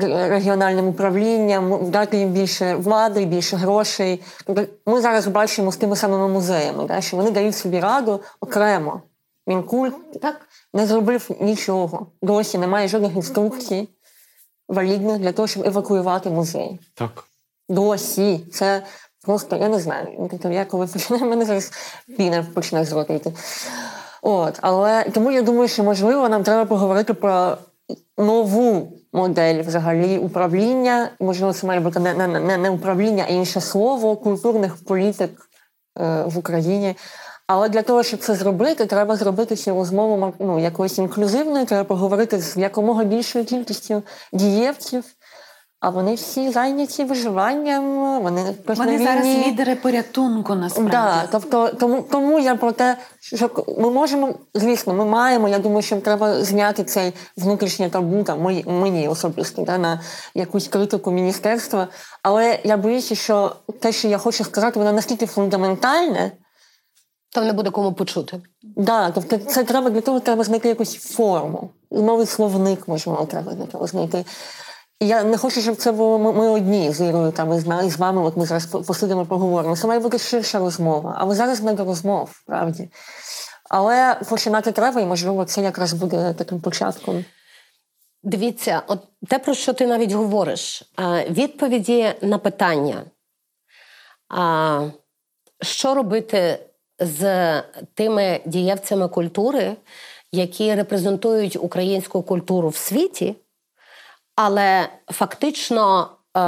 регіональним 0.00 0.88
управлінням, 0.88 1.90
дати 1.90 2.16
їм 2.16 2.30
більше 2.30 2.74
влади, 2.74 3.24
більше 3.24 3.56
грошей. 3.56 4.22
Тобто 4.46 4.66
ми 4.86 5.00
зараз 5.00 5.26
бачимо 5.26 5.72
з 5.72 5.76
тими 5.76 5.96
самими 5.96 6.28
музеями, 6.28 7.00
що 7.00 7.16
вони 7.16 7.30
дають 7.30 7.56
собі 7.56 7.80
раду 7.80 8.20
окремо. 8.40 9.02
Мінкульт 9.46 10.20
так 10.20 10.48
не 10.74 10.86
зробив 10.86 11.30
нічого. 11.40 12.06
Досі 12.22 12.58
немає 12.58 12.88
жодних 12.88 13.16
інструкцій 13.16 13.88
валідних 14.68 15.18
для 15.18 15.32
того, 15.32 15.48
щоб 15.48 15.66
евакуювати 15.66 16.30
музей. 16.30 16.80
Так. 16.94 17.24
Досі. 17.68 18.40
Це 18.52 18.82
просто, 19.24 19.56
я 19.56 19.68
не 19.68 19.78
знаю. 19.78 20.30
Я 20.44 20.64
коли 20.64 20.86
починаю, 20.86 21.26
мене 21.26 21.44
зараз 21.44 21.72
піна 22.16 22.46
почне 22.54 22.84
зротити. 22.84 23.32
От, 24.22 24.58
але 24.60 25.04
тому 25.04 25.30
я 25.30 25.42
думаю, 25.42 25.68
що 25.68 25.84
можливо 25.84 26.28
нам 26.28 26.42
треба 26.42 26.64
поговорити 26.64 27.14
про 27.14 27.56
нову 28.18 28.92
модель 29.12 29.62
взагалі 29.62 30.18
управління. 30.18 31.10
Можливо, 31.20 31.52
це 31.52 31.66
має 31.66 31.80
бути 31.80 32.00
не 32.00 32.14
не, 32.14 32.56
не 32.58 32.70
управління, 32.70 33.24
а 33.28 33.32
інше 33.32 33.60
слово 33.60 34.16
культурних 34.16 34.84
політик 34.84 35.30
е, 36.00 36.24
в 36.26 36.38
Україні. 36.38 36.96
Але 37.46 37.68
для 37.68 37.82
того, 37.82 38.02
щоб 38.02 38.20
це 38.20 38.34
зробити, 38.34 38.86
треба 38.86 39.16
зробити 39.16 39.56
цю 39.56 39.74
розмову 39.74 40.34
ну, 40.38 40.58
якоюсь 40.58 40.98
інклюзивною, 40.98 41.66
треба 41.66 41.84
поговорити 41.84 42.40
з 42.40 42.56
якомога 42.56 43.04
більшою 43.04 43.44
кількістю 43.44 44.02
дієвців, 44.32 45.04
а 45.80 45.90
вони 45.90 46.14
всі 46.14 46.50
зайняті 46.50 47.04
виживанням. 47.04 47.84
Вони 48.22 48.54
вони 48.66 48.98
зараз 48.98 49.26
лідери 49.26 49.74
порятунку 49.74 50.54
насправді. 50.54 50.92
Да, 50.92 51.28
тобто, 51.32 51.68
тому 51.68 52.04
тому 52.10 52.38
я 52.38 52.54
про 52.54 52.72
те, 52.72 52.96
що 53.20 53.50
ми 53.78 53.90
можемо, 53.90 54.34
звісно, 54.54 54.94
ми 54.94 55.04
маємо. 55.04 55.48
Я 55.48 55.58
думаю, 55.58 55.82
що 55.82 55.96
треба 56.00 56.44
зняти 56.44 56.84
цей 56.84 57.12
внутрішнє 57.36 57.90
табу 57.90 58.22
там, 58.22 58.40
мені, 58.40 58.64
мені 58.66 59.08
особисто 59.08 59.62
да, 59.62 59.78
на 59.78 60.00
якусь 60.34 60.68
критику 60.68 61.10
міністерства. 61.10 61.88
Але 62.22 62.58
я 62.64 62.76
боюся, 62.76 63.14
що 63.14 63.56
те, 63.80 63.92
що 63.92 64.08
я 64.08 64.18
хочу 64.18 64.44
сказати, 64.44 64.78
воно 64.78 64.92
настільки 64.92 65.26
фундаментальне. 65.26 66.32
Там 67.32 67.46
не 67.46 67.52
буде 67.52 67.70
кому 67.70 67.92
почути. 67.92 68.40
Да, 68.62 69.10
тобто 69.10 69.38
це 69.38 69.64
треба 69.64 69.90
для 69.90 70.00
того, 70.00 70.20
треба 70.20 70.44
знайти 70.44 70.68
якусь 70.68 70.94
форму. 70.94 71.70
Новий 71.90 72.26
словник 72.26 72.88
можливо, 72.88 73.24
треба 73.24 73.52
для 73.52 73.66
того 73.66 73.86
знайти. 73.86 74.24
Я 75.00 75.22
не 75.22 75.36
хочу, 75.36 75.60
щоб 75.60 75.76
це 75.76 75.92
було 75.92 76.18
ми 76.18 76.48
одні 76.48 76.92
з 76.92 77.00
Ірою 77.00 77.32
там 77.32 77.52
і 77.86 77.90
з 77.90 77.96
вами. 77.96 78.22
От 78.22 78.36
ми 78.36 78.46
зараз 78.46 78.66
посидимо, 78.66 79.26
поговоримо. 79.26 79.76
Це 79.76 79.86
має 79.86 80.00
бути 80.00 80.18
ширша 80.18 80.58
розмова. 80.58 81.16
Але 81.18 81.34
зараз 81.34 81.62
не 81.62 81.72
до 81.72 81.84
розмов, 81.84 82.42
правді. 82.46 82.90
Але 83.70 84.20
починати 84.28 84.72
треба, 84.72 85.00
і 85.00 85.06
можливо, 85.06 85.44
це 85.44 85.62
якраз 85.62 85.92
буде 85.92 86.34
таким 86.38 86.60
початком. 86.60 87.24
Дивіться, 88.22 88.82
от 88.86 89.00
те, 89.28 89.38
про 89.38 89.54
що 89.54 89.72
ти 89.72 89.86
навіть 89.86 90.12
говориш, 90.12 90.92
відповіді 91.30 92.14
на 92.22 92.38
питання, 92.38 93.02
що 95.62 95.94
робити 95.94 96.58
з 97.02 97.62
тими 97.94 98.40
дієвцями 98.44 99.08
культури, 99.08 99.76
які 100.32 100.74
репрезентують 100.74 101.56
українську 101.56 102.22
культуру 102.22 102.68
в 102.68 102.76
світі 102.76 103.36
але 104.36 104.88
фактично 105.06 106.10
е, 106.36 106.40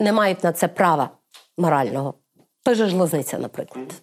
не 0.00 0.12
мають 0.12 0.44
на 0.44 0.52
це 0.52 0.68
права 0.68 1.10
морального. 1.58 2.14
Той 2.62 2.74
же 2.74 2.86
ж 2.86 2.96
Лозниця, 2.96 3.38
наприклад. 3.38 4.02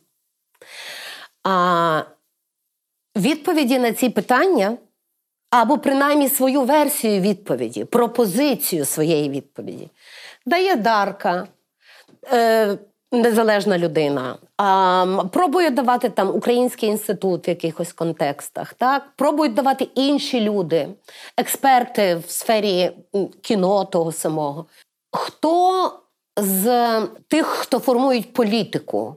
А 1.43 2.03
Відповіді 3.15 3.79
на 3.79 3.93
ці 3.93 4.09
питання, 4.09 4.77
або 5.49 5.77
принаймні 5.77 6.29
свою 6.29 6.61
версію 6.61 7.21
відповіді, 7.21 7.85
пропозицію 7.85 8.85
своєї 8.85 9.29
відповіді, 9.29 9.89
дає 10.45 10.75
Дарка. 10.75 11.47
Е, 12.33 12.77
незалежна 13.11 13.77
людина, 13.77 14.37
пробують 15.31 15.73
давати 15.73 16.09
там 16.09 16.35
Український 16.35 16.89
інститут 16.89 17.47
в 17.47 17.49
якихось 17.49 17.93
контекстах, 17.93 18.73
так 18.73 19.03
пробують 19.15 19.53
давати 19.53 19.83
інші 19.95 20.41
люди, 20.41 20.87
експерти 21.37 22.15
в 22.15 22.29
сфері 22.29 22.91
кіно 23.41 23.85
того 23.85 24.11
самого. 24.11 24.65
Хто 25.11 25.91
з 26.37 27.01
тих, 27.27 27.45
хто 27.45 27.79
формують 27.79 28.33
політику, 28.33 29.15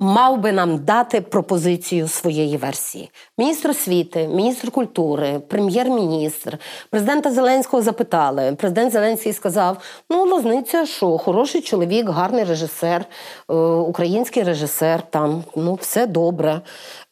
мав 0.00 0.38
би 0.38 0.52
нам 0.52 0.78
дати 0.84 1.20
пропозицію 1.20 2.08
своєї 2.08 2.56
версії. 2.56 3.10
Міністр 3.38 3.70
освіти, 3.70 4.28
міністр 4.28 4.70
культури, 4.70 5.40
прем'єр-міністр, 5.48 6.58
президента 6.90 7.30
Зеленського 7.30 7.82
запитали. 7.82 8.54
Президент 8.58 8.92
Зеленський 8.92 9.32
сказав: 9.32 9.76
ну, 10.10 10.26
Лозниця, 10.26 10.86
що 10.86 11.18
хороший 11.18 11.60
чоловік, 11.60 12.08
гарний 12.08 12.44
режисер, 12.44 13.04
е, 13.50 13.54
український 13.54 14.42
режисер, 14.42 15.02
там 15.02 15.44
ну 15.56 15.74
все 15.74 16.06
добре. 16.06 16.60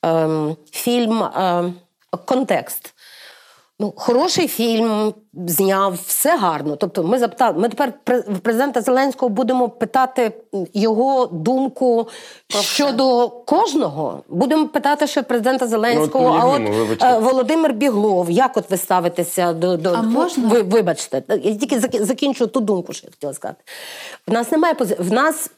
Ем, 0.03 0.57
фільм 0.71 1.23
ем, 1.23 1.75
контекст. 2.25 2.95
Ну, 3.81 3.95
хороший 3.97 4.49
фільм 4.49 5.15
зняв, 5.47 5.99
все 6.07 6.37
гарно. 6.37 6.77
Тобто, 6.77 7.05
ми 7.05 7.19
запитали, 7.19 7.59
ми 7.59 7.69
тепер 7.69 7.93
президента 8.43 8.81
Зеленського 8.81 9.29
будемо 9.29 9.69
питати 9.69 10.33
його 10.75 11.27
думку 11.27 12.09
Про 12.49 12.61
щодо 12.61 13.27
все. 13.27 13.37
кожного. 13.47 14.23
Будемо 14.29 14.69
питати, 14.69 15.07
що 15.07 15.25
президента 15.25 15.67
Зеленського, 15.67 16.25
ну, 16.25 16.39
а 16.41 16.47
от 16.47 16.77
вибачте. 16.77 17.07
Е, 17.07 17.19
Володимир 17.19 17.73
Біглов, 17.73 18.31
як 18.31 18.57
от 18.57 18.71
ви 18.71 18.77
ставитеся 18.77 19.53
до 19.53 19.77
до 19.77 19.93
а 19.93 20.03
можна? 20.03 20.49
Ви 20.49 20.63
вибачте, 20.63 21.23
я 21.29 21.55
тільки 21.55 21.81
закінчу 22.05 22.47
ту 22.47 22.61
думку, 22.61 22.93
що 22.93 23.07
я 23.07 23.11
хотіла 23.11 23.35
сказати. 23.35 23.65
В 24.27 24.33
нас 24.33 24.53
немає 24.53 24.75
пози... 24.75 24.97
В 24.99 25.13
нас 25.13 25.51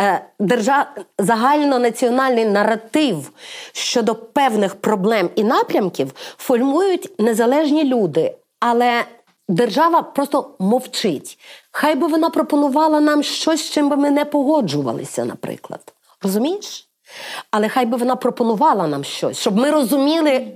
е, 0.00 0.20
держав 0.38 0.84
загальнонаціональний 1.18 2.44
наратив 2.44 3.30
щодо 3.72 4.14
певних 4.14 4.74
проблем 4.74 5.30
і 5.34 5.44
напрямків 5.44 6.12
формують 6.38 7.20
незалежні 7.20 7.84
люди, 7.84 8.34
але 8.60 9.04
держава 9.48 10.02
просто 10.02 10.56
мовчить. 10.58 11.38
Хай 11.70 11.94
би 11.94 12.06
вона 12.06 12.30
пропонувала 12.30 13.00
нам 13.00 13.22
щось, 13.22 13.60
з 13.66 13.70
чим 13.70 13.88
би 13.88 13.96
ми 13.96 14.10
не 14.10 14.24
погоджувалися, 14.24 15.24
наприклад. 15.24 15.80
Розумієш? 16.22 16.88
Але 17.50 17.68
хай 17.68 17.86
би 17.86 17.96
вона 17.96 18.16
пропонувала 18.16 18.86
нам 18.86 19.04
щось, 19.04 19.38
щоб 19.38 19.56
ми 19.56 19.70
розуміли. 19.70 20.46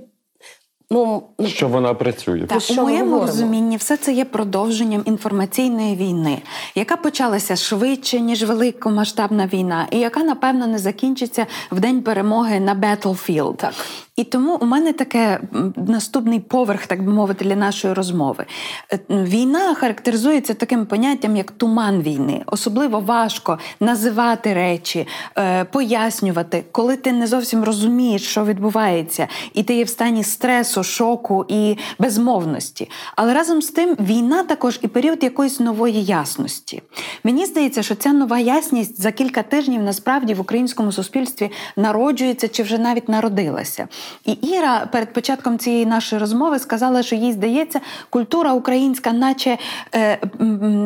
Ну, 0.91 1.23
Що 1.45 1.67
вона 1.67 1.93
працює. 1.93 2.45
Так, 2.47 2.61
що 2.61 2.81
У 2.81 2.85
моєму 2.85 3.19
розумінні 3.19 3.77
все 3.77 3.97
це 3.97 4.13
є 4.13 4.25
продовженням 4.25 5.03
інформаційної 5.05 5.95
війни, 5.95 6.41
яка 6.75 6.97
почалася 6.97 7.55
швидше, 7.55 8.19
ніж 8.19 8.43
великомасштабна 8.43 9.47
війна, 9.47 9.87
і 9.91 9.99
яка, 9.99 10.23
напевно, 10.23 10.67
не 10.67 10.79
закінчиться 10.79 11.45
в 11.71 11.79
день 11.79 12.01
перемоги 12.01 12.59
на 12.59 12.75
Battlefield. 12.75 13.55
Так. 13.55 13.73
І 14.19 14.23
тому 14.23 14.57
у 14.61 14.65
мене 14.65 14.93
таке 14.93 15.39
наступний 15.75 16.39
поверх, 16.39 16.87
так 16.87 17.03
би 17.03 17.11
мовити, 17.11 17.45
для 17.45 17.55
нашої 17.55 17.93
розмови. 17.93 18.45
Е, 18.91 18.99
війна 19.09 19.73
характеризується 19.73 20.53
таким 20.53 20.85
поняттям, 20.85 21.37
як 21.37 21.51
туман 21.51 22.01
війни. 22.01 22.43
Особливо 22.45 22.99
важко 22.99 23.59
називати 23.79 24.53
речі, 24.53 25.07
е, 25.37 25.63
пояснювати, 25.63 26.63
коли 26.71 26.95
ти 26.95 27.11
не 27.11 27.27
зовсім 27.27 27.63
розумієш, 27.63 28.27
що 28.27 28.45
відбувається, 28.45 29.27
і 29.53 29.63
ти 29.63 29.73
є 29.73 29.83
в 29.83 29.89
стані 29.89 30.23
стресу, 30.23 30.83
шоку 30.83 31.45
і 31.47 31.77
безмовності. 31.99 32.89
Але 33.15 33.33
разом 33.33 33.61
з 33.61 33.69
тим 33.69 33.95
війна 33.99 34.43
також 34.43 34.79
і 34.81 34.87
період 34.87 35.23
якоїсь 35.23 35.59
нової 35.59 36.03
ясності. 36.03 36.81
Мені 37.23 37.45
здається, 37.45 37.83
що 37.83 37.95
ця 37.95 38.13
нова 38.13 38.39
ясність 38.39 39.01
за 39.01 39.11
кілька 39.11 39.43
тижнів 39.43 39.83
насправді 39.83 40.33
в 40.33 40.41
українському 40.41 40.91
суспільстві 40.91 41.51
народжується 41.75 42.47
чи 42.47 42.63
вже 42.63 42.77
навіть 42.77 43.09
народилася. 43.09 43.87
І 44.25 44.31
Іра 44.31 44.85
перед 44.91 45.13
початком 45.13 45.57
цієї 45.57 45.85
нашої 45.85 46.19
розмови 46.19 46.59
сказала, 46.59 47.03
що 47.03 47.15
їй 47.15 47.33
здається, 47.33 47.81
культура 48.09 48.53
українська, 48.53 49.13
наче 49.13 49.57
е, 49.95 50.19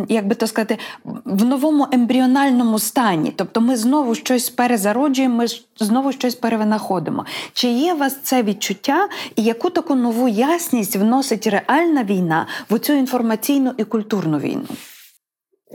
як 0.10 0.28
би 0.28 0.36
то 0.36 0.48
сказати, 0.48 0.78
в 1.26 1.46
новому 1.46 1.88
ембріональному 1.92 2.80
стані. 2.80 3.34
Тобто 3.36 3.62
ми 3.62 3.78
знову 3.78 4.16
щось 4.16 4.50
перезароджуємо, 4.50 5.36
ми 5.36 5.46
знову 5.80 6.12
щось 6.12 6.36
перевинаходимо. 6.36 7.26
Чи 7.54 7.68
є 7.68 7.94
у 7.94 7.98
вас 7.98 8.18
це 8.24 8.44
відчуття, 8.44 9.08
і 9.36 9.44
яку 9.44 9.70
таку 9.70 9.96
нову 9.96 10.28
ясність 10.28 10.96
вносить 10.96 11.48
реальна 11.48 12.04
війна 12.04 12.48
в 12.70 12.80
цю 12.80 12.94
інформаційну 12.94 13.74
і 13.78 13.84
культурну 13.84 14.40
війну? 14.40 14.68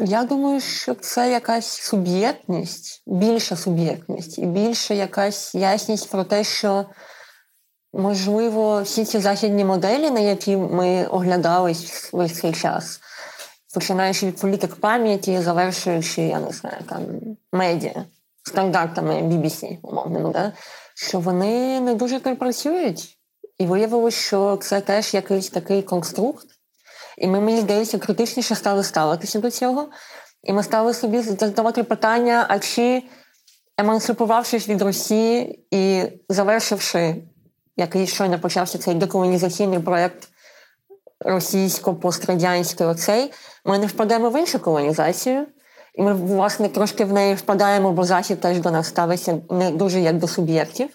Я 0.01 0.25
думаю, 0.25 0.61
що 0.61 0.95
це 0.95 1.31
якась 1.31 1.67
суб'єктність, 1.67 3.03
більша 3.07 3.57
суб'єктність 3.57 4.39
і 4.39 4.47
більша 4.47 4.95
якась 4.95 5.55
ясність 5.55 6.11
про 6.11 6.25
те, 6.25 6.45
що 6.45 6.85
Можливо, 7.93 8.83
всі 8.83 9.05
ці 9.05 9.19
західні 9.19 9.65
моделі, 9.65 10.11
на 10.11 10.21
які 10.21 10.57
ми 10.57 11.07
оглядались 11.07 12.13
весь 12.13 12.41
цей 12.41 12.53
час, 12.53 13.01
починаючи 13.75 14.27
від 14.27 14.41
політик 14.41 14.75
пам'яті, 14.75 15.41
завершуючи, 15.41 16.23
я 16.23 16.41
не 16.41 16.51
знаю, 16.51 16.77
там 16.89 17.01
медіа, 17.53 18.05
стандартами 18.43 19.15
BBC, 19.15 19.79
умовними, 19.83 20.33
да? 20.33 20.53
що 20.95 21.21
вони 21.21 21.81
не 21.81 21.95
дуже 21.95 22.21
працюють. 22.21 23.19
І 23.59 23.67
виявилось, 23.67 24.15
що 24.15 24.59
це 24.63 24.81
теж 24.81 25.15
якийсь 25.15 25.51
такий 25.51 25.83
конструкт. 25.83 26.47
І 27.19 27.27
ми, 27.27 27.41
мені 27.41 27.61
здається, 27.61 27.99
критичніше 27.99 28.55
стали 28.55 28.85
ставитися 28.85 29.39
до 29.39 29.51
цього. 29.51 29.89
І 30.43 30.53
ми 30.53 30.63
стали 30.63 30.95
собі 30.95 31.21
задавати 31.21 31.83
питання: 31.83 32.47
а 32.49 32.59
чи 32.59 33.03
емансипувавшись 33.79 34.69
від 34.69 34.83
Росії 34.83 35.65
і 35.71 36.03
завершивши 36.29 37.17
який 37.79 38.07
щойно 38.07 38.39
почався 38.39 38.79
цей 38.79 38.95
деколонізаційний 38.95 39.79
проєкт 39.79 40.29
російсько-пострадянський 41.21 42.87
оцей, 42.87 43.33
ми 43.65 43.79
не 43.79 43.87
впадемо 43.87 44.31
в 44.31 44.41
іншу 44.41 44.59
колонізацію. 44.59 45.47
І 45.95 46.03
ми, 46.03 46.15
власне, 46.15 46.69
трошки 46.69 47.05
в 47.05 47.13
неї 47.13 47.35
впадаємо, 47.35 47.93
бо 47.93 48.05
Захід 48.05 48.41
теж 48.41 48.59
до 48.59 48.71
нас 48.71 48.89
ставиться 48.89 49.39
не 49.51 49.71
дуже 49.71 50.01
як 50.01 50.19
до 50.19 50.29
суб'єктів. 50.29 50.89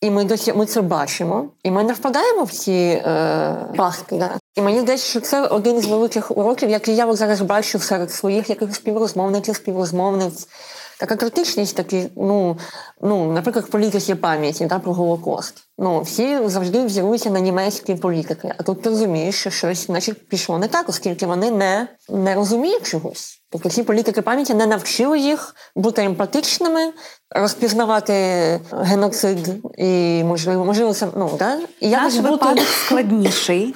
І 0.00 0.10
ми 0.10 0.24
досі 0.24 0.52
ми 0.52 0.66
це 0.66 0.80
бачимо, 0.80 1.48
і 1.62 1.70
ми 1.70 1.82
не 1.82 1.92
впадаємо 1.92 2.44
в 2.44 2.50
ці 2.50 2.72
е, 2.72 3.56
пастки. 3.76 4.16
Да? 4.16 4.30
І 4.54 4.60
мені 4.60 4.80
здається, 4.80 5.06
що 5.06 5.20
це 5.20 5.46
один 5.46 5.80
з 5.80 5.86
великих 5.86 6.36
уроків, 6.36 6.70
який 6.70 6.96
я 6.96 7.14
зараз 7.14 7.40
бачу 7.40 7.78
серед 7.78 8.12
своїх 8.12 8.50
якихось 8.50 8.76
співрозмовників, 8.76 9.56
співрозмовниць, 9.56 10.48
така 11.02 11.16
критичність, 11.16 11.76
такі, 11.76 12.08
ну, 12.16 12.58
ну, 13.00 13.32
наприклад, 13.32 13.70
політики 13.70 14.14
пам'яті 14.14 14.66
да, 14.66 14.78
про 14.78 14.92
Голокост. 14.92 15.54
Ну, 15.78 16.00
всі 16.00 16.48
завжди 16.48 16.84
взіруються 16.84 17.30
на 17.30 17.40
німецькі 17.40 17.94
політики. 17.94 18.54
А 18.58 18.62
тут 18.62 18.82
ти 18.82 18.90
розумієш, 18.90 19.34
що 19.34 19.50
щось 19.50 19.86
значить, 19.86 20.28
пішло 20.28 20.58
не 20.58 20.68
так, 20.68 20.88
оскільки 20.88 21.26
вони 21.26 21.50
не, 21.50 21.88
не 22.08 22.34
розуміють 22.34 22.86
чогось. 22.86 23.42
Тобто 23.50 23.68
ці 23.68 23.82
політики 23.82 24.22
пам'яті 24.22 24.54
не 24.54 24.66
навчили 24.66 25.18
їх 25.18 25.54
бути 25.76 26.02
емпатичними, 26.02 26.92
розпізнавати 27.30 28.12
геноцид 28.72 29.48
і 29.78 30.24
можливо, 30.24 30.64
можливо, 30.64 30.94
це 30.94 31.08
ну 31.16 31.30
да 31.38 31.58
і 31.80 31.88
Наш 31.88 32.16
бути... 32.16 32.62
складніший. 32.84 33.74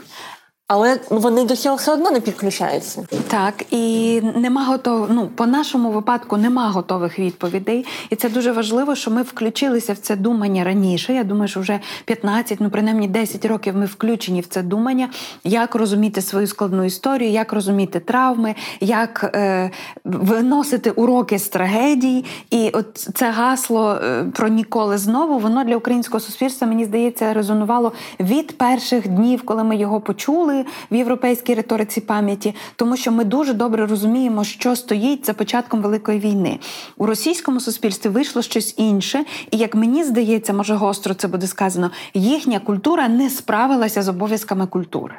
Але 0.68 0.98
вони 1.10 1.44
до 1.44 1.56
цього 1.56 1.76
все 1.76 1.92
одно 1.92 2.10
не 2.10 2.20
підключаються. 2.20 3.06
Так, 3.28 3.64
і 3.70 4.20
нема 4.36 4.64
готов... 4.64 5.06
ну, 5.10 5.28
по 5.34 5.46
нашому 5.46 5.90
випадку 5.90 6.36
нема 6.36 6.68
готових 6.68 7.18
відповідей. 7.18 7.86
І 8.10 8.16
це 8.16 8.28
дуже 8.28 8.52
важливо, 8.52 8.94
що 8.94 9.10
ми 9.10 9.22
включилися 9.22 9.92
в 9.92 9.96
це 9.96 10.16
думання 10.16 10.64
раніше. 10.64 11.14
Я 11.14 11.24
думаю, 11.24 11.48
що 11.48 11.60
вже 11.60 11.80
15, 12.04 12.60
ну 12.60 12.70
принаймні 12.70 13.08
10 13.08 13.44
років 13.44 13.76
ми 13.76 13.86
включені 13.86 14.40
в 14.40 14.46
це 14.46 14.62
думання, 14.62 15.08
як 15.44 15.74
розуміти 15.74 16.22
свою 16.22 16.46
складну 16.46 16.84
історію, 16.84 17.30
як 17.30 17.52
розуміти 17.52 18.00
травми, 18.00 18.54
як 18.80 19.30
е, 19.34 19.70
виносити 20.04 20.90
уроки 20.90 21.38
з 21.38 21.48
трагедій. 21.48 22.24
І 22.50 22.70
от 22.72 22.98
це 22.98 23.30
гасло 23.30 23.92
е, 23.92 24.24
про 24.34 24.48
ніколи 24.48 24.98
знову, 24.98 25.38
воно 25.38 25.64
для 25.64 25.76
українського 25.76 26.20
суспільства, 26.20 26.66
мені 26.66 26.84
здається, 26.84 27.34
резонувало 27.34 27.92
від 28.20 28.58
перших 28.58 29.08
днів, 29.08 29.42
коли 29.44 29.64
ми 29.64 29.76
його 29.76 30.00
почули 30.00 30.55
в 30.90 30.94
європейській 30.94 31.54
риториці 31.54 32.00
пам'яті, 32.00 32.54
тому 32.76 32.96
що 32.96 33.12
ми 33.12 33.24
дуже 33.24 33.52
добре 33.52 33.86
розуміємо, 33.86 34.44
що 34.44 34.76
стоїть 34.76 35.26
за 35.26 35.32
початком 35.34 35.82
великої 35.82 36.18
війни. 36.18 36.58
У 36.96 37.06
російському 37.06 37.60
суспільстві 37.60 38.08
вийшло 38.10 38.42
щось 38.42 38.74
інше, 38.78 39.24
і 39.50 39.56
як 39.56 39.74
мені 39.74 40.04
здається, 40.04 40.52
може 40.52 40.74
гостро 40.74 41.14
це 41.14 41.28
буде 41.28 41.46
сказано, 41.46 41.90
їхня 42.14 42.60
культура 42.60 43.08
не 43.08 43.30
справилася 43.30 44.02
з 44.02 44.08
обов'язками 44.08 44.66
культури. 44.66 45.14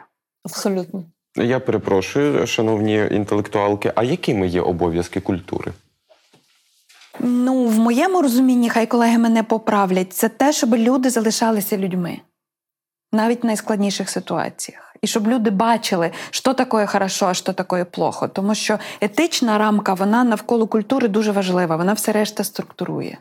Абсолютно. 0.46 1.04
Я 1.36 1.60
перепрошую, 1.60 2.48
шановні 2.48 3.08
інтелектуалки. 3.12 3.92
А 3.96 4.04
якими 4.04 4.48
є 4.48 4.62
обов'язки 4.62 5.20
культури? 5.20 5.72
Ну, 7.20 7.66
в 7.66 7.80
моєму 7.80 8.22
розумінні, 8.22 8.70
хай 8.70 8.88
колеги 8.88 9.18
мене 9.18 9.44
поправлять, 9.44 10.14
це 10.14 10.30
те, 10.30 10.54
щоб 10.54 10.76
люди 10.76 11.10
залишалися 11.10 11.78
людьми 11.78 12.20
навіть 13.18 13.44
в 13.44 13.46
найскладніших 13.46 14.10
ситуаціях. 14.10 14.96
І 15.02 15.08
щоб 15.08 15.28
люди 15.28 15.50
бачили, 15.50 16.12
що 16.30 16.54
таке 16.54 16.86
хорошо, 16.86 17.26
а 17.26 17.34
що 17.34 17.54
таке 17.54 17.84
плохо. 17.84 18.28
Тому 18.28 18.56
що 18.56 18.80
етична 19.02 19.58
рамка, 19.58 19.94
вона 19.94 20.24
навколо 20.24 20.68
культури 20.68 21.08
дуже 21.08 21.32
важлива, 21.32 21.76
вона 21.76 21.94
все 21.94 22.12
решта 22.12 22.44
структурує. 22.44 23.18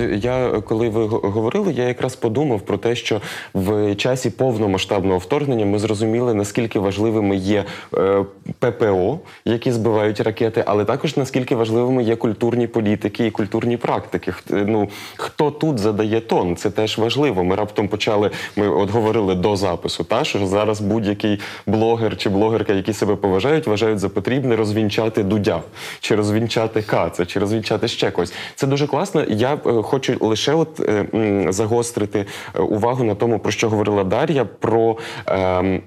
Я 0.00 0.62
коли 0.68 0.88
ви 0.88 1.06
говорили, 1.06 1.72
я 1.72 1.84
якраз 1.84 2.16
подумав 2.16 2.60
про 2.60 2.78
те, 2.78 2.94
що 2.94 3.20
в 3.54 3.94
часі 3.94 4.30
повномасштабного 4.30 5.18
вторгнення 5.18 5.66
ми 5.66 5.78
зрозуміли, 5.78 6.34
наскільки 6.34 6.78
важливими 6.78 7.36
є 7.36 7.64
е, 7.94 8.24
ППО, 8.58 9.18
які 9.44 9.72
збивають 9.72 10.20
ракети, 10.20 10.64
але 10.66 10.84
також 10.84 11.16
наскільки 11.16 11.54
важливими 11.54 12.02
є 12.02 12.16
культурні 12.16 12.66
політики 12.66 13.26
і 13.26 13.30
культурні 13.30 13.76
практики. 13.76 14.32
Ну 14.50 14.88
хто 15.16 15.50
тут 15.50 15.78
задає 15.78 16.20
тон, 16.20 16.56
це 16.56 16.70
теж 16.70 16.98
важливо. 16.98 17.44
Ми 17.44 17.54
раптом 17.56 17.88
почали. 17.88 18.30
Ми 18.56 18.68
от 18.68 18.90
говорили 18.90 19.34
до 19.34 19.56
запису, 19.56 20.04
та 20.04 20.24
що 20.24 20.46
зараз 20.46 20.80
будь-який 20.80 21.40
блогер 21.66 22.16
чи 22.16 22.28
блогерка, 22.28 22.72
які 22.72 22.92
себе 22.92 23.16
поважають, 23.16 23.66
вважають 23.66 23.98
за 23.98 24.08
потрібне 24.08 24.56
розвінчати 24.56 25.22
дудя, 25.22 25.60
чи 26.00 26.14
розвінчати 26.14 26.82
каца, 26.82 27.26
чи 27.26 27.40
розвінчати 27.40 27.88
ще 27.88 28.10
когось. 28.10 28.32
Це 28.54 28.66
дуже 28.66 28.86
класно. 28.86 29.24
Я 29.28 29.54
е, 29.54 29.58
хочу 29.92 30.16
лише 30.20 30.54
от 30.54 30.80
е, 30.80 31.46
загострити 31.48 32.26
е, 32.54 32.60
увагу 32.60 33.04
на 33.04 33.14
тому, 33.14 33.38
про 33.38 33.52
що 33.52 33.68
говорила 33.68 34.04
Дар'я, 34.04 34.44
про 34.44 34.98
е, 35.28 35.80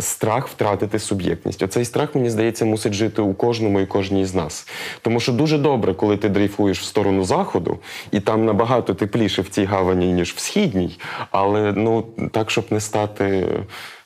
страх 0.00 0.48
втратити 0.48 0.98
суб'єктність. 0.98 1.62
Оцей 1.62 1.84
страх, 1.84 2.14
мені 2.14 2.30
здається, 2.30 2.64
мусить 2.64 2.92
жити 2.92 3.22
у 3.22 3.34
кожному 3.34 3.80
і 3.80 3.86
кожній 3.86 4.26
з 4.26 4.34
нас. 4.34 4.68
Тому 5.02 5.20
що 5.20 5.32
дуже 5.32 5.58
добре, 5.58 5.94
коли 5.94 6.16
ти 6.16 6.28
дрейфуєш 6.28 6.80
в 6.80 6.84
сторону 6.84 7.24
заходу, 7.24 7.78
і 8.10 8.20
там 8.20 8.44
набагато 8.44 8.94
тепліше 8.94 9.42
в 9.42 9.48
цій 9.48 9.64
гавані, 9.64 10.12
ніж 10.12 10.34
в 10.34 10.38
східній, 10.38 10.98
але 11.30 11.72
ну 11.76 12.04
так, 12.32 12.50
щоб 12.50 12.64
не 12.70 12.80
стати 12.80 13.48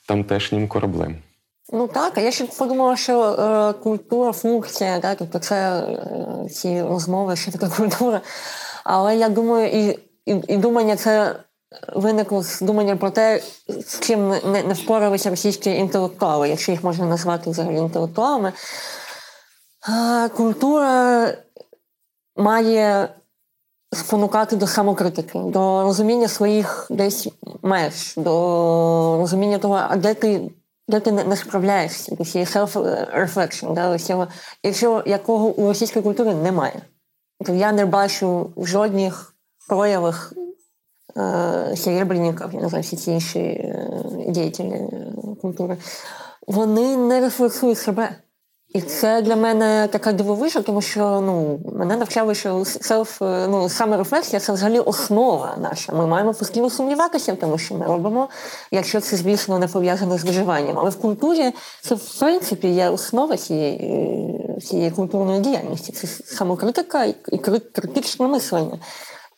тамтешнім 0.07 0.69
кораблем. 0.69 1.17
Ну 1.75 1.89
так, 1.89 2.19
а 2.19 2.21
я 2.21 2.31
ще 2.31 2.45
подумала, 2.45 2.97
що 2.97 3.23
е, 3.23 3.73
культура, 3.83 4.33
функція, 4.33 5.01
так, 5.01 5.19
тобто 5.19 5.39
це 5.39 5.79
е, 5.79 6.49
ці 6.49 6.83
розмови, 6.83 7.37
що 7.37 7.53
таке 7.53 7.69
культура. 7.77 8.21
Але 8.85 9.17
я 9.17 9.29
думаю, 9.29 9.69
і 9.69 9.99
і, 10.27 10.37
і 10.49 10.57
думання 10.57 10.97
це 10.97 11.37
виникло 11.95 12.43
з 12.43 12.61
думання 12.61 12.97
про 12.97 13.11
те, 13.11 13.43
з 13.87 14.01
чим 14.01 14.29
не, 14.29 14.63
не 14.63 14.75
впоралися 14.75 15.31
російські 15.31 15.71
інтелектуали, 15.71 16.49
якщо 16.49 16.73
їх 16.73 16.85
можна 16.85 17.07
назвати 17.07 17.51
взагалі 17.51 17.77
інтелектуалами. 17.77 18.53
А, 19.89 20.29
Культура 20.37 21.29
має 22.37 23.09
спонукати 23.93 24.57
до 24.57 24.67
самокритики, 24.67 25.39
до 25.39 25.83
розуміння 25.83 26.29
своїх 26.29 26.87
десь 26.91 27.29
меж, 27.63 28.15
до 28.17 28.31
розуміння 29.21 29.59
того, 29.59 29.81
а 29.89 29.97
де 29.97 30.15
ти. 30.15 30.51
Де 30.89 31.01
ти 31.01 31.13
не 31.13 31.37
справляєшся, 31.37 32.13
self-reflection, 32.15 33.75
да, 33.75 33.99
якщо 34.63 35.03
якого 35.07 35.47
у 35.47 35.69
російської 35.69 36.03
культури 36.03 36.35
немає. 36.35 36.83
Я 37.49 37.73
не 37.73 37.87
бачу 37.87 38.53
в 38.57 38.67
жодних 38.67 39.35
проявах 39.69 40.33
серебряників, 41.77 42.47
я 42.53 42.61
не 42.61 42.69
знаю, 42.69 42.83
всі 42.83 42.97
ці 42.97 43.11
інші 43.11 43.39
е, 43.39 44.03
діятелі 44.29 44.69
е, 44.69 45.15
культури. 45.43 45.77
Вони 46.47 46.97
не 46.97 47.21
рефлексують 47.21 47.79
себе. 47.79 48.17
І 48.73 48.81
це 48.81 49.23
для 49.23 49.37
мене 49.37 49.89
така 49.93 50.13
дивовижа, 50.13 50.63
тому 50.63 50.83
що 50.83 51.21
ну, 51.21 51.61
мене 51.79 51.97
навчали, 51.97 52.35
що 52.35 52.65
селф, 52.65 53.21
ну, 53.21 53.69
саме 53.69 53.97
рефлексія 53.97 54.41
це 54.41 54.53
взагалі 54.53 54.79
основа 54.79 55.57
наша. 55.61 55.93
Ми 55.93 56.07
маємо 56.07 56.35
постійно 56.35 56.71
сумніватися 56.71 57.33
в 57.33 57.37
тому, 57.37 57.59
що 57.59 57.75
ми 57.75 57.87
робимо, 57.87 58.29
якщо 58.71 59.01
це, 59.01 59.17
звісно, 59.17 59.59
не 59.59 59.69
пов'язане 59.69 60.19
з 60.19 60.25
виживанням. 60.25 60.79
Але 60.79 60.91
в 60.91 60.97
культурі 60.97 61.53
це, 61.83 61.95
в 61.95 62.19
принципі, 62.19 62.69
є 62.69 62.89
основа 62.89 63.37
цієї 63.37 64.61
цієї 64.63 64.91
культурної 64.91 65.41
діяльності. 65.41 65.93
Це 65.93 66.07
самокритика 66.07 67.05
і 67.05 67.39
критичне 67.73 68.27
мислення. 68.27 68.79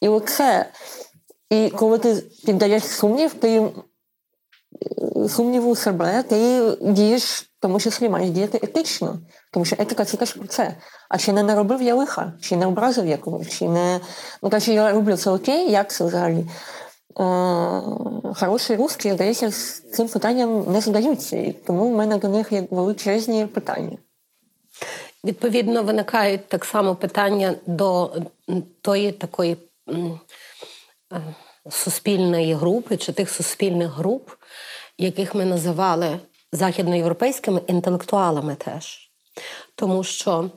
І 0.01 0.09
оце, 0.09 0.67
і 1.51 1.71
коли 1.71 1.99
ти 1.99 2.23
піддаєш 2.47 2.85
сумнів, 2.85 3.35
ти 3.35 3.63
сумніву 5.29 5.77
себе, 5.77 6.23
ти 6.29 6.71
дієш 6.81 7.51
тому 7.65 7.81
числі 7.81 8.09
маєш 8.09 8.31
діяти 8.31 8.61
етично, 8.63 9.19
тому 9.51 9.65
що 9.65 9.77
етика 9.79 10.05
це 10.05 10.17
теж 10.17 10.33
про 10.33 10.47
це. 10.47 10.77
А 11.09 11.19
чи 11.19 11.33
не 11.33 11.43
наробив 11.43 11.83
я 11.83 11.95
лиха, 11.95 12.33
чи 12.41 12.57
не 12.57 12.67
образив 12.67 13.07
я 13.07 13.17
когось, 13.17 13.49
чи 13.49 13.69
не 13.69 14.01
ну 14.43 14.51
кажучи, 14.51 14.73
я 14.73 14.93
роблю 14.93 15.17
це 15.17 15.31
окей, 15.31 15.71
як 15.71 15.93
це 15.93 16.05
взагалі? 16.05 16.39
Е, 16.39 17.83
Хороші 18.35 18.77
русські, 18.77 19.13
здається, 19.13 19.51
з 19.51 19.81
цим 19.81 20.09
питанням 20.09 20.73
не 20.73 20.81
задаються, 20.81 21.37
і 21.37 21.53
тому 21.53 21.93
в 21.93 21.97
мене 21.97 22.17
до 22.17 22.29
них 22.29 22.53
є 22.53 22.65
величезні 22.71 23.47
питання. 23.47 23.99
Відповідно, 25.25 25.83
виникають 25.83 26.49
так 26.49 26.65
само 26.65 26.95
питання 26.95 27.55
до 27.67 28.13
тої 28.81 29.13
такої 29.13 29.57
е, 29.89 29.95
суспільної 31.71 32.55
групи 32.55 32.97
чи 32.97 33.13
тих 33.13 33.31
суспільних 33.31 33.91
груп, 33.91 34.31
яких 34.99 35.35
ми 35.35 35.45
називали 35.45 36.19
західноєвропейськими 36.55 37.61
інтелектуалами 37.67 38.55
теж. 38.55 39.11
Тому 39.75 40.05
що 40.05 40.51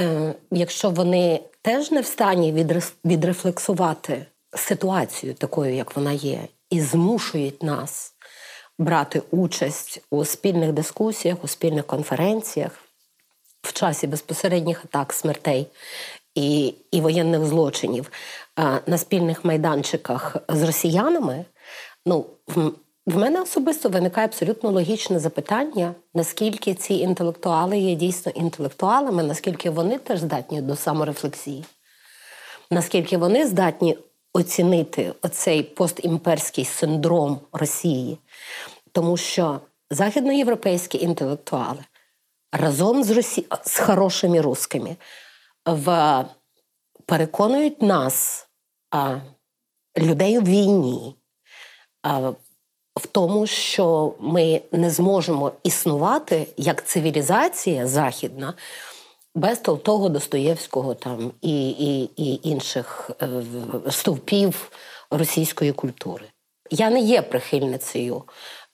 е, 0.00 0.34
якщо 0.50 0.90
вони 0.90 1.40
теж 1.62 1.90
не 1.90 2.00
в 2.00 2.06
стані 2.06 2.66
відрефлексувати 3.04 4.26
ситуацію 4.54 5.34
такою, 5.34 5.74
як 5.74 5.96
вона 5.96 6.12
є, 6.12 6.48
і 6.70 6.80
змушують 6.80 7.62
нас 7.62 8.14
брати 8.78 9.22
участь 9.30 10.00
у 10.10 10.24
спільних 10.24 10.72
дискусіях, 10.72 11.44
у 11.44 11.48
спільних 11.48 11.86
конференціях 11.86 12.72
в 13.62 13.72
часі 13.72 14.06
безпосередніх 14.06 14.84
атак, 14.84 15.12
смертей 15.12 15.66
і 16.34 16.74
і 16.90 17.00
воєнних 17.00 17.44
злочинів 17.44 18.10
е, 18.58 18.80
на 18.86 18.98
спільних 18.98 19.44
майданчиках 19.44 20.36
з 20.48 20.62
росіянами, 20.62 21.44
ну, 22.06 22.26
в 23.06 23.16
мене 23.18 23.40
особисто 23.40 23.88
виникає 23.88 24.26
абсолютно 24.26 24.70
логічне 24.70 25.18
запитання, 25.18 25.94
наскільки 26.14 26.74
ці 26.74 26.94
інтелектуали 26.94 27.78
є 27.78 27.94
дійсно 27.94 28.32
інтелектуалами, 28.32 29.22
наскільки 29.22 29.70
вони 29.70 29.98
теж 29.98 30.20
здатні 30.20 30.62
до 30.62 30.76
саморефлексії, 30.76 31.64
наскільки 32.70 33.16
вони 33.16 33.46
здатні 33.46 33.98
оцінити 34.32 35.14
оцей 35.22 35.62
постімперський 35.62 36.64
синдром 36.64 37.40
Росії, 37.52 38.18
тому 38.92 39.16
що 39.16 39.60
західноєвропейські 39.90 40.98
інтелектуали 40.98 41.84
разом 42.52 43.04
з 43.04 43.10
Росі... 43.10 43.46
з 43.64 43.78
хорошими 43.78 44.40
русскими 44.40 44.96
в... 45.66 46.24
переконують 47.06 47.82
нас, 47.82 48.48
людей 49.98 50.38
в 50.38 50.44
війні, 50.44 51.16
в 52.96 53.06
тому, 53.06 53.46
що 53.46 54.14
ми 54.20 54.60
не 54.72 54.90
зможемо 54.90 55.52
існувати 55.62 56.46
як 56.56 56.86
цивілізація 56.86 57.86
західна 57.86 58.54
без 59.34 59.58
того 59.58 60.08
Достоєвського 60.08 60.94
там 60.94 61.32
і 61.40 61.70
і, 61.70 62.10
і 62.16 62.48
інших 62.48 63.10
е, 63.22 63.28
стовпів 63.90 64.70
російської 65.10 65.72
культури. 65.72 66.24
Я 66.70 66.90
не 66.90 67.00
є 67.00 67.22
прихильницею 67.22 68.22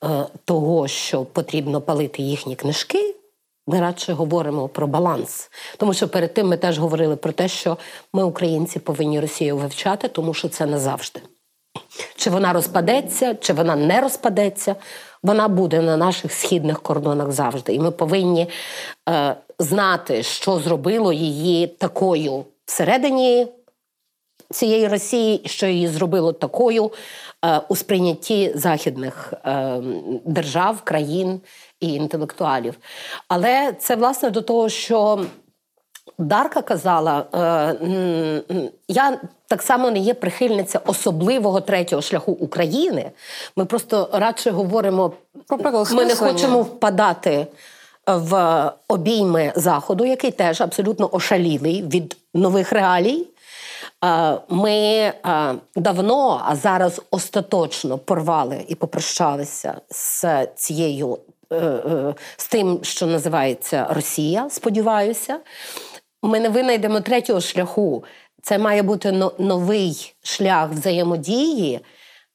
е, 0.03 0.25
того, 0.45 0.87
що 0.87 1.25
потрібно 1.25 1.81
палити 1.81 2.21
їхні 2.21 2.55
книжки. 2.55 3.15
Ми 3.67 3.79
радше 3.79 4.13
говоримо 4.13 4.67
про 4.67 4.87
баланс. 4.87 5.51
Тому 5.77 5.93
що 5.93 6.07
перед 6.07 6.33
тим 6.33 6.47
ми 6.47 6.57
теж 6.57 6.79
говорили 6.79 7.15
про 7.15 7.31
те, 7.31 7.47
що 7.47 7.77
ми, 8.13 8.23
українці, 8.23 8.79
повинні 8.79 9.19
Росію 9.19 9.57
вивчати, 9.57 10.07
тому 10.07 10.33
що 10.33 10.49
це 10.49 10.65
назавжди. 10.65 11.21
Чи 12.15 12.29
вона 12.29 12.53
розпадеться, 12.53 13.35
чи 13.35 13.53
вона 13.53 13.75
не 13.75 14.01
розпадеться, 14.01 14.75
вона 15.23 15.47
буде 15.47 15.81
на 15.81 15.97
наших 15.97 16.33
східних 16.33 16.81
кордонах 16.81 17.31
завжди. 17.31 17.73
І 17.73 17.79
ми 17.79 17.91
повинні 17.91 18.47
е, 19.09 19.35
знати, 19.59 20.23
що 20.23 20.59
зробило 20.59 21.13
її 21.13 21.67
такою 21.67 22.45
всередині 22.65 23.47
цієї 24.51 24.87
Росії, 24.87 25.41
що 25.45 25.67
її 25.67 25.87
зробило 25.87 26.33
такою 26.33 26.91
е, 27.45 27.61
у 27.69 27.75
сприйнятті 27.75 28.51
західних 28.55 29.33
е, 29.45 29.81
держав, 30.25 30.81
країн 30.81 31.41
і 31.79 31.93
інтелектуалів. 31.93 32.77
Але 33.27 33.73
це 33.79 33.95
власне 33.95 34.29
до 34.29 34.41
того, 34.41 34.69
що 34.69 35.25
Дарка 36.17 36.61
казала, 36.61 37.25
е, 37.33 38.41
я 38.87 39.19
так 39.47 39.61
само 39.61 39.91
не 39.91 39.99
є 39.99 40.13
прихильниця 40.13 40.79
особливого 40.85 41.61
третього 41.61 42.01
шляху 42.01 42.31
України. 42.31 43.11
Ми 43.55 43.65
просто 43.65 44.09
радше 44.13 44.51
говоримо, 44.51 45.11
про 45.47 45.85
ми 45.91 46.05
не 46.05 46.15
хочемо 46.15 46.61
впадати 46.61 47.47
в 48.07 48.63
обійми 48.87 49.53
Заходу, 49.55 50.05
який 50.05 50.31
теж 50.31 50.61
абсолютно 50.61 51.09
ошалілий 51.11 51.83
від 51.83 52.17
нових 52.33 52.71
реалій. 52.71 53.27
Е, 54.05 54.37
ми 54.49 54.71
е, 54.71 55.13
давно, 55.75 56.41
а 56.45 56.55
зараз 56.55 57.01
остаточно 57.11 57.97
порвали 57.97 58.65
і 58.67 58.75
попрощалися 58.75 59.73
з 59.89 60.45
цією, 60.55 61.17
з 62.37 62.47
тим, 62.47 62.79
що 62.83 63.05
називається 63.05 63.87
Росія, 63.89 64.49
сподіваюся 64.49 65.39
ми 66.23 66.39
не 66.39 66.49
винайдемо 66.49 67.01
третього 67.01 67.41
шляху. 67.41 68.03
Це 68.41 68.57
має 68.57 68.83
бути 68.83 69.11
новий 69.39 70.13
шлях 70.23 70.69
взаємодії 70.69 71.79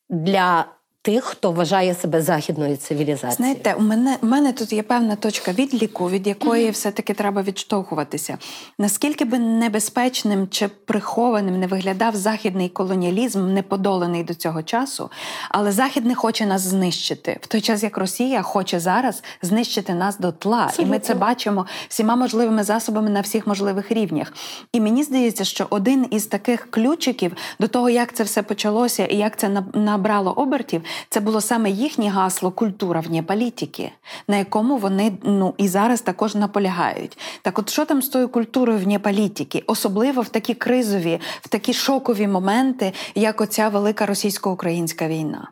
для 0.09 0.67
тих, 1.05 1.25
хто 1.25 1.53
вважає 1.53 1.95
себе 1.95 2.23
західною 2.23 2.77
цивілізацією. 2.77 3.37
Знаєте, 3.37 3.75
у 3.79 3.83
мене 3.83 4.17
у 4.23 4.27
мене 4.27 4.53
тут 4.53 4.73
є 4.73 4.83
певна 4.83 5.17
точка 5.17 5.53
відліку, 5.53 6.11
від 6.11 6.27
якої 6.27 6.71
все-таки 6.71 7.15
треба 7.15 7.43
відштовхуватися. 7.43 8.39
Наскільки 8.79 9.25
би 9.25 9.39
небезпечним 9.39 10.49
чи 10.49 10.69
прихованим 10.69 11.61
не 11.61 11.67
виглядав 11.67 12.17
західний 12.17 12.69
колоніалізм, 12.69 13.53
не 13.53 13.63
подолений 13.63 14.25
до 14.25 14.35
цього 14.35 14.63
часу, 14.63 15.11
але 15.51 15.73
Захід 15.73 16.07
не 16.07 16.15
хоче 16.15 16.47
нас 16.47 16.63
знищити 16.63 17.39
в 17.43 17.47
той 17.47 17.61
час, 17.61 17.83
як 17.83 17.99
Росія 17.99 18.43
хоче 18.43 18.81
зараз 18.81 19.23
знищити 19.43 19.95
нас 19.95 20.19
до 20.19 20.33
тла, 20.33 20.65
Абсолютно. 20.65 20.85
і 20.85 20.97
ми 20.97 20.99
це 20.99 21.15
бачимо 21.15 21.67
всіма 21.89 22.17
можливими 22.17 22.65
засобами 22.65 23.11
на 23.11 23.21
всіх 23.21 23.47
можливих 23.47 23.93
рівнях. 23.93 24.33
І 24.73 24.81
мені 24.81 25.03
здається, 25.03 25.45
що 25.45 25.67
один 25.71 26.07
із 26.11 26.27
таких 26.27 26.71
ключиків 26.71 27.33
до 27.61 27.69
того, 27.69 27.91
як 27.91 28.13
це 28.13 28.25
все 28.25 28.43
почалося 28.43 29.07
і 29.07 29.17
як 29.17 29.39
це 29.39 29.63
набрало 29.75 30.33
обертів, 30.33 30.83
це 31.09 31.21
було 31.21 31.41
саме 31.41 31.71
їхнє 31.71 32.09
гасло 32.09 32.51
культура 32.51 33.01
вне 33.01 33.23
політики, 33.23 33.93
на 34.29 34.37
якому 34.37 34.77
вони 34.77 35.13
ну 35.23 35.55
і 35.59 35.69
зараз 35.69 36.01
також 36.01 36.35
наполягають. 36.35 37.19
Так, 37.43 37.59
от 37.59 37.71
що 37.71 37.85
там 37.85 38.03
з 38.03 38.09
тою 38.09 38.29
культурою 38.29 38.79
вне 38.79 38.99
політики, 38.99 39.65
особливо 39.67 40.23
в 40.23 40.29
такі 40.29 40.55
кризові, 40.55 41.21
в 41.41 41.49
такі 41.49 41.75
шокові 41.75 42.29
моменти, 42.29 42.93
як 43.15 43.41
оця 43.41 43.69
велика 43.69 44.07
російсько-українська 44.07 45.09
війна? 45.09 45.49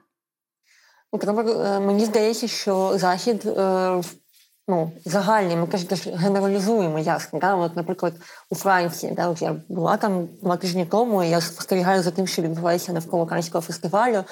Е, 1.14 1.80
мені 1.80 2.04
здається, 2.04 2.48
що 2.48 2.92
захід 2.98 3.46
е, 3.46 4.02
ну, 4.68 4.92
загальний, 5.04 5.56
ми 5.56 5.66
кажемо, 5.66 6.16
генералізуємо 6.16 6.98
ясно. 6.98 7.38
Да? 7.38 7.54
От, 7.54 7.76
Наприклад, 7.76 8.14
у 8.50 8.54
Франції, 8.54 9.12
да, 9.12 9.28
от 9.28 9.42
я 9.42 9.56
була 9.68 9.96
там 9.96 10.28
два 10.42 10.56
тижні 10.56 10.86
тому, 10.86 11.22
і 11.22 11.28
я 11.28 11.40
спостерігаю 11.40 12.02
за 12.02 12.10
тим, 12.10 12.26
що 12.26 12.42
відбувається 12.42 12.92
навколо 12.92 13.26
Канського 13.26 13.62
фестивалю 13.62 14.24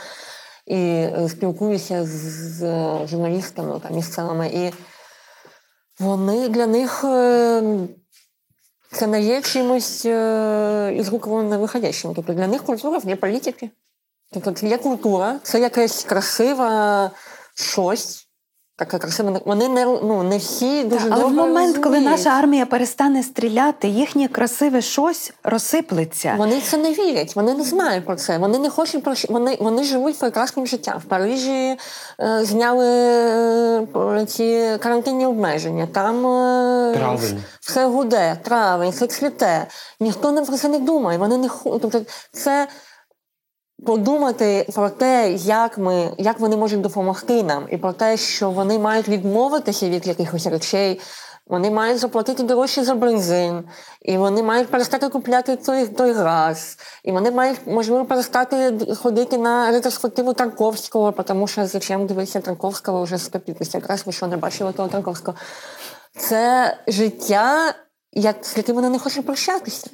і 0.71 0.77
е, 0.77 1.29
спілкуюся 1.29 2.07
з 2.07 2.61
журналістами 3.07 3.81
там, 3.81 3.95
місцевими. 3.95 4.49
І 4.49 4.73
вони 6.03 6.49
для 6.49 6.67
них 6.67 7.05
е, 7.05 7.63
це 8.93 9.07
не 9.07 9.23
є 9.23 9.43
чимось 9.43 10.07
е, 10.07 10.95
із 10.97 11.09
рук 11.09 11.27
виходящим. 11.27 12.15
Тобто 12.15 12.33
для 12.33 12.47
них 12.47 12.63
культура 12.63 12.99
вне 12.99 13.17
політики. 13.17 13.71
Тобто 14.33 14.53
це 14.53 14.67
є 14.67 14.79
культура, 14.79 15.41
це 15.43 15.61
якась 15.61 16.05
красива 16.05 17.11
щось. 17.55 18.30
Така 18.81 18.99
красива. 18.99 19.41
Вони 19.45 19.69
не 19.69 19.85
ну 19.85 20.23
не 20.23 20.39
всі 20.39 20.85
дуже 20.85 21.09
Але 21.11 21.25
в 21.25 21.29
момент, 21.29 21.55
розуміють. 21.55 21.85
коли 21.85 22.01
наша 22.01 22.31
армія 22.31 22.67
перестане 22.67 23.23
стріляти, 23.23 23.89
їхнє 23.89 24.29
красиве 24.29 24.81
щось 24.81 25.33
розсиплеться. 25.45 26.35
Вони 26.39 26.61
це 26.61 26.77
не 26.77 26.93
вірять, 26.93 27.37
вони 27.37 27.55
не 27.55 27.65
знають 27.65 28.07
про 28.07 28.17
це. 28.17 28.39
Вони 28.39 28.59
не 28.59 28.71
хочуть 28.71 29.05
про 29.05 29.15
вони, 29.29 29.57
вони 29.61 29.85
живуть 29.85 30.19
прекрасним 30.19 30.67
життям. 30.67 30.99
В 30.99 31.05
Парижі 31.05 31.77
е, 32.21 32.45
зняли 32.45 32.87
е, 32.87 34.27
ці 34.27 34.79
карантинні 34.83 35.27
обмеження. 35.27 35.89
Там 35.93 36.27
е, 36.27 36.95
травень. 36.95 37.43
все 37.61 37.87
гуде, 37.87 38.37
травень, 38.43 38.91
все 38.91 39.07
цвіте. 39.07 39.67
Ніхто 40.01 40.33
не 40.33 40.43
про 40.43 40.57
це 40.57 40.69
не 40.69 40.79
думає. 40.79 41.19
Вони 41.19 41.39
не 41.39 41.49
тобто 41.65 42.01
це 42.33 42.69
подумати 43.87 44.67
про 44.75 44.91
те, 44.91 45.33
як 45.33 45.79
ми, 45.79 46.15
як 46.19 46.41
вони 46.41 46.57
можуть 46.57 46.81
допомогти 46.81 47.43
нам, 47.43 47.67
і 47.71 47.77
про 47.77 47.93
те, 47.93 48.17
що 48.17 48.51
вони 48.51 48.79
мають 48.79 49.09
відмовитися 49.09 49.89
від 49.89 50.07
якихось 50.07 50.47
речей. 50.47 51.01
Вони 51.47 51.71
мають 51.71 51.99
заплатити 51.99 52.43
дорожче 52.43 52.85
за 52.85 52.95
бензин, 52.95 53.65
і 54.03 54.19
вони 54.19 54.43
мають 54.43 54.69
перестати 54.69 55.09
купляти 55.09 55.57
той 55.57 55.87
той 55.87 56.13
газ, 56.13 56.79
і 57.05 57.13
вони 57.13 57.31
мають, 57.31 57.59
можливо, 57.67 58.05
перестати 58.05 58.87
ходити 58.95 59.39
на 59.39 59.71
ретроспективу 59.71 60.33
Тарковського, 60.33 61.13
тому 61.13 61.47
що 61.47 61.67
зачем 61.67 62.07
дивитися 62.07 62.41
Тарковського 62.41 63.03
вже 63.03 63.19
150 63.19 63.75
якраз 63.75 64.07
ви 64.07 64.13
що 64.13 64.27
не 64.27 64.37
бачили 64.37 64.73
того 64.73 64.89
Тарковського. 64.89 65.37
Це 66.17 66.77
життя, 66.87 67.75
як, 68.13 68.37
з 68.45 68.57
яким 68.57 68.75
вони 68.75 68.89
не 68.91 68.99
хочуть 68.99 69.27
прощатися. 69.27 69.91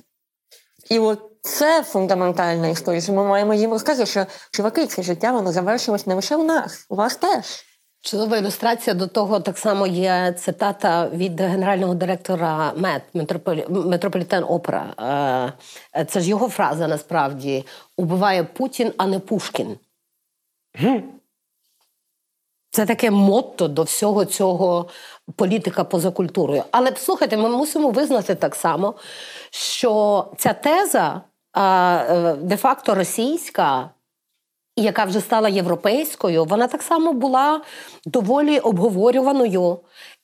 І 0.91 0.99
от 0.99 1.21
це 1.43 1.83
фундаментальна 1.83 2.69
історія. 2.69 3.01
що 3.01 3.13
Ми 3.13 3.25
маємо 3.25 3.55
їм 3.55 3.71
розказати, 3.71 4.11
що 4.11 4.27
чуваки, 4.51 4.87
це 4.87 5.03
життя 5.03 5.33
воно 5.33 5.53
завершилось 5.53 6.07
не 6.07 6.15
лише 6.15 6.37
у 6.37 6.45
нас, 6.45 6.87
у 6.89 6.97
вас 6.97 7.17
теж. 7.17 7.65
Чудова 8.01 8.37
ілюстрація 8.37 8.95
до 8.95 9.07
того 9.07 9.41
так 9.41 9.59
само 9.59 9.87
є 9.87 10.35
цитата 10.39 11.09
від 11.09 11.41
генерального 11.41 11.95
директора 11.95 12.73
МЕТ 12.77 13.03
Метрополітен 13.69 14.45
Опера. 14.45 14.95
Е, 15.95 16.05
це 16.05 16.21
ж 16.21 16.29
його 16.29 16.49
фраза 16.49 16.89
насправді 16.89 17.65
убиває 17.97 18.45
Путін, 18.45 18.93
а 18.97 19.07
не 19.07 19.19
Пушкін. 19.19 19.77
Це 22.71 22.87
таке 22.87 23.11
мотто 23.11 23.69
до 23.69 23.83
всього 23.83 24.25
цього 24.25 24.89
політика 25.37 25.85
поза 25.85 26.11
культурою. 26.11 26.65
Але 26.71 26.97
слухайте, 26.97 27.37
ми 27.37 27.49
мусимо 27.49 27.91
визнати 27.91 28.35
так 28.35 28.55
само, 28.55 28.95
що 29.51 30.25
ця 30.37 30.53
теза 30.53 31.21
е, 31.57 32.35
де-факто 32.35 32.95
російська, 32.95 33.91
яка 34.77 35.05
вже 35.05 35.21
стала 35.21 35.49
європейською, 35.49 36.45
вона 36.45 36.67
так 36.67 36.83
само 36.83 37.13
була 37.13 37.61
доволі 38.05 38.59
обговорюваною 38.59 39.79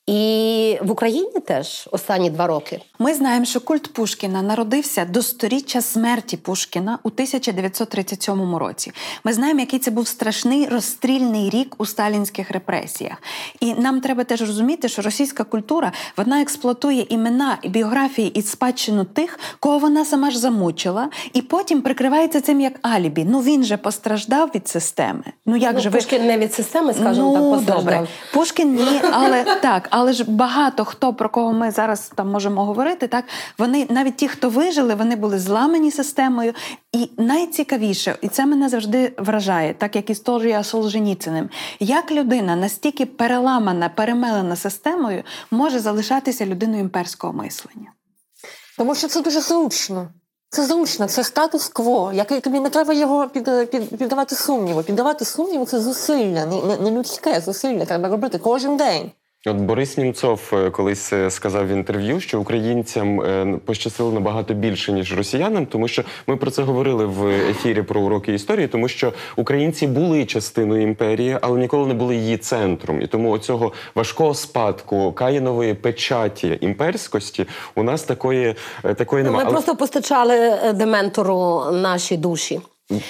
і 0.06 0.78
в 0.82 0.90
Україні 0.90 1.40
теж 1.46 1.88
останні 1.92 2.30
два 2.30 2.46
роки 2.46 2.80
ми 3.02 3.14
знаємо, 3.14 3.44
що 3.44 3.60
культ 3.60 3.92
Пушкіна 3.92 4.42
народився 4.42 5.04
до 5.04 5.22
сторіччя 5.22 5.82
смерті 5.82 6.36
Пушкіна 6.36 6.98
у 7.02 7.08
1937 7.08 8.56
році. 8.56 8.92
Ми 9.24 9.32
знаємо, 9.32 9.60
який 9.60 9.78
це 9.78 9.90
був 9.90 10.08
страшний 10.08 10.66
розстрільний 10.66 11.50
рік 11.50 11.74
у 11.78 11.86
сталінських 11.86 12.50
репресіях. 12.50 13.22
І 13.60 13.74
нам 13.74 14.00
треба 14.00 14.24
теж 14.24 14.40
розуміти, 14.40 14.88
що 14.88 15.02
російська 15.02 15.44
культура 15.44 15.92
вона 16.16 16.42
експлуатує 16.42 17.06
імена 17.08 17.58
і 17.62 17.68
біографії 17.68 18.28
і 18.28 18.42
спадщину 18.42 19.04
тих, 19.04 19.38
кого 19.60 19.78
вона 19.78 20.04
сама 20.04 20.30
ж 20.30 20.38
замучила, 20.38 21.08
і 21.32 21.42
потім 21.42 21.82
прикривається 21.82 22.40
цим 22.40 22.60
як 22.60 22.72
алібі. 22.82 23.26
Ну 23.30 23.40
він 23.40 23.64
же 23.64 23.76
постраждав 23.76 24.50
від 24.54 24.68
системи. 24.68 25.24
Ну 25.46 25.56
як 25.56 25.74
ну, 25.74 25.80
же 25.80 25.90
Пушкін 25.90 26.20
ви... 26.20 26.26
не 26.26 26.38
від 26.38 26.54
системи, 26.54 26.94
скажімо 26.94 27.26
ну, 27.26 27.34
так, 27.34 27.42
постраждав. 27.42 27.84
добре. 27.84 28.06
Пушкін 28.32 28.74
ні, 28.74 29.00
але 29.12 29.44
так. 29.44 29.88
Але 29.92 30.12
ж 30.12 30.24
багато 30.30 30.84
хто 30.84 31.14
про 31.14 31.28
кого 31.28 31.52
ми 31.52 31.70
зараз 31.70 32.12
там 32.14 32.30
можемо 32.30 32.64
говорити, 32.64 33.08
так 33.08 33.24
вони 33.58 33.86
навіть 33.90 34.16
ті, 34.16 34.28
хто 34.28 34.50
вижили, 34.50 34.94
вони 34.94 35.16
були 35.16 35.38
зламані 35.38 35.90
системою. 35.90 36.52
І 36.92 37.10
найцікавіше, 37.18 38.16
і 38.20 38.28
це 38.28 38.46
мене 38.46 38.68
завжди 38.68 39.12
вражає, 39.18 39.74
так 39.74 39.96
як 39.96 40.10
історія 40.10 40.64
Солженіциним, 40.64 41.50
як 41.80 42.10
людина 42.10 42.56
настільки 42.56 43.06
переламана, 43.06 43.88
перемелена 43.88 44.56
системою, 44.56 45.22
може 45.50 45.78
залишатися 45.78 46.46
людиною 46.46 46.80
імперського 46.80 47.32
мислення. 47.32 47.92
Тому 48.78 48.94
що 48.94 49.08
це 49.08 49.20
дуже 49.20 49.40
зручно. 49.40 50.08
Це 50.48 50.66
зручно, 50.66 51.06
це 51.06 51.24
статус-кво, 51.24 52.12
який 52.14 52.40
тобі 52.40 52.60
не 52.60 52.70
треба 52.70 52.94
його 52.94 53.28
під, 53.28 53.70
під, 53.70 53.98
піддавати 53.98 54.34
сумніву. 54.34 54.82
Піддавати 54.82 55.24
сумніву 55.24 55.64
це 55.64 55.80
зусилля, 55.80 56.46
не, 56.46 56.76
не 56.76 56.90
людське 56.90 57.40
зусилля. 57.40 57.84
Треба 57.84 58.08
робити 58.08 58.38
кожен 58.38 58.76
день. 58.76 59.10
От 59.46 59.56
Борис 59.56 59.98
Німцов 59.98 60.50
е, 60.52 60.70
колись 60.70 61.12
е, 61.12 61.30
сказав 61.30 61.66
в 61.68 61.70
інтерв'ю, 61.70 62.20
що 62.20 62.40
українцям 62.40 63.20
е, 63.20 63.58
пощастило 63.64 64.12
набагато 64.12 64.54
більше 64.54 64.92
ніж 64.92 65.16
росіянам, 65.16 65.66
тому 65.66 65.88
що 65.88 66.04
ми 66.26 66.36
про 66.36 66.50
це 66.50 66.62
говорили 66.62 67.06
в 67.06 67.26
ефірі 67.26 67.82
про 67.82 68.00
уроки 68.00 68.34
історії, 68.34 68.68
тому 68.68 68.88
що 68.88 69.12
українці 69.36 69.86
були 69.86 70.24
частиною 70.24 70.82
імперії, 70.82 71.38
але 71.40 71.60
ніколи 71.60 71.86
не 71.86 71.94
були 71.94 72.16
її 72.16 72.36
центром. 72.36 73.02
І 73.02 73.06
тому 73.06 73.30
оцього 73.30 73.72
важкого 73.94 74.34
спадку 74.34 75.12
каїнової 75.12 75.74
печаті 75.74 76.58
імперськості 76.60 77.46
у 77.74 77.82
нас 77.82 78.02
такої 78.02 78.54
такої 78.82 79.24
немає. 79.24 79.44
Ми 79.44 79.50
але... 79.50 79.52
просто 79.52 79.76
постачали 79.76 80.58
дементору 80.72 81.64
наші 81.72 82.16
душі. 82.16 82.60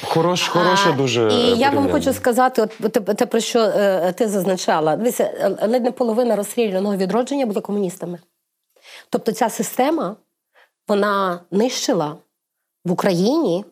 Хорош, 0.04 0.48
хороша 0.48 0.92
дуже. 0.92 1.32
І 1.32 1.58
я 1.58 1.70
вам 1.70 1.90
хочу 1.90 2.12
сказати, 2.12 2.62
от 2.62 2.92
те, 2.92 3.00
те, 3.00 3.26
про 3.26 3.40
що 3.40 3.60
е, 3.60 4.12
ти 4.12 4.28
зазначала. 4.28 4.96
Дивіться, 4.96 5.24
е, 5.24 5.66
ледь 5.66 5.84
не 5.84 5.92
половина 5.92 6.36
розстріляного 6.36 6.96
відродження 6.96 7.46
були 7.46 7.60
комуністами. 7.60 8.18
Тобто 9.10 9.32
ця 9.32 9.48
система 9.48 10.16
вона 10.88 11.40
нищила 11.50 12.16
в 12.84 12.92
Україні 12.92 13.64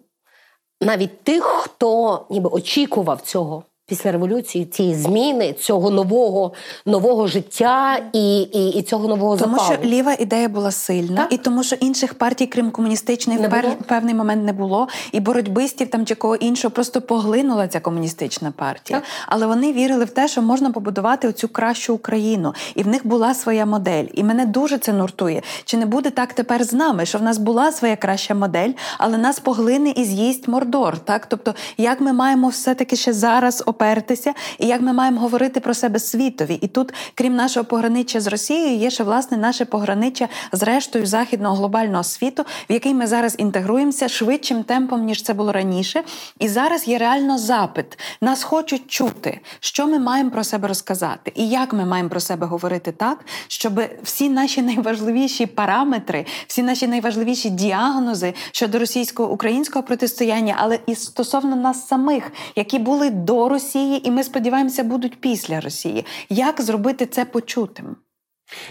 навіть 0.81 1.23
тих, 1.23 1.45
хто 1.45 2.27
ніби 2.31 2.51
очікував 2.53 3.21
цього 3.21 3.65
після 3.91 4.13
революції 4.13 4.65
цієї 4.65 4.95
зміни, 4.95 5.53
цього 5.53 5.91
нового 5.91 6.53
нового 6.87 7.27
життя 7.27 7.99
і 8.13 8.41
і, 8.41 8.69
і 8.69 8.83
цього 8.83 9.09
нового 9.09 9.37
тому, 9.37 9.59
що 9.59 9.77
ліва 9.85 10.17
ідея 10.19 10.49
була 10.49 10.71
сильна, 10.71 11.17
так? 11.17 11.33
і 11.33 11.37
тому, 11.37 11.63
що 11.63 11.77
інших 11.77 12.15
партій, 12.15 12.47
крім 12.47 12.71
комуністичної, 12.71 13.39
в 13.39 13.51
пер, 13.51 13.77
певний 13.87 14.15
момент 14.15 14.45
не 14.45 14.53
було, 14.53 14.89
і 15.13 15.21
боротьбистів 15.21 15.91
там 15.91 16.07
чи 16.07 16.15
кого 16.15 16.37
іншого 16.37 16.73
просто 16.73 17.01
поглинула 17.01 17.69
ця 17.69 17.81
комуністична 17.81 18.53
партія. 18.57 18.99
Так. 18.99 19.09
Але 19.27 19.47
вони 19.47 19.73
вірили 19.73 20.05
в 20.05 20.11
те, 20.11 20.29
що 20.29 20.43
можна 20.43 20.71
побудувати 20.71 21.29
оцю 21.29 21.49
кращу 21.49 21.95
Україну, 21.95 22.55
і 22.75 22.83
в 22.83 22.89
них 22.89 23.07
була 23.07 23.35
своя 23.35 23.67
модель. 23.67 24.05
І 24.15 24.25
мене 24.25 24.47
дуже 24.47 24.79
це 24.79 24.93
нуртує. 24.93 25.43
Чи 25.65 25.77
не 25.77 25.87
буде 25.87 26.11
так 26.11 26.33
тепер 26.33 26.65
з 26.65 26.73
нами? 26.73 27.07
Що 27.07 27.19
в 27.19 27.23
нас 27.23 27.39
була 27.39 27.73
своя 27.73 27.97
краща 27.97 28.35
модель, 28.35 28.71
але 28.99 29.19
нас 29.19 29.41
поглине 29.41 29.91
і 29.91 30.05
з'їсть 30.05 30.49
мордор. 30.49 30.99
Так, 30.99 31.27
тобто, 31.27 31.55
як 31.79 32.01
ми 32.01 32.13
маємо 32.13 32.49
все 32.49 32.75
таки 32.75 32.97
ще 32.97 33.13
зараз 33.13 33.63
опертися, 33.81 34.35
і 34.59 34.67
як 34.67 34.81
ми 34.81 34.93
маємо 34.93 35.21
говорити 35.21 35.61
про 35.61 35.75
себе 35.75 35.99
світові. 35.99 36.55
І 36.55 36.69
тут, 36.69 36.95
крім 37.15 37.37
нашого 37.37 37.65
пограниччя 37.65 38.21
з 38.21 38.27
Росією, 38.27 38.77
є 38.77 38.91
ще 38.91 39.05
власне 39.05 39.37
наше 39.37 39.65
пограниччя 39.65 40.29
з 40.53 40.63
рештою 40.63 41.07
західного 41.07 41.57
глобального 41.57 42.05
світу, 42.05 42.45
в 42.71 42.73
який 42.73 42.95
ми 42.95 43.07
зараз 43.07 43.35
інтегруємося 43.39 44.09
швидшим 44.09 44.63
темпом, 44.63 45.05
ніж 45.05 45.23
це 45.23 45.35
було 45.35 45.53
раніше. 45.53 46.03
І 46.39 46.49
зараз 46.49 46.89
є 46.89 46.99
реально 46.99 47.39
запит. 47.39 47.99
Нас 48.21 48.43
хочуть 48.43 48.91
чути, 48.91 49.41
що 49.61 49.87
ми 49.87 49.99
маємо 49.99 50.31
про 50.31 50.45
себе 50.45 50.69
розказати, 50.69 51.33
і 51.35 51.49
як 51.49 51.73
ми 51.73 51.85
маємо 51.85 52.09
про 52.09 52.21
себе 52.21 52.47
говорити 52.47 52.93
так, 52.93 53.25
щоб 53.49 53.81
всі 54.03 54.29
наші 54.29 54.63
найважливіші 54.63 55.47
параметри, 55.47 56.27
всі 56.47 56.63
наші 56.63 56.87
найважливіші 56.87 57.51
діагнози 57.51 58.35
щодо 58.53 58.79
російсько-українського 58.79 59.83
протистояння, 59.83 60.55
але 60.59 60.79
і 60.87 60.95
стосовно 60.95 61.57
нас 61.57 61.89
самих, 61.89 62.33
які 62.57 62.79
були 62.79 63.11
до 63.11 63.49
Росії. 63.49 63.70
Росії, 63.71 64.09
і 64.09 64.11
ми 64.11 64.25
сподіваємося, 64.25 64.85
будуть 64.85 65.21
після 65.21 65.61
Росії. 65.61 66.07
Як 66.29 66.61
зробити 66.61 67.07
це 67.07 67.25
почутим? 67.25 67.97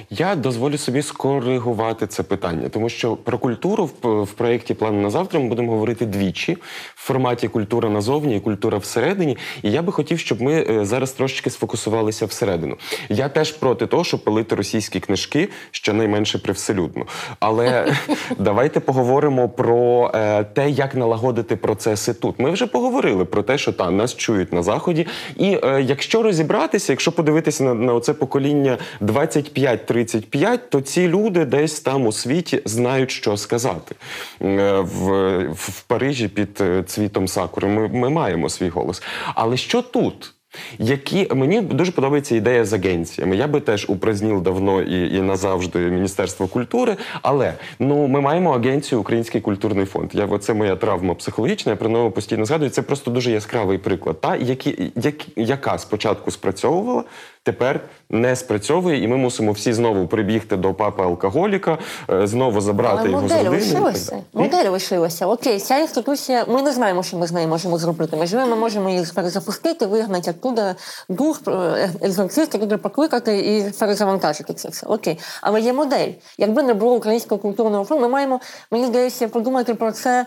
Я 0.09 0.35
дозволю 0.35 0.77
собі 0.77 1.01
скоригувати 1.01 2.07
це 2.07 2.23
питання, 2.23 2.69
тому 2.69 2.89
що 2.89 3.15
про 3.15 3.37
культуру 3.37 3.89
в, 4.01 4.23
в 4.23 4.31
проєкті 4.31 4.73
План 4.73 5.01
на 5.01 5.09
завтра 5.09 5.39
ми 5.39 5.47
будемо 5.47 5.71
говорити 5.71 6.05
двічі 6.05 6.57
в 6.95 7.05
форматі 7.05 7.47
культура 7.47 7.89
назовні 7.89 8.37
і 8.37 8.39
культура 8.39 8.77
всередині. 8.77 9.37
І 9.63 9.71
я 9.71 9.81
би 9.81 9.91
хотів, 9.91 10.19
щоб 10.19 10.41
ми 10.41 10.65
е, 10.69 10.85
зараз 10.85 11.11
трошечки 11.11 11.49
сфокусувалися 11.49 12.25
всередину. 12.25 12.77
Я 13.09 13.29
теж 13.29 13.51
проти 13.51 13.87
того, 13.87 14.03
щоб 14.03 14.23
палити 14.23 14.55
російські 14.55 14.99
книжки, 14.99 15.49
щонайменше 15.71 16.39
привселюдно. 16.39 17.05
Але 17.39 17.95
давайте 18.39 18.79
поговоримо 18.79 19.49
про 19.49 20.11
е, 20.15 20.43
те, 20.43 20.69
як 20.69 20.95
налагодити 20.95 21.55
процеси 21.55 22.13
тут. 22.13 22.39
Ми 22.39 22.51
вже 22.51 22.67
поговорили 22.67 23.25
про 23.25 23.43
те, 23.43 23.57
що 23.57 23.73
та 23.73 23.91
нас 23.91 24.15
чують 24.15 24.53
на 24.53 24.63
заході. 24.63 25.07
І 25.37 25.59
е, 25.63 25.81
якщо 25.81 26.23
розібратися, 26.23 26.93
якщо 26.93 27.11
подивитися 27.11 27.63
на, 27.63 27.73
на 27.73 27.93
оце 27.93 28.13
покоління 28.13 28.77
25 28.99 29.68
25-35, 29.77 30.59
то 30.69 30.81
ці 30.81 31.07
люди 31.07 31.45
десь 31.45 31.79
там 31.79 32.07
у 32.07 32.11
світі 32.11 32.61
знають, 32.65 33.11
що 33.11 33.37
сказати. 33.37 33.95
Е, 34.41 34.79
в 34.79 35.39
в 35.53 35.81
Парижі 35.81 36.27
під 36.27 36.57
е, 36.61 36.83
цвітом 36.83 37.27
сакури 37.27 37.67
ми, 37.67 37.87
ми 37.87 38.09
маємо 38.09 38.49
свій 38.49 38.69
голос. 38.69 39.03
Але 39.35 39.57
що 39.57 39.81
тут? 39.81 40.33
Які 40.79 41.27
мені 41.35 41.61
дуже 41.61 41.91
подобається 41.91 42.35
ідея 42.35 42.65
з 42.65 42.73
агенціями. 42.73 43.35
Я 43.35 43.47
би 43.47 43.59
теж 43.59 43.89
упразнів 43.89 44.41
давно 44.41 44.81
і 44.81 45.15
і 45.15 45.21
назавжди 45.21 45.79
Міністерство 45.79 46.47
культури. 46.47 46.95
Але 47.21 47.53
ну 47.79 48.07
ми 48.07 48.21
маємо 48.21 48.55
агенцію 48.55 49.01
Український 49.01 49.41
культурний 49.41 49.85
фонд. 49.85 50.09
Я 50.13 50.37
це 50.37 50.53
моя 50.53 50.75
травма 50.75 51.13
психологічна. 51.13 51.71
Я 51.71 51.75
про 51.75 51.89
нього 51.89 52.11
постійно 52.11 52.45
згадую. 52.45 52.69
Це 52.69 52.81
просто 52.81 53.11
дуже 53.11 53.31
яскравий 53.31 53.77
приклад. 53.77 54.21
Та 54.21 54.35
які 54.35 54.91
як, 54.95 55.15
яка 55.35 55.77
спочатку 55.77 56.31
спрацьовувала, 56.31 57.03
тепер 57.43 57.79
не 58.09 58.35
спрацьовує, 58.35 59.03
і 59.03 59.07
ми 59.07 59.17
мусимо 59.17 59.51
всі 59.51 59.73
знову 59.73 60.07
прибігти 60.07 60.57
до 60.57 60.73
папи 60.73 61.03
алкоголіка, 61.03 61.77
е, 62.09 62.27
знову 62.27 62.61
забрати 62.61 62.97
Але 62.99 63.09
його 63.09 63.27
з 63.27 63.31
родини. 63.31 63.49
лишилася. 63.49 64.17
Модель 64.33 64.69
лишилася. 64.69 65.27
Окей, 65.27 65.59
ця 65.59 65.77
інституція. 65.77 66.45
Ми 66.47 66.61
не 66.61 66.71
знаємо, 66.71 67.03
що 67.03 67.17
ми 67.17 67.27
з 67.27 67.31
нею 67.31 67.47
можемо 67.47 67.77
зробити. 67.77 68.17
Можливо, 68.17 68.45
ми 68.45 68.55
можемо 68.55 68.89
її 68.89 69.05
перезапустити, 69.15 69.85
вигнати 69.85 70.31
оттуда 70.31 70.75
дух 71.09 71.41
е, 71.47 71.89
екзорциста, 72.01 72.57
туди 72.57 72.77
покликати 72.77 73.39
і 73.39 73.79
перезавантажити 73.79 74.53
це 74.53 74.69
все. 74.69 74.87
Окей, 74.87 75.19
але 75.41 75.61
є 75.61 75.73
модель. 75.73 76.09
Якби 76.37 76.63
не 76.63 76.73
було 76.73 76.95
українського 76.95 77.41
культурного 77.41 77.83
фонду, 77.83 78.01
ми 78.03 78.09
маємо 78.09 78.39
мені 78.71 78.85
здається 78.85 79.27
подумати 79.27 79.73
про 79.73 79.91
це. 79.91 80.25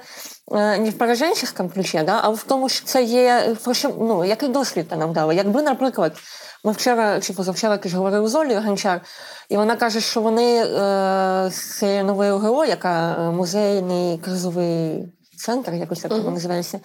Е, 0.51 0.79
не 0.79 0.91
в 0.91 0.99
пораженческом 0.99 1.69
ключі, 1.69 2.03
да, 2.07 2.21
а 2.23 2.29
в 2.29 2.43
тому, 2.43 2.69
що 2.69 2.87
це 2.87 3.03
є 3.03 3.57
ну, 3.99 4.25
який 4.25 4.49
досвід 4.49 4.87
нам 4.99 5.13
дали. 5.13 5.35
Якби, 5.35 5.63
наприклад, 5.63 6.17
ми 6.65 6.73
вчора 6.73 7.21
чи 7.21 7.33
позавчора 7.33 7.73
якось 7.73 7.93
говорили 7.93 8.29
з 8.29 8.35
Олею 8.35 8.61
Гончар, 8.61 9.01
і 9.49 9.57
вона 9.57 9.77
каже, 9.77 10.01
що 10.01 10.21
вони 10.21 10.65
е, 10.65 11.51
з 11.51 12.03
нової 12.03 12.31
ОГО, 12.31 12.65
яка 12.65 13.13
е, 13.13 13.31
музейний 13.31 14.19
кризовий 14.19 15.05
центр, 15.37 15.75
якось 15.75 16.01
так 16.01 16.13
uh-huh. 16.13 16.31
називається, 16.31 16.81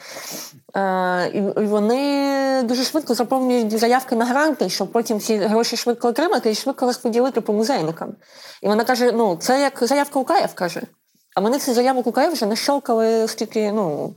е, 0.76 1.28
і, 1.28 1.38
і 1.38 1.66
вони 1.66 2.64
дуже 2.64 2.84
швидко 2.84 3.14
заповнюють 3.14 3.80
заявки 3.80 4.16
на 4.16 4.26
гранти, 4.26 4.70
щоб 4.70 4.91
потім 4.91 5.20
ці 5.20 5.38
гроші 5.38 5.78
швидко 5.78 6.08
отримати 6.08 6.51
і 6.51 6.55
швидко 6.55 6.86
розподілити 6.86 7.41
по 7.41 7.53
музейникам. 7.53 8.16
І 8.62 8.68
вона 8.68 8.84
каже: 8.84 9.12
ну, 9.12 9.36
це 9.36 9.62
як 9.62 9.78
заявка 9.82 10.20
УКФ, 10.20 10.53
каже. 10.53 10.82
А 11.38 11.40
вони 11.40 11.60
ці 11.60 11.74
заявок 11.74 12.08
УКФ 12.08 12.34
вже 12.34 12.46
нащолкали 12.46 13.28
стільки, 13.28 13.72
ну 13.72 14.14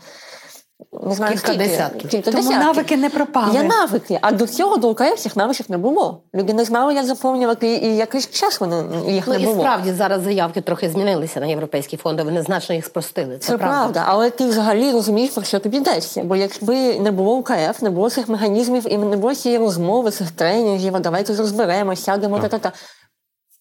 не 1.02 1.14
знаю, 1.14 1.32
кілька 1.32 1.46
скільки. 1.46 1.68
десятків. 1.68 2.10
Кілька 2.10 2.30
Тому 2.30 2.36
десятків. 2.42 2.66
навики 2.66 2.96
не 2.96 3.10
пропали. 3.10 3.54
Є 3.54 3.62
навики. 3.62 4.18
А 4.22 4.32
до 4.32 4.46
цього 4.46 4.76
до 4.76 4.90
УКФ 4.90 5.18
цих 5.18 5.36
навичок 5.36 5.70
не 5.70 5.78
було. 5.78 6.22
Люди 6.34 6.54
не 6.54 6.64
знали, 6.64 6.94
як 6.94 7.04
заповнювати, 7.04 7.68
і 7.68 7.96
якийсь 7.96 8.30
час 8.30 8.60
вони 8.60 8.84
їх 9.12 9.26
ну, 9.26 9.32
не 9.32 9.38
було. 9.38 9.56
І 9.56 9.60
справді 9.60 9.92
зараз 9.92 10.22
заявки 10.22 10.60
трохи 10.60 10.90
змінилися 10.90 11.40
на 11.40 11.46
європейські 11.46 11.96
фонди, 11.96 12.22
вони 12.22 12.42
значно 12.42 12.74
їх 12.74 12.86
спростили. 12.86 13.38
Це, 13.38 13.46
Це 13.46 13.58
правда. 13.58 13.78
правда. 13.78 14.04
Але 14.06 14.30
ти 14.30 14.46
взагалі 14.46 14.92
розумієш, 14.92 15.30
про 15.30 15.42
що 15.42 15.58
тобі 15.58 15.76
йдеться. 15.76 16.22
Бо 16.24 16.36
якби 16.36 17.00
не 17.00 17.10
було 17.10 17.36
УКФ, 17.36 17.82
не 17.82 17.90
було 17.90 18.10
цих 18.10 18.28
механізмів 18.28 18.92
і 18.92 18.98
не 18.98 19.16
було 19.16 19.34
цієї 19.34 19.58
розмови, 19.58 20.10
цих 20.10 20.30
тренінгів, 20.30 20.96
а 20.96 21.00
давайте 21.00 21.36
розберемо, 21.36 21.96
сядемо 21.96 22.38
та-та-та 22.38 22.68
всі 22.68 22.76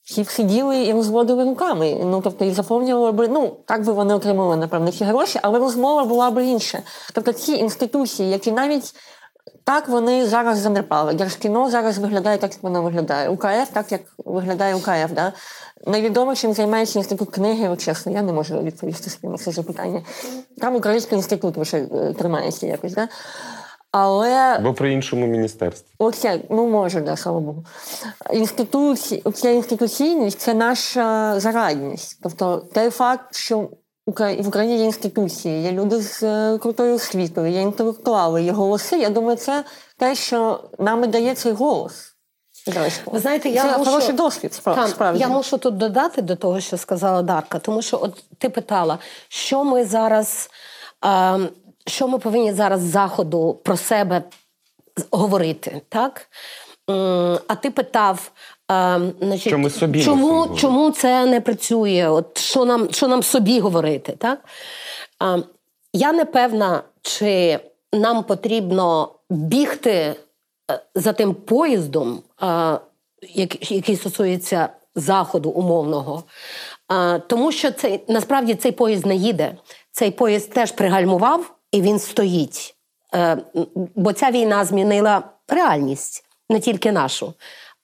сиділи 0.10 0.86
і 0.86 0.94
розводили 0.94 1.44
руками. 1.44 1.98
Ну, 2.04 2.22
тобто, 2.24 2.46
і 2.46 2.52
заповнювали 2.52 3.12
би, 3.12 3.28
ну, 3.28 3.58
так 3.66 3.86
би 3.86 3.94
вони 3.94 4.14
отримали, 4.14 4.56
напевно, 4.56 4.92
ці 4.92 5.04
гроші, 5.04 5.40
але 5.42 5.60
розмова 5.60 6.06
була 6.06 6.32
б 6.32 6.46
інша. 6.46 6.80
Тобто 7.14 7.34
ці 7.34 7.52
інституції, 7.52 8.30
які 8.30 8.52
навіть 8.52 8.94
так 9.64 9.88
вони 9.88 10.26
зараз 10.26 10.58
занепали. 10.58 11.14
Держкіно 11.14 11.70
зараз 11.70 11.98
виглядає 11.98 12.38
так, 12.38 12.52
як 12.52 12.64
воно 12.64 12.84
виглядає. 12.84 13.30
УКФ, 13.30 13.70
так 13.74 13.92
як 13.92 14.02
виглядає 14.26 14.76
УКФ. 14.76 15.12
Да? 15.16 15.34
Невідомо, 15.88 16.36
чим 16.36 16.54
займається 16.54 17.00
інститут 17.00 17.30
книги, 17.30 17.78
чесно, 17.78 18.12
я 18.12 18.22
не 18.22 18.34
можу 18.34 18.62
відповісти 18.62 19.28
на 19.28 19.38
це 19.38 19.52
запитання. 19.52 20.02
Там 20.58 20.76
Український 20.76 21.18
інститут 21.18 21.58
лише 21.58 21.78
е, 21.78 22.14
тримається 22.14 22.68
якось. 22.68 22.94
Да? 22.94 23.08
Але 23.92 24.34
Або 24.34 24.74
при 24.74 24.94
іншому 24.94 25.28
міністерстві. 25.28 25.88
оце, 25.98 26.42
ну 26.50 26.68
може, 26.68 27.02
да, 27.02 27.16
слава 27.18 27.40
Богу. 27.40 27.66
Інституції, 28.34 29.24
ця 29.34 29.50
інституційність 29.50 30.40
це 30.40 30.54
наша 30.54 31.40
зарадність. 31.40 32.20
Тобто 32.24 32.58
той 32.74 32.90
факт, 32.90 33.36
що 33.36 33.70
в 34.08 34.48
Україні 34.48 34.78
є 34.78 34.84
інституції, 34.86 35.64
є 35.64 35.72
люди 35.72 36.02
з 36.02 36.24
е, 36.24 36.58
крутою 36.58 36.96
освітою, 36.96 37.52
є 37.52 37.62
інтелектуали, 37.62 38.44
є 38.44 38.52
голоси. 38.52 38.98
Я 39.00 39.10
думаю, 39.10 39.38
це 39.38 39.64
те, 39.98 40.16
що 40.16 40.64
нам 40.80 41.04
і 41.04 41.08
дає 41.08 41.36
цей 41.36 41.52
голос. 41.52 42.06
Ви 43.06 43.20
знаєте, 43.20 43.50
я 43.50 43.62
це 43.62 43.78
мушу- 43.78 43.86
хороший 43.86 44.14
досвід, 44.16 44.62
Там, 44.64 44.88
справді. 44.88 45.20
Я 45.22 45.28
мушу 45.28 45.58
тут 45.58 45.78
додати 45.78 46.22
до 46.22 46.36
того, 46.36 46.60
що 46.60 46.78
сказала 46.78 47.22
Дарка, 47.22 47.60
тому 47.60 47.82
що 47.82 48.00
от 48.02 48.24
ти 48.38 48.50
питала, 48.50 48.98
що 49.28 49.64
ми 49.64 49.86
зараз, 49.86 50.50
е, 51.06 51.40
що 51.90 52.08
ми 52.08 52.20
повинні 52.20 52.54
зараз 52.54 52.82
заходу 52.82 53.60
про 53.64 53.78
себе 53.78 54.24
говорити, 55.12 55.82
так? 55.90 56.28
А 57.48 57.56
ти 57.62 57.72
питав, 57.72 58.32
е, 58.72 59.00
значить, 59.22 59.48
Що 59.48 59.58
ми 59.58 59.70
собі 59.70 60.04
чому, 60.04 60.48
чому 60.58 60.92
це 60.92 61.26
не 61.26 61.42
працює? 61.42 62.08
От 62.10 62.38
що 62.38 62.66
нам, 62.66 62.92
що 62.92 63.08
нам 63.08 63.24
собі 63.24 63.60
говорити? 63.60 64.16
Так? 64.18 64.40
Е, 65.24 65.44
Я 65.94 66.14
не 66.14 66.26
певна, 66.26 66.84
чи 67.02 67.60
нам 67.94 68.24
потрібно 68.24 69.10
бігти 69.30 69.92
е, 69.92 70.16
за 70.96 71.14
тим 71.14 71.34
поїздом, 71.34 72.22
як- 73.36 73.72
який 73.72 73.96
стосується 73.96 74.70
заходу 74.96 75.50
умовного. 75.50 76.24
Е, 76.92 77.20
Тому 77.20 77.52
що 77.52 77.72
цей, 77.72 78.04
насправді 78.08 78.56
цей 78.56 78.72
поїзд 78.72 79.06
не 79.06 79.16
їде. 79.16 79.56
Цей 79.92 80.12
поїзд 80.12 80.54
теж 80.54 80.72
пригальмував 80.72 81.56
і 81.72 81.82
він 81.82 82.00
стоїть. 82.00 82.76
Е, 83.16 83.38
Бо 83.96 84.14
ця 84.14 84.32
війна 84.32 84.66
змінила 84.66 85.24
реальність, 85.48 86.26
не 86.50 86.60
тільки 86.60 86.92
нашу, 86.92 87.34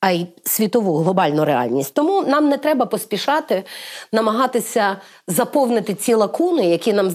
а 0.00 0.10
й 0.10 0.26
світову 0.44 0.96
глобальну 0.96 1.44
реальність. 1.44 1.94
Тому 1.94 2.22
нам 2.22 2.48
не 2.48 2.58
треба 2.58 2.86
поспішати 2.86 3.64
намагатися 4.12 4.96
заповнити 5.28 5.94
ці 5.94 6.14
лакуни, 6.14 6.66
які 6.66 6.92
нам 6.92 7.10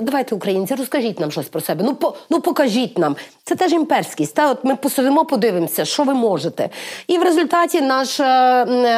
Давайте, 0.00 0.34
українці, 0.34 0.74
розкажіть 0.74 1.20
нам 1.20 1.30
щось 1.30 1.48
про 1.48 1.60
себе. 1.60 1.84
Ну, 1.84 1.94
по, 1.94 2.14
ну 2.30 2.40
покажіть 2.40 2.98
нам. 2.98 3.16
Це 3.44 3.54
теж 3.54 3.72
імперськість. 3.72 4.34
Та 4.34 4.50
от 4.50 4.64
ми 4.64 4.76
посидимо, 4.76 5.24
подивимося, 5.24 5.84
що 5.84 6.04
ви 6.04 6.14
можете. 6.14 6.68
І 7.06 7.18
в 7.18 7.22
результаті 7.22 7.80
наш 7.80 8.20
е, 8.20 8.24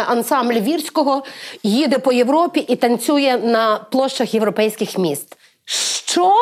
ансамбль 0.09 0.61
вірського 0.61 1.23
їде 1.63 1.99
по 1.99 2.13
Європі 2.13 2.61
і 2.61 2.77
танцює 2.77 3.41
на 3.45 3.77
площах 3.77 4.35
європейських 4.35 4.99
міст. 4.99 5.37
Що? 5.65 6.37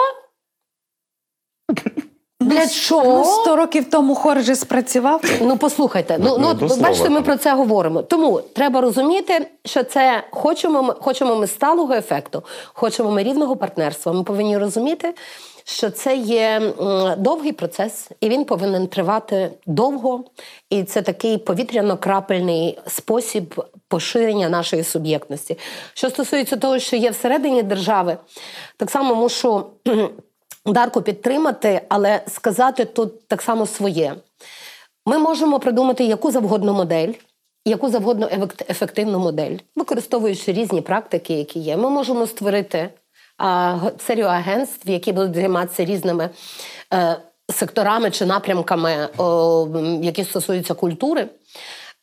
Для 2.41 2.67
чого? 2.67 3.19
Ну, 3.19 3.25
100 3.25 3.57
років 3.57 3.91
тому 3.91 4.15
хор 4.15 4.39
вже 4.39 4.55
спрацював. 4.55 5.23
Ну, 5.41 5.57
послухайте, 5.57 6.19
ну, 6.19 6.25
Ну, 6.25 6.39
ну, 6.39 6.55
до 6.55 6.69
слова, 6.69 6.83
бачите, 6.89 7.09
ми 7.09 7.23
про 7.23 7.37
це 7.37 7.55
говоримо. 7.55 8.03
Тому 8.03 8.41
треба 8.41 8.81
розуміти, 8.81 9.47
що 9.65 9.83
це 9.83 10.23
хочемо 10.31 10.83
ми, 10.83 10.95
хочемо 11.01 11.37
ми 11.37 11.47
сталого 11.47 11.95
ефекту, 11.95 12.43
хочемо 12.67 13.11
ми 13.11 13.23
рівного 13.23 13.57
партнерства. 13.57 14.13
Ми 14.13 14.23
повинні 14.25 14.59
розуміти, 14.59 15.15
що 15.65 15.91
це 15.91 16.17
є 16.17 16.63
довгий 17.19 17.53
процес, 17.53 18.11
і 18.21 18.29
він 18.29 18.45
повинен 18.45 18.87
тривати 18.87 19.51
довго. 19.67 20.25
І 20.71 20.83
це 20.83 21.03
такий 21.03 21.37
повітряно-крапельний 21.37 22.79
спосіб 22.87 23.65
поширення 23.89 24.49
нашої 24.49 24.85
суб'єктності. 24.85 25.59
Що 25.95 26.11
стосується 26.11 26.57
того, 26.57 26.79
що 26.79 26.97
є 26.97 27.11
всередині 27.11 27.63
держави, 27.63 28.17
так 28.77 28.91
само 28.91 29.15
мушу. 29.15 29.65
Дарку 30.73 31.03
підтримати, 31.03 31.81
але 31.89 32.21
сказати 32.27 32.85
тут 32.85 33.29
так 33.29 33.43
само 33.43 33.67
своє. 33.67 34.15
Ми 35.07 35.19
можемо 35.19 35.61
придумати 35.61 36.05
яку 36.05 36.31
завгодно 36.31 36.75
модель, 36.75 37.13
яку 37.65 37.91
завгодно 37.91 38.29
ефективну 38.69 39.19
модель, 39.19 39.57
використовуючи 39.77 40.53
різні 40.53 40.81
практики, 40.81 41.35
які 41.35 41.59
є. 41.59 41.77
Ми 41.77 41.91
можемо 41.91 42.27
створити 42.27 42.91
а, 43.39 43.79
серію 44.07 44.27
агентств, 44.27 44.91
які 44.91 45.13
будуть 45.13 45.35
займатися 45.35 45.85
різними 45.85 46.31
е, 46.95 47.17
секторами 47.51 48.11
чи 48.11 48.27
напрямками, 48.27 49.09
о, 49.17 49.69
які 50.03 50.25
стосуються 50.25 50.75
культури. 50.75 51.29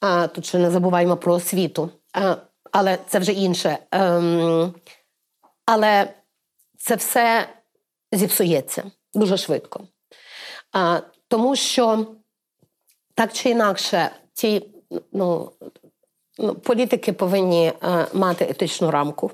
А, 0.02 0.28
тут 0.28 0.46
ще 0.46 0.58
не 0.58 0.72
забуваємо 0.72 1.18
про 1.18 1.34
освіту, 1.34 1.90
а, 2.14 2.36
але 2.72 2.98
це 3.08 3.20
вже 3.20 3.32
інше. 3.32 3.78
Ем, 3.92 4.74
але 5.66 6.08
це 6.78 6.96
все 6.96 7.48
зіпсується 8.16 8.92
дуже 9.14 9.38
швидко. 9.38 9.88
А, 10.72 11.02
тому 11.28 11.56
що 11.56 12.06
так 13.16 13.34
чи 13.34 13.50
інакше, 13.50 14.12
ці 14.34 14.68
ну, 15.12 15.52
ну, 16.38 16.56
політики 16.56 17.14
повинні 17.14 17.68
е, 17.68 18.08
мати 18.14 18.46
етичну 18.46 18.92
рамку. 18.92 19.32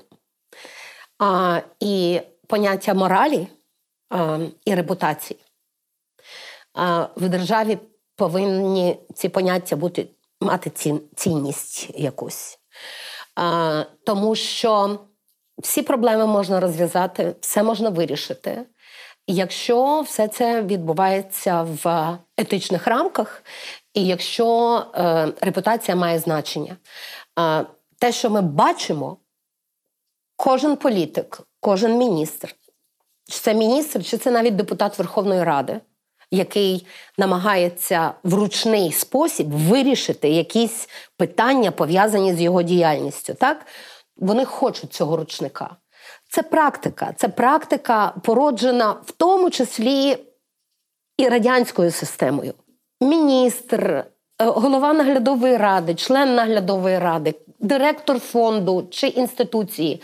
А, 1.18 1.60
і 1.80 2.20
поняття 2.46 2.94
моралі 2.94 3.46
е, 4.14 4.40
і 4.64 4.74
репутації. 4.74 5.40
А, 6.74 7.06
в 7.16 7.28
державі 7.28 7.78
повинні 8.16 8.98
ці 9.14 9.28
поняття 9.28 9.76
бути, 9.76 10.08
мати 10.40 10.70
цін, 10.70 11.00
цінність 11.16 11.90
якусь. 11.94 12.58
А, 13.34 13.84
тому 14.06 14.34
що 14.34 14.98
всі 15.62 15.82
проблеми 15.82 16.26
можна 16.26 16.60
розв'язати, 16.60 17.34
все 17.40 17.62
можна 17.62 17.88
вирішити. 17.88 18.62
Якщо 19.26 20.00
все 20.00 20.28
це 20.28 20.62
відбувається 20.62 21.62
в 21.62 22.18
етичних 22.36 22.86
рамках, 22.86 23.44
і 23.94 24.06
якщо 24.06 24.78
е, 24.94 25.28
репутація 25.40 25.96
має 25.96 26.18
значення, 26.18 26.76
е, 27.38 27.66
те, 27.98 28.12
що 28.12 28.30
ми 28.30 28.40
бачимо, 28.40 29.16
кожен 30.36 30.76
політик, 30.76 31.40
кожен 31.60 31.98
міністр, 31.98 32.54
чи 33.28 33.38
це 33.38 33.54
міністр, 33.54 34.04
чи 34.04 34.18
це 34.18 34.30
навіть 34.30 34.56
депутат 34.56 34.98
Верховної 34.98 35.44
Ради, 35.44 35.80
який 36.30 36.86
намагається 37.18 38.14
в 38.22 38.34
ручний 38.34 38.92
спосіб 38.92 39.50
вирішити 39.50 40.28
якісь 40.28 40.88
питання, 41.16 41.70
пов'язані 41.70 42.34
з 42.34 42.40
його 42.40 42.62
діяльністю, 42.62 43.34
так? 43.34 43.66
Вони 44.22 44.44
хочуть 44.44 44.92
цього 44.92 45.16
ручника. 45.16 45.76
Це 46.28 46.42
практика. 46.42 47.14
Це 47.16 47.28
практика 47.28 48.14
породжена 48.22 48.90
в 49.06 49.10
тому 49.10 49.50
числі 49.50 50.18
і 51.18 51.28
радянською 51.28 51.90
системою. 51.90 52.54
Міністр, 53.00 53.84
е, 53.84 54.04
голова 54.38 54.92
наглядової 54.92 55.56
ради, 55.56 55.94
член 55.94 56.34
наглядової 56.34 56.98
ради, 56.98 57.34
директор 57.58 58.18
фонду 58.18 58.88
чи 58.90 59.06
інституції. 59.06 60.02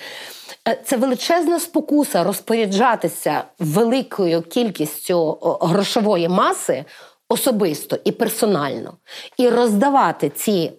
Е, 0.69 0.79
Це 0.85 0.97
величезна 0.97 1.61
спокуса 1.61 2.25
розпоряджатися 2.25 3.45
великою 3.59 4.43
кількістю 4.43 5.39
грошової 5.61 6.29
маси 6.29 6.85
особисто 7.29 7.99
і 8.05 8.13
персонально, 8.13 8.97
і 9.37 9.49
роздавати 9.49 10.31
ці 10.31 10.73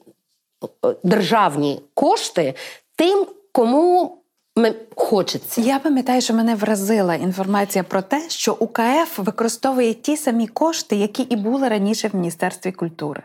державні 1.04 1.82
кошти 1.94 2.54
тим, 3.00 3.26
кому 3.52 4.18
ми- 4.56 4.76
хочеться. 4.96 5.62
Я 5.62 5.80
пам'ятаю, 5.80 6.22
що 6.22 6.34
мене 6.34 6.56
вразила 6.56 7.16
інформація 7.16 7.84
про 7.84 8.02
те, 8.02 8.30
що 8.30 8.54
УКФ 8.60 9.18
використовує 9.18 9.94
ті 9.94 10.18
самі 10.18 10.48
кошти, 10.48 10.96
які 10.96 11.24
і 11.24 11.36
були 11.36 11.70
раніше 11.70 12.08
в 12.08 12.16
Міністерстві 12.16 12.72
культури. 12.72 13.24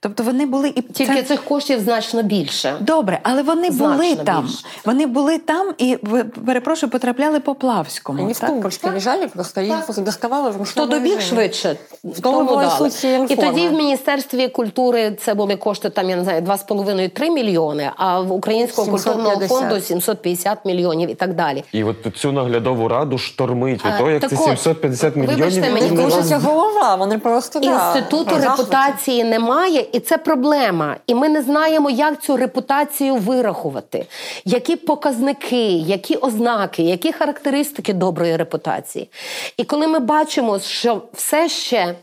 Тобто 0.00 0.22
вони 0.22 0.46
були 0.46 0.68
і 0.68 0.82
Тільки 0.82 1.14
це- 1.14 1.22
цих 1.22 1.44
коштів 1.44 1.80
значно 1.80 2.22
більше. 2.22 2.74
добре, 2.80 3.20
але 3.22 3.42
вони 3.42 3.70
Значно 3.70 3.96
були 3.96 4.16
там. 4.16 4.44
більше. 4.44 4.58
Вони 4.84 5.06
були 5.06 5.38
там 5.38 5.74
і 5.78 5.98
ви- 6.02 6.24
перепрошую, 6.24 6.90
потрапляли 6.90 7.40
по 7.40 7.54
Плавському. 7.54 8.22
Они 8.22 8.32
в 8.32 8.38
так? 8.38 8.50
тумбочке 8.50 8.90
лежали, 8.90 9.28
просто 9.28 9.60
їх 9.60 10.00
доставали 10.00 10.50
в 10.50 10.64
Хто 10.64 10.86
добіг 10.86 11.20
швидше, 11.20 11.76
тому 12.02 12.14
тому 12.22 12.44
була 12.44 12.66
дали. 12.66 12.90
суть 12.90 13.04
І 13.30 13.36
тоді 13.36 13.68
в 13.68 13.72
Міністерстві 13.72 14.48
культури 14.48 15.16
це 15.20 15.34
були 15.34 15.56
кошти 15.56 15.90
там, 15.90 16.10
я 16.10 16.16
не 16.16 16.24
знаю, 16.24 16.42
2,5-3 16.42 17.30
мільйони, 17.30 17.90
а 17.96 18.20
в 18.20 18.32
Українського 18.32 18.84
750. 18.98 19.14
культурного 19.14 19.48
фонду 19.48 19.80
750 19.80 20.64
мільйонів 20.64 21.10
і 21.10 21.14
так 21.14 21.34
далі. 21.34 21.64
І 21.72 21.84
от 21.84 21.96
цю 22.16 22.32
наглядову 22.32 22.88
раду 22.88 23.18
штормить 23.18 23.84
від 23.84 23.98
того, 23.98 24.10
як 24.10 24.20
так 24.20 24.30
це 24.30 24.36
от, 24.36 24.42
750 24.60 25.16
вибачте 25.16 25.70
мені, 25.70 25.96
Кружиться 25.96 26.38
голова, 26.38 26.94
вони 26.94 27.18
просто 27.18 27.60
да, 27.60 27.66
Інституту 27.66 28.36
в 28.36 28.40
захваті. 28.40 28.60
репутації 28.62 29.24
немає, 29.24 29.75
і 29.78 30.00
це 30.00 30.18
проблема. 30.18 30.96
І 31.06 31.14
ми 31.14 31.28
не 31.28 31.42
знаємо, 31.42 31.90
як 31.90 32.22
цю 32.22 32.36
репутацію 32.36 33.16
вирахувати, 33.16 34.06
які 34.44 34.76
показники, 34.76 35.66
які 35.72 36.16
ознаки, 36.16 36.82
які 36.82 37.12
характеристики 37.12 37.92
доброї 37.92 38.36
репутації. 38.36 39.10
І 39.56 39.64
коли 39.64 39.86
ми 39.86 39.98
бачимо, 39.98 40.58
що 40.58 41.02
все 41.12 41.48
ще 41.48 41.94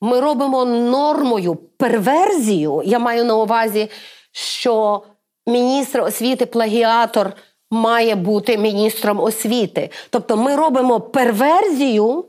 ми 0.00 0.20
робимо 0.20 0.64
нормою 0.64 1.54
перверзію, 1.54 2.82
я 2.84 2.98
маю 2.98 3.24
на 3.24 3.36
увазі, 3.36 3.90
що 4.32 5.02
міністр 5.46 6.00
освіти 6.00 6.46
плагіатор 6.46 7.32
має 7.70 8.14
бути 8.14 8.58
міністром 8.58 9.20
освіти. 9.20 9.90
Тобто 10.10 10.36
ми 10.36 10.56
робимо 10.56 11.00
перверзію 11.00 12.24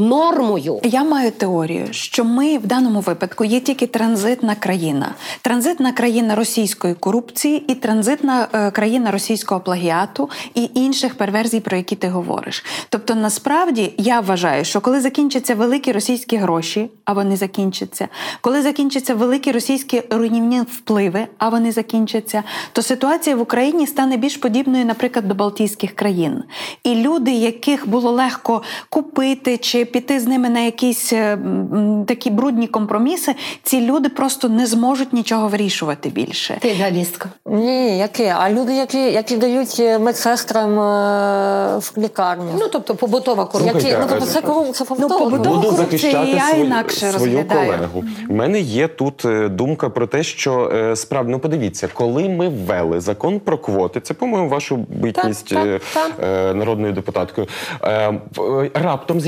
нормою. 0.00 0.80
Я 0.84 1.04
маю 1.04 1.30
теорію, 1.30 1.88
що 1.90 2.24
ми 2.24 2.58
в 2.58 2.66
даному 2.66 3.00
випадку 3.00 3.44
є 3.44 3.60
тільки 3.60 3.86
транзитна 3.86 4.54
країна, 4.54 5.14
транзитна 5.42 5.92
країна 5.92 6.34
російської 6.34 6.94
корупції 6.94 7.64
і 7.68 7.74
транзитна 7.74 8.48
е, 8.52 8.70
країна 8.70 9.10
російського 9.10 9.60
плагіату 9.60 10.30
і 10.54 10.70
інших 10.74 11.14
перверзій, 11.14 11.60
про 11.60 11.76
які 11.76 11.96
ти 11.96 12.08
говориш. 12.08 12.64
Тобто, 12.88 13.14
насправді 13.14 13.94
я 13.96 14.20
вважаю, 14.20 14.64
що 14.64 14.80
коли 14.80 15.00
закінчаться 15.00 15.54
великі 15.54 15.92
російські 15.92 16.36
гроші, 16.36 16.90
а 17.04 17.12
вони 17.12 17.36
закінчаться, 17.36 18.08
коли 18.40 18.62
закінчаться 18.62 19.14
великі 19.14 19.52
російські 19.52 20.02
руйнівні 20.10 20.60
впливи, 20.60 21.26
а 21.38 21.48
вони 21.48 21.72
закінчаться, 21.72 22.42
то 22.72 22.82
ситуація 22.82 23.36
в 23.36 23.40
Україні 23.40 23.86
стане 23.86 24.16
більш 24.16 24.36
подібною, 24.36 24.84
наприклад, 24.84 25.28
до 25.28 25.34
Балтійських 25.34 25.94
країн. 25.94 26.42
І 26.84 26.94
люди, 26.94 27.30
яких 27.30 27.88
було 27.88 28.10
легко 28.10 28.62
купити 28.88 29.56
чи 29.58 29.84
піти 29.92 30.20
з 30.20 30.26
ними 30.26 30.48
на 30.48 30.60
якісь 30.60 31.12
е, 31.12 31.38
такі 32.06 32.30
брудні 32.30 32.66
компроміси, 32.66 33.34
ці 33.62 33.80
люди 33.80 34.08
просто 34.08 34.48
не 34.48 34.66
зможуть 34.66 35.12
нічого 35.12 35.48
вирішувати 35.48 36.08
більше. 36.08 36.56
Ти 36.60 36.68
ідеалістка. 36.68 37.28
Ні, 37.46 37.98
які? 37.98 38.24
А 38.24 38.50
люди, 38.50 38.74
які 38.74 38.98
які 38.98 39.36
дають 39.36 39.76
е, 39.80 39.98
медсестрам 39.98 40.70
е, 40.80 41.78
в 41.78 41.92
лікарню. 41.98 42.50
Ну 42.58 42.68
тобто 42.72 42.94
побутова 42.94 43.44
корупція. 43.44 43.98
Ну, 44.00 44.06
тобто 44.08 44.26
це 44.26 44.40
Ну, 44.98 45.08
побутова 45.08 45.56
Буду 45.56 45.70
корупція 45.70 46.10
захищати 46.10 46.30
я 46.30 46.48
свою, 46.48 46.64
інакше 46.64 46.96
свою 46.96 47.12
розглядаю. 47.12 47.70
колегу. 47.70 48.04
У 48.28 48.34
мене 48.34 48.60
є 48.60 48.88
тут 48.88 49.26
думка 49.50 49.88
про 49.88 50.06
те, 50.06 50.22
що 50.22 50.72
е, 50.74 50.96
справді, 50.96 51.32
ну 51.32 51.38
подивіться, 51.38 51.88
коли 51.94 52.28
ми 52.28 52.48
ввели 52.48 53.00
закон 53.00 53.40
про 53.40 53.58
квоти, 53.58 54.00
це, 54.00 54.14
по-моєму, 54.14 54.48
вашу 54.48 54.76
битність 54.76 55.48
Так, 55.48 55.80
так, 55.94 56.12
е, 56.22 56.54
народною 56.54 56.92
депутаткою. 56.92 57.46
Раптом 58.74 59.20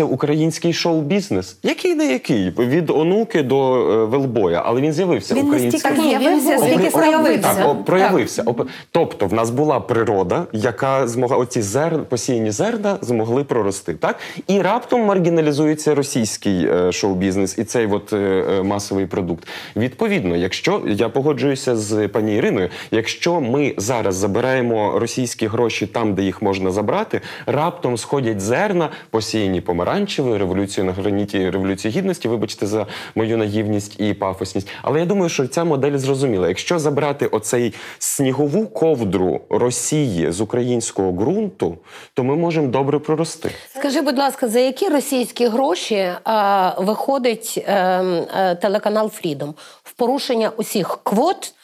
з'явився 0.00 0.04
український 0.04 0.72
шоу-бізнес. 0.72 1.56
Який 1.62 1.94
не 1.94 2.12
який? 2.12 2.50
Від 2.58 2.90
онуки 2.90 3.42
до 3.42 3.74
е, 3.74 4.04
велбоя, 4.04 4.62
але 4.64 4.80
він 4.80 4.92
з'явився 4.92 5.34
Він 5.34 5.46
український. 5.46 5.80
Так, 5.80 6.00
з'явився, 6.00 6.90
проявився. 6.90 7.54
Так, 7.54 7.68
о, 7.68 7.74
проявився. 7.74 8.42
Оп- 8.42 8.66
Тобто, 8.92 9.26
в 9.26 9.32
нас 9.32 9.50
була 9.50 9.80
природа, 9.80 10.46
яка 10.52 11.06
змогла 11.06 11.36
оці 11.36 11.62
зер... 11.62 12.04
посіяні 12.08 12.50
зерна 12.50 12.98
змогли 13.00 13.44
прорости. 13.44 13.94
Так 13.94 14.16
і 14.46 14.60
раптом 14.60 15.00
маргіналізується 15.00 15.94
російський 15.94 16.66
е, 16.66 16.92
шоу-бізнес 16.92 17.58
і 17.58 17.64
цей 17.64 17.86
от 17.86 18.12
е, 18.12 18.16
е, 18.16 18.62
масовий 18.62 19.06
продукт. 19.06 19.48
Відповідно, 19.76 20.36
якщо 20.36 20.82
я 20.86 21.08
погоджуюся 21.08 21.76
з 21.76 22.08
пані 22.08 22.36
Іриною, 22.36 22.68
якщо 22.90 23.40
ми 23.40 23.74
зараз 23.76 24.14
забираємо 24.14 24.98
російські 24.98 25.46
гроші 25.46 25.86
там, 25.86 26.14
де 26.14 26.22
їх 26.22 26.42
можна 26.42 26.70
забрати, 26.70 27.20
раптом 27.46 27.96
сходять 27.96 28.40
зерна, 28.40 28.88
посіяні 29.10 29.60
помаранчевою 29.90 30.38
революцією 30.38 30.92
на 30.92 31.02
граніті 31.02 31.50
революції 31.50 31.94
гідності. 31.94 32.28
Вибачте 32.28 32.66
за 32.66 32.86
мою 33.14 33.38
наївність 33.38 34.00
і 34.00 34.14
пафосність. 34.14 34.68
Але 34.82 35.00
я 35.00 35.06
думаю, 35.06 35.28
що 35.28 35.46
ця 35.46 35.64
модель 35.64 35.98
зрозуміла. 35.98 36.48
Якщо 36.48 36.78
забрати 36.78 37.26
оцей 37.26 37.74
снігову 37.98 38.66
ковдру 38.66 39.40
Росії 39.50 40.32
з 40.32 40.40
українського 40.40 41.12
ґрунту, 41.12 41.78
то 42.14 42.24
ми 42.24 42.36
можемо 42.36 42.68
добре 42.68 42.98
прорости. 42.98 43.50
Скажи, 43.78 44.00
будь 44.00 44.18
ласка, 44.18 44.48
за 44.48 44.60
які 44.60 44.88
російські 44.88 45.46
гроші 45.46 46.08
а, 46.24 46.74
виходить 46.78 47.64
е, 47.66 47.72
е, 47.72 48.54
телеканал 48.54 49.10
Фрідом 49.10 49.54
в 49.82 49.92
порушення 49.92 50.48
усіх 50.56 50.98
квот 51.02 51.54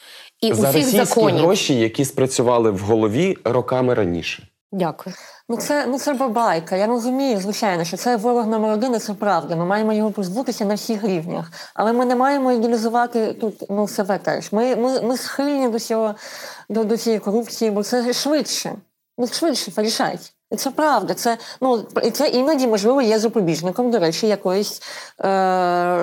і 0.41 0.53
За 0.53 0.69
усіх 0.69 0.75
російські 0.75 0.97
законів? 0.97 1.37
гроші, 1.37 1.75
які 1.75 2.05
спрацювали 2.05 2.71
в 2.71 2.79
голові 2.79 3.37
роками 3.43 3.93
раніше. 3.93 4.43
Дякую. 4.71 5.15
Ну 5.49 5.57
це 5.57 5.85
ну 5.85 5.99
це 5.99 6.13
бабайка. 6.13 6.75
Я 6.75 6.87
розумію, 6.87 7.39
звичайно, 7.39 7.83
що 7.83 7.97
це 7.97 8.15
ворог 8.15 8.47
номер 8.47 8.71
один, 8.71 8.95
і 8.95 8.99
це 8.99 9.13
правда. 9.13 9.55
Ми 9.55 9.65
маємо 9.65 9.93
його 9.93 10.11
позбутися 10.11 10.65
на 10.65 10.75
всіх 10.75 11.03
рівнях. 11.03 11.51
Але 11.73 11.93
ми 11.93 12.05
не 12.05 12.15
маємо 12.15 12.51
ідеалізувати 12.51 13.33
тут 13.33 13.63
ну 13.69 13.87
себе 13.87 14.17
теж. 14.17 14.51
Ми, 14.51 14.75
ми, 14.75 15.01
ми 15.01 15.17
схильні 15.17 15.69
до 15.69 15.79
цього 15.79 16.15
до, 16.69 16.83
до 16.83 16.97
цієї 16.97 17.19
корупції, 17.19 17.71
бо 17.71 17.83
це 17.83 18.13
швидше. 18.13 18.75
Ну 19.17 19.27
швидше 19.27 19.71
порішать. 19.71 20.36
І 20.51 20.55
це 20.55 20.71
правда. 20.71 21.13
Це 21.13 21.37
ну 21.61 21.85
і 22.03 22.11
це 22.11 22.27
іноді 22.27 22.67
можливо 22.67 23.01
є 23.01 23.19
запобіжником, 23.19 23.91
до 23.91 23.99
речі, 23.99 24.27
якоїсь 24.27 24.81
е, 25.25 25.27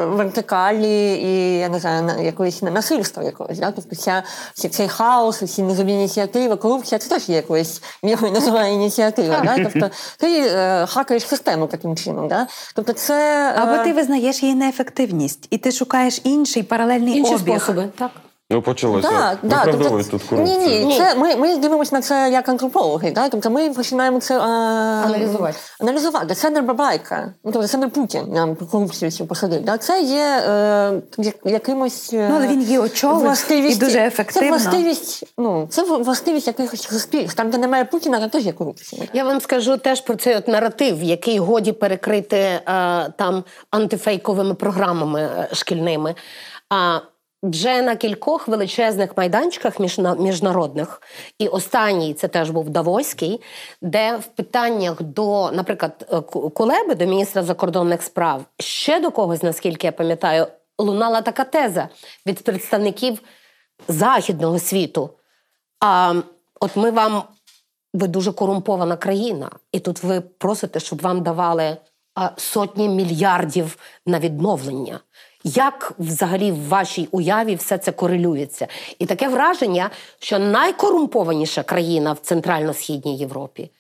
вертикалі 0.05 1.12
і 1.22 1.59
я 1.59 1.68
не 1.68 1.78
знаю, 1.78 2.03
на- 2.03 2.16
якоїсь 2.20 2.62
насильства 2.62 3.22
якогось. 3.22 3.59
Да? 3.59 3.70
Тобто 3.70 3.97
ця, 3.97 4.22
ця- 4.55 4.68
цей 4.68 4.88
хаос, 4.88 5.38
ці 5.55 5.62
незові 5.62 5.92
ініціативи, 5.92 6.57
корупція 6.57 6.99
це 6.99 7.09
теж 7.09 7.28
є 7.28 7.36
якоюсь 7.36 7.82
мірою 8.03 8.32
називає 8.32 8.74
ініціатива. 8.74 9.40
Да? 9.45 9.57
Тобто 9.64 9.90
ти 10.18 10.47
е, 10.49 10.86
хакаєш 10.86 11.26
систему 11.26 11.66
таким 11.66 11.97
чином. 11.97 12.28
Да? 12.28 12.47
Тобто 12.74 12.92
це 12.92 13.53
е, 13.57 13.61
Або 13.61 13.84
ти 13.84 13.92
визнаєш 13.92 14.42
її 14.42 14.55
неефективність, 14.55 15.47
і 15.51 15.59
ти 15.59 15.72
шукаєш 15.72 16.20
інший 16.24 16.62
паралельний 16.62 17.18
Інші 17.18 17.34
обіг. 17.34 17.55
способи. 17.61 17.88
Так. 17.99 18.11
Ну 18.55 18.62
почалося. 18.62 19.09
Так, 19.09 19.38
да, 19.42 19.57
Виправдовують 19.57 20.11
тут 20.11 20.22
корупцію. 20.22 20.59
Ні, 20.59 20.84
ні, 20.84 20.98
це 20.98 21.14
ми, 21.14 21.36
ми 21.36 21.57
дивимося 21.57 21.94
на 21.94 22.02
це 22.02 22.30
як 22.32 22.48
антропологи. 22.48 23.11
Да? 23.11 23.28
Тобто 23.28 23.50
ми 23.50 23.70
починаємо 23.70 24.20
це 24.20 24.36
е, 24.36 24.40
Аналізувати. 24.40 25.59
Аналізувати. 25.80 26.34
Це 26.34 26.50
не 26.50 26.62
бабайка. 26.62 27.32
Ну, 27.44 27.52
тобто 27.52 27.68
це 27.68 27.78
не 27.78 27.88
Путін 27.88 28.22
нам 28.28 28.57
корупцію 28.57 29.11
цю 29.11 29.26
посадив. 29.26 29.62
Да? 29.64 29.78
Це 29.78 30.00
є 30.00 30.42
е, 30.48 31.02
якимось. 31.44 32.12
е, 32.12 32.28
Ну, 32.30 32.36
але 32.36 32.46
він 32.46 32.62
її 32.62 32.78
очолив 32.78 33.50
і 33.50 33.74
дуже 33.74 33.98
ефективно. 33.98 34.59
Це 34.59 34.64
властивість, 34.64 35.24
ну, 35.38 35.66
це 35.70 35.82
властивість 35.82 36.46
якихось 36.46 36.82
суспільств. 36.82 37.36
Там, 37.36 37.50
де 37.50 37.59
немає 37.59 37.84
Путіна, 37.84 38.20
там 38.20 38.30
теж 38.30 38.46
є 38.46 38.52
корупція. 38.52 39.02
Я 39.12 39.24
вам 39.24 39.40
скажу 39.40 39.76
теж 39.76 40.00
про 40.00 40.14
цей 40.14 40.36
от 40.36 40.48
наратив, 40.48 41.02
який 41.02 41.38
годі 41.38 41.72
перекрити 41.72 42.36
е, 42.36 42.61
там 43.18 43.44
антифейковими 43.70 44.55
програмами 44.55 45.20
е, 45.20 45.48
шкільними. 45.55 46.14
А 46.70 46.98
вже 47.45 47.82
на 47.82 47.97
кількох 47.97 48.49
величезних 48.49 49.16
майданчиках 49.16 49.80
міжнародних, 50.18 51.03
і 51.38 51.49
останній 51.49 52.14
це 52.14 52.28
теж 52.28 52.51
був 52.51 52.70
Давоський, 52.70 53.40
де 53.82 54.16
в 54.16 54.26
питаннях 54.26 55.03
до, 55.03 55.51
наприклад, 55.51 56.07
е, 56.12 56.20
Кулеби, 56.51 56.95
до 56.95 57.07
міністра 57.07 57.42
закордонних 57.42 58.03
справ, 58.03 58.45
ще 58.59 59.01
до 59.01 59.11
когось, 59.11 59.42
наскільки 59.42 59.86
я 59.86 59.92
пам'ятаю, 59.92 60.47
лунала 60.78 61.20
така 61.20 61.45
теза 61.45 61.88
від 62.26 62.45
представників 62.45 63.18
західного 63.88 64.59
світу. 64.59 65.11
А 65.80 66.14
от 66.61 66.76
ми 66.76 66.90
вам 66.90 67.22
ви 67.95 68.09
дуже 68.09 68.32
корумпована 68.32 68.97
країна, 68.97 69.51
і 69.72 69.80
тут 69.80 70.03
ви 70.03 70.20
просите, 70.20 70.80
щоб 70.80 71.03
вам 71.03 71.22
давали 71.22 71.76
сотні 72.36 72.88
мільярдів 72.88 73.78
на 74.07 74.18
відновлення. 74.18 75.01
Як 75.45 75.92
взагалі 75.99 76.53
в 76.53 76.68
вашій 76.68 77.09
уяві 77.11 77.55
все 77.55 77.78
це 77.78 77.92
корелюється? 77.92 78.66
І 78.99 79.07
таке 79.07 79.28
враження, 79.28 79.90
що 80.18 80.38
найкорумпованіша 80.38 81.62
країна 81.62 82.12
в 82.12 82.18
Центрально-Східній 82.18 83.16
Європі 83.16 83.70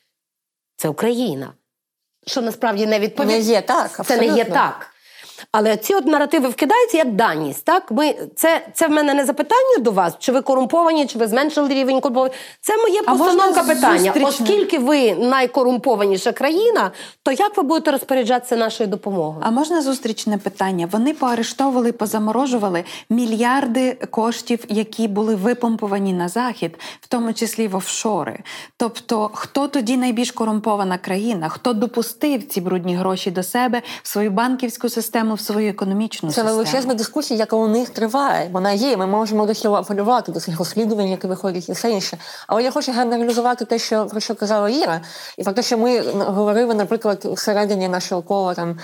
це 0.76 0.88
Україна. 0.88 1.52
Що 2.26 2.42
насправді 2.42 2.86
не 2.86 2.98
відповідає. 2.98 3.38
Не 3.38 3.44
є 3.44 3.60
так, 3.60 4.06
Це 4.06 4.16
не 4.16 4.26
є 4.26 4.44
так. 4.44 4.93
Але 5.52 5.76
ці 5.76 5.94
от 5.94 6.06
наративи 6.06 6.48
вкидаються 6.48 6.96
як 6.96 7.12
даність. 7.12 7.64
Так? 7.64 7.90
Ми, 7.90 8.14
це, 8.36 8.66
це 8.74 8.86
в 8.86 8.90
мене 8.90 9.14
не 9.14 9.24
запитання 9.24 9.78
до 9.78 9.90
вас, 9.90 10.14
чи 10.18 10.32
ви 10.32 10.42
корумповані, 10.42 11.06
чи 11.06 11.18
ви 11.18 11.26
зменшили 11.26 11.68
рівень 11.68 12.00
корумпованості. 12.00 12.38
Це 12.60 12.76
моє 12.76 13.02
постановка 13.02 13.62
питання. 13.62 13.98
зустрічне? 13.98 14.28
Оскільки 14.28 14.78
ви 14.78 15.14
найкорумпованіша 15.14 16.32
країна, 16.32 16.90
то 17.22 17.32
як 17.32 17.56
ви 17.56 17.62
будете 17.62 17.90
розпоряджатися 17.90 18.56
нашою 18.56 18.88
допомогою? 18.88 19.42
А 19.46 19.50
можна 19.50 19.82
зустрічне 19.82 20.38
питання? 20.38 20.88
Вони 20.92 21.14
поарештовували, 21.14 21.92
позаморожували 21.92 22.84
мільярди 23.10 23.92
коштів, 24.10 24.64
які 24.68 25.08
були 25.08 25.34
випомповані 25.34 26.12
на 26.12 26.28
захід, 26.28 26.78
в 27.00 27.06
тому 27.06 27.32
числі 27.32 27.68
в 27.68 27.76
офшори. 27.76 28.38
Тобто, 28.76 29.30
хто 29.34 29.68
тоді 29.68 29.96
найбільш 29.96 30.30
корумпована 30.30 30.98
країна? 30.98 31.48
Хто 31.48 31.72
допустив 31.72 32.48
ці 32.48 32.60
брудні 32.60 32.96
гроші 32.96 33.30
до 33.30 33.42
себе 33.42 33.82
в 34.02 34.08
свою 34.08 34.30
банківську 34.30 34.88
систему, 34.88 35.33
в 35.34 35.40
свою 35.40 35.70
економічну 35.70 36.28
Це 36.28 36.34
систему? 36.34 36.56
величезна 36.56 36.94
дискусія, 36.94 37.40
яка 37.40 37.56
у 37.56 37.68
них 37.68 37.90
триває. 37.90 38.48
Вона 38.52 38.72
є. 38.72 38.96
Ми 38.96 39.06
можемо 39.06 39.46
до 39.46 39.54
цього 39.54 39.76
апелювати, 39.76 40.32
до 40.32 40.40
цих 40.40 40.58
розслідувань, 40.58 41.08
які 41.08 41.26
виходять, 41.26 41.68
і 41.68 41.72
все 41.72 41.90
інше. 41.90 42.18
Але 42.46 42.62
я 42.62 42.70
хочу 42.70 42.92
генералізувати 42.92 43.64
те, 43.64 43.78
що 43.78 44.06
про 44.06 44.20
що 44.20 44.34
казала 44.34 44.70
Іра, 44.70 45.00
і 45.38 45.44
про 45.44 45.52
те, 45.52 45.62
що 45.62 45.78
ми 45.78 46.00
говорили, 46.12 46.74
наприклад, 46.74 47.24
всередині 47.24 47.88
нашого 47.88 48.22
кола 48.22 48.54
там 48.54 48.78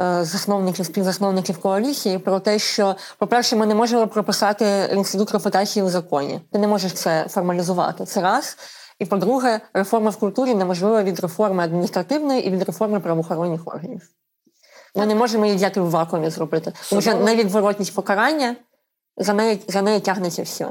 е, 0.00 0.24
засновників, 0.24 0.86
співзасновників 0.86 1.58
коаліції, 1.58 2.18
про 2.18 2.40
те, 2.40 2.58
що, 2.58 2.96
по-перше, 3.18 3.56
ми 3.56 3.66
не 3.66 3.74
можемо 3.74 4.06
прописати 4.06 4.90
інститут 4.92 5.32
репутації 5.32 5.84
у 5.84 5.88
законі. 5.88 6.40
Ти 6.52 6.58
не 6.58 6.68
можеш 6.68 6.92
це 6.92 7.26
формалізувати. 7.28 8.04
Це 8.04 8.20
раз. 8.20 8.56
І 8.98 9.06
по-друге, 9.06 9.60
реформа 9.74 10.10
в 10.10 10.16
культурі 10.16 10.54
неможлива 10.54 11.02
від 11.02 11.20
реформи 11.20 11.64
адміністративної 11.64 12.46
і 12.46 12.50
від 12.50 12.62
реформи 12.62 13.00
правоохоронних 13.00 13.60
органів. 13.64 14.08
Ми 14.94 15.06
не 15.06 15.14
можемо 15.14 15.44
її 15.44 15.56
взяти 15.56 15.80
в 15.80 15.90
вакуумі 15.90 16.30
зробити. 16.30 16.72
Тому 16.90 17.02
що 17.02 17.14
невідворотність 17.14 17.94
покарання 17.94 18.56
за 19.16 19.32
нею, 19.32 19.58
за 19.68 19.82
нею 19.82 20.00
тягнеться 20.00 20.42
все. 20.42 20.68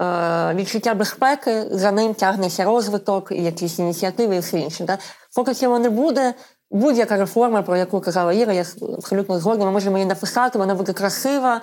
Е, 0.00 0.54
відчуття 0.54 0.94
безпеки, 0.94 1.64
за 1.70 1.92
ним 1.92 2.14
тягнеться 2.14 2.64
розвиток, 2.64 3.32
і 3.32 3.42
якісь 3.42 3.78
ініціативи 3.78 4.36
і 4.36 4.38
все 4.38 4.58
інше. 4.58 4.84
Да? 4.84 4.98
Поки 5.36 5.54
цього 5.54 5.78
не 5.78 5.90
буде, 5.90 6.34
будь-яка 6.70 7.16
реформа, 7.16 7.62
про 7.62 7.76
яку 7.76 8.00
казала 8.00 8.32
Іра, 8.32 8.52
я 8.52 8.64
абсолютно 8.96 9.38
згодна, 9.38 9.64
ми 9.64 9.70
можемо 9.70 9.96
її 9.96 10.08
написати, 10.08 10.58
вона 10.58 10.74
буде 10.74 10.92
красива. 10.92 11.60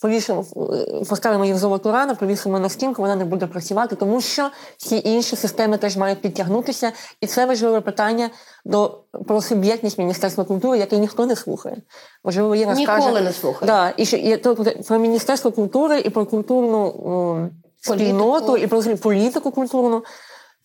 Повішимо, 0.00 0.44
е, 0.56 1.04
поставимо 1.08 1.44
її 1.44 1.54
в 1.54 1.58
золоту 1.58 1.92
рану, 1.92 2.16
повісимо 2.16 2.58
на 2.58 2.68
стінку, 2.68 3.02
вона 3.02 3.16
не 3.16 3.24
буде 3.24 3.46
працювати, 3.46 3.96
тому 3.96 4.20
що 4.20 4.50
всі 4.76 5.02
інші 5.04 5.36
системи 5.36 5.78
теж 5.78 5.96
мають 5.96 6.20
підтягнутися. 6.20 6.92
І 7.20 7.26
це 7.26 7.46
важливе 7.46 7.80
питання 7.80 8.30
до 8.64 9.00
про 9.26 9.40
суб'єктність 9.42 9.98
Міністерства 9.98 10.44
культури, 10.44 10.78
яке 10.78 10.98
ніхто 10.98 11.26
не 11.26 11.36
слухає. 11.36 11.76
Можливо, 12.24 12.54
Іра 12.54 12.74
Ніколи 12.74 13.00
скаже, 13.00 13.20
не 13.20 13.32
слухає. 13.32 13.66
Да, 13.66 13.92
і 13.96 14.06
що 14.06 14.16
і 14.16 14.36
то 14.36 14.56
про 14.88 14.98
Міністерство 14.98 15.52
культури 15.52 16.00
і 16.00 16.10
про 16.10 16.26
культурну 16.26 17.50
спільноту, 17.80 18.56
і 18.56 18.66
про 18.66 18.82
політику 18.82 19.50
культурну. 19.50 20.04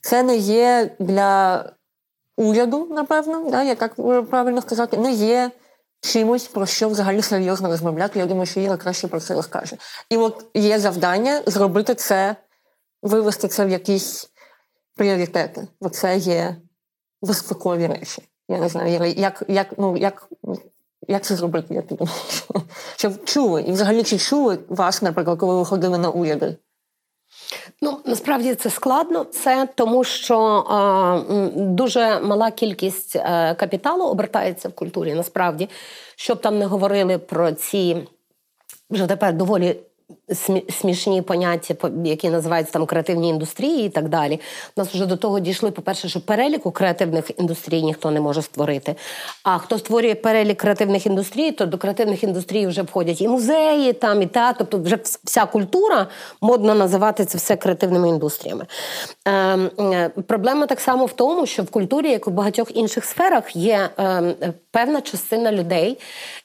Це 0.02 0.24
не 0.24 0.36
є 0.38 0.96
для 1.00 1.64
уряду, 2.38 2.88
напевно, 2.92 3.50
да, 3.50 3.64
як 3.64 3.96
правильно 4.30 4.62
сказати, 4.62 4.98
не 4.98 5.12
є 5.12 5.52
чимось, 6.02 6.48
про 6.48 6.66
що 6.66 6.90
взагалі 6.90 7.22
серйозно 7.22 7.70
розмовляти. 7.70 8.20
Я 8.20 8.26
думаю, 8.26 8.46
що 8.46 8.60
Іра 8.60 8.78
краще 8.78 9.08
про 9.08 9.20
це 9.20 9.34
розкаже. 9.34 9.78
І 10.10 10.18
от 10.18 10.46
є 10.54 10.80
завдання 10.80 11.44
зробити 11.46 11.96
це, 11.96 12.36
вивести 13.02 13.48
це 13.48 13.66
в 13.66 13.70
якісь 13.70 14.30
пріоритети, 14.96 15.68
бо 15.82 15.90
це 15.90 16.18
є 16.18 16.56
безпекові 17.22 17.88
речі. 17.88 18.24
Я 18.50 18.60
не 18.60 18.70
знаю, 18.70 18.94
Іра, 18.94 19.06
як, 19.06 19.44
як, 19.48 19.68
ну, 19.78 19.98
як, 19.98 20.30
як 21.08 21.24
це 21.24 21.36
зробити, 21.36 21.74
я 21.74 21.82
думаю, 21.82 22.10
щоб 22.96 23.26
чули. 23.26 23.62
І 23.62 23.72
взагалі 23.72 24.04
чи 24.04 24.18
чули 24.18 24.60
вас, 24.70 25.02
наприклад, 25.02 25.40
коли 25.40 25.56
ви 25.56 25.66
ходили 25.66 25.98
на 25.98 26.10
уряди? 26.10 26.58
Ну 27.82 28.00
насправді 28.06 28.56
це 28.56 28.70
складно. 28.70 29.24
Це 29.24 29.68
тому, 29.76 30.04
що 30.04 30.66
е, 31.30 31.50
дуже 31.56 32.20
мала 32.20 32.52
кількість 32.52 33.16
е, 33.16 33.56
капіталу 33.60 34.06
обертається 34.06 34.70
в 34.70 34.74
культурі. 34.74 35.14
Насправді, 35.14 35.70
щоб 36.16 36.42
там 36.42 36.60
не 36.60 36.66
говорили 36.66 37.18
про 37.18 37.52
ці 37.52 38.08
вже 38.90 39.08
тепер 39.08 39.34
доволі 39.34 39.80
смішні 40.70 41.22
поняття, 41.22 41.76
які 42.04 42.30
називаються 42.30 42.74
там 42.74 42.86
креативні 42.86 43.30
індустрії 43.30 43.86
і 43.86 43.90
так 43.90 44.10
далі. 44.10 44.40
У 44.78 44.82
нас 44.82 44.88
вже 44.88 45.06
до 45.06 45.18
того 45.18 45.40
дійшли, 45.40 45.72
по-перше, 45.72 46.10
що 46.10 46.22
переліку 46.22 46.72
креативних 46.72 47.40
індустрій 47.40 47.82
ніхто 47.82 48.12
не 48.12 48.22
може 48.22 48.42
створити. 48.42 48.96
А 49.44 49.58
хто 49.58 49.78
створює 49.78 50.16
перелік 50.16 50.58
креативних 50.58 51.06
індустрій, 51.06 51.52
то 51.52 51.66
до 51.66 51.78
креативних 51.78 52.24
індустрій 52.24 52.68
вже 52.68 52.82
входять 52.82 53.22
і 53.22 53.28
музеї, 53.28 53.94
там, 53.94 54.22
і 54.22 54.26
театр, 54.26 54.66
тобто 54.70 54.80
вже 54.80 55.00
вся 55.24 55.46
культура 55.46 56.08
модно 56.42 56.76
називати 56.76 57.26
це 57.26 57.38
все 57.38 57.56
креативними 57.56 58.10
індустріями. 58.10 58.66
Е, 59.26 59.32
е, 59.80 60.10
Проблема 60.28 60.66
так 60.66 60.80
само 60.80 61.06
в 61.06 61.14
тому, 61.14 61.46
що 61.46 61.64
в 61.64 61.70
культурі, 61.70 62.10
як 62.10 62.28
у 62.28 62.32
багатьох 62.32 62.76
інших 62.76 63.06
сферах, 63.06 63.56
є 63.56 63.90
е, 64.00 64.36
певна 64.72 65.02
частина 65.02 65.52
людей, 65.52 65.98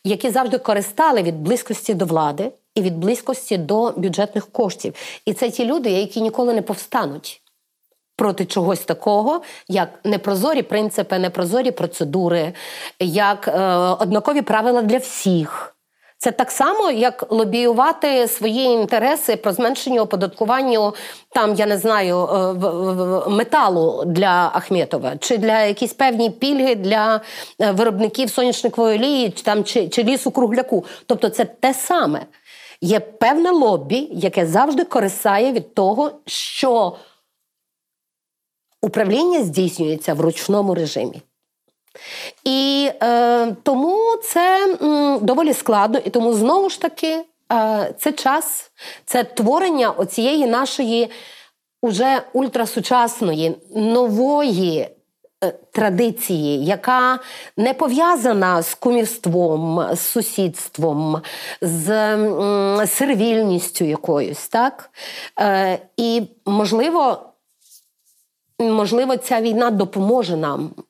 які 0.04 0.30
завжди 0.30 0.58
користали 0.58 1.22
від 1.22 1.40
близькості 1.40 1.94
до 1.94 2.04
влади 2.04 2.52
і 2.74 2.82
від 2.82 2.98
близькості 2.98 3.58
до 3.58 3.90
бюджетних 3.90 4.46
коштів. 4.52 4.94
І 5.24 5.32
це 5.32 5.50
ті 5.50 5.64
люди, 5.64 5.90
які 5.90 6.20
ніколи 6.20 6.54
не 6.54 6.62
повстануть. 6.62 7.42
Проти 8.16 8.44
чогось 8.44 8.80
такого, 8.80 9.42
як 9.68 9.88
непрозорі 10.04 10.62
принципи, 10.62 11.18
непрозорі 11.18 11.70
процедури, 11.70 12.52
як 13.00 13.48
е, 13.48 13.60
однакові 13.76 14.42
правила 14.42 14.82
для 14.82 14.98
всіх. 14.98 15.76
Це 16.22 16.30
так 16.30 16.50
само, 16.50 16.90
як 16.90 17.32
лобіювати 17.32 18.28
свої 18.28 18.64
інтереси 18.64 19.36
про 19.36 19.52
зменшення 19.52 20.02
оподаткування 20.02 20.92
там, 21.28 21.54
я 21.54 21.66
не 21.66 21.78
знаю, 21.78 22.16
е, 22.16 23.30
металу 23.30 24.04
для 24.06 24.50
Ахметова, 24.54 25.16
чи 25.16 25.38
для 25.38 25.62
якісь 25.64 25.92
певні 25.92 26.30
пільги 26.30 26.74
для 26.74 27.20
е, 27.60 27.70
виробників 27.70 28.30
сонячникової 28.30 28.98
олії, 28.98 29.30
чи 29.30 29.42
там 29.42 29.64
чи, 29.64 29.88
чи 29.88 30.02
лісу 30.02 30.30
кругляку. 30.30 30.84
Тобто, 31.06 31.28
це 31.28 31.44
те 31.44 31.74
саме. 31.74 32.20
Є 32.80 33.00
певне 33.00 33.50
лобі, 33.50 34.08
яке 34.12 34.46
завжди 34.46 34.84
користає 34.84 35.52
від 35.52 35.74
того, 35.74 36.12
що 36.26 36.96
управління 38.82 39.42
здійснюється 39.42 40.14
в 40.14 40.20
ручному 40.20 40.74
режимі. 40.74 41.22
І 42.44 42.90
е, 43.02 43.56
тому 43.62 44.16
це 44.22 44.76
м, 44.82 45.18
доволі 45.22 45.54
складно, 45.54 45.98
і 46.04 46.10
тому 46.10 46.32
знову 46.32 46.70
ж 46.70 46.80
таки 46.80 47.24
е, 47.52 47.94
це 47.98 48.12
час, 48.12 48.70
це 49.04 49.24
творення 49.24 49.90
оцієї 49.90 50.46
нашої 50.46 51.10
уже 51.82 52.22
ультрасучасної 52.32 53.56
нової 53.74 54.88
традиції, 55.72 56.64
яка 56.64 57.18
не 57.56 57.74
пов'язана 57.74 58.62
з 58.62 58.74
кумівством, 58.74 59.86
з 59.92 60.00
сусідством, 60.00 61.22
з 61.60 62.16
сервільністю 62.86 63.84
якоюсь, 63.84 64.48
так? 64.48 64.90
Е, 65.40 65.78
і 65.96 66.22
можливо, 66.46 67.22
можливо, 68.58 69.16
ця 69.16 69.40
війна 69.40 69.70
допоможе 69.70 70.36
нам 70.36 70.70
Е, 70.74 70.89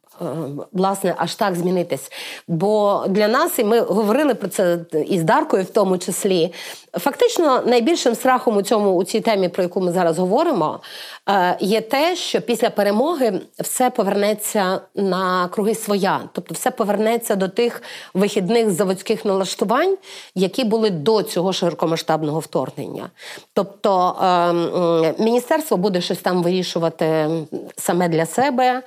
власне 0.72 1.14
аж 1.16 1.34
так 1.34 1.54
змінитись. 1.54 2.12
Бо 2.48 3.04
для 3.08 3.28
нас, 3.28 3.58
і 3.58 3.64
ми 3.64 3.80
говорили 3.80 4.34
про 4.34 4.48
це 4.48 4.78
із 5.08 5.22
Даркою, 5.22 5.64
в 5.64 5.70
тому 5.70 5.98
числі, 5.98 6.52
фактично 6.92 7.62
найбільшим 7.66 8.14
страхом 8.14 8.56
у 8.56 8.62
цьому 8.62 8.94
у 8.94 9.04
цій 9.04 9.20
темі, 9.20 9.48
про 9.48 9.62
яку 9.62 9.80
ми 9.80 9.92
зараз 9.92 10.18
говоримо, 10.18 10.80
е, 11.28 11.56
є 11.60 11.80
те, 11.80 12.16
що 12.16 12.40
після 12.40 12.70
перемоги 12.70 13.40
все 13.58 13.90
повернеться 13.90 14.80
на 14.94 15.48
круги 15.48 15.74
своя, 15.74 16.20
тобто 16.32 16.54
все 16.54 16.70
повернеться 16.70 17.36
до 17.36 17.48
тих 17.48 17.82
вихідних 18.14 18.70
заводських 18.70 19.24
налаштувань, 19.24 19.96
які 20.34 20.64
були 20.64 20.90
до 20.90 21.22
цього 21.22 21.52
широкомасштабного 21.52 22.40
вторгнення. 22.40 23.10
Тобто 23.54 24.16
ем, 24.22 25.14
міністерство 25.18 25.76
буде 25.76 26.00
щось 26.00 26.18
там 26.18 26.42
вирішувати 26.42 27.28
саме 27.76 28.08
для 28.08 28.26
себе. 28.26 28.82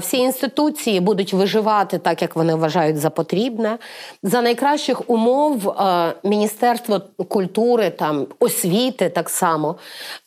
Всі 0.00 0.16
інституції 0.16 0.45
інституції 0.46 1.00
будуть 1.00 1.32
виживати 1.32 1.98
так, 1.98 2.22
як 2.22 2.36
вони 2.36 2.54
вважають 2.54 2.96
за 2.98 3.10
потрібне. 3.10 3.78
За 4.22 4.42
найкращих 4.42 5.10
умов 5.10 5.68
е, 5.68 6.14
Міністерство 6.24 7.00
культури, 7.28 7.90
там 7.90 8.26
освіти 8.40 9.08
так 9.08 9.28
само 9.28 9.76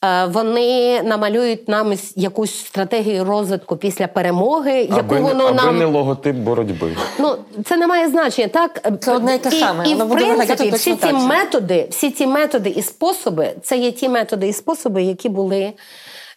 е, 0.05 0.25
вони 0.25 1.01
намалюють 1.03 1.67
нам 1.67 1.93
якусь 2.15 2.55
стратегію 2.55 3.23
розвитку 3.23 3.77
після 3.77 4.07
перемоги, 4.07 4.81
яку 4.81 4.99
аби, 4.99 5.19
воно 5.19 5.45
аби 5.45 5.55
нам 5.55 5.77
не 5.77 5.85
логотип 5.85 6.35
боротьби. 6.35 6.95
Ну 7.19 7.35
це 7.65 7.77
не 7.77 7.87
має 7.87 8.07
значення. 8.09 8.47
Так 8.47 8.91
це 9.01 9.15
одне 9.15 9.35
і 9.35 9.37
те 9.37 9.51
саме. 9.51 9.87
І, 9.87 9.91
і 9.91 9.95
в 9.95 10.09
принципі, 10.09 10.69
всі 10.69 10.95
ці 10.95 11.13
методи, 11.13 11.87
всі 11.89 12.11
ці 12.11 12.27
методи 12.27 12.69
і 12.69 12.81
способи, 12.81 13.51
це 13.63 13.77
є 13.77 13.91
ті 13.91 14.09
методи 14.09 14.47
і 14.47 14.53
способи, 14.53 15.03
які 15.03 15.29
були, 15.29 15.73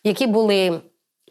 які 0.05 0.27
були. 0.27 0.81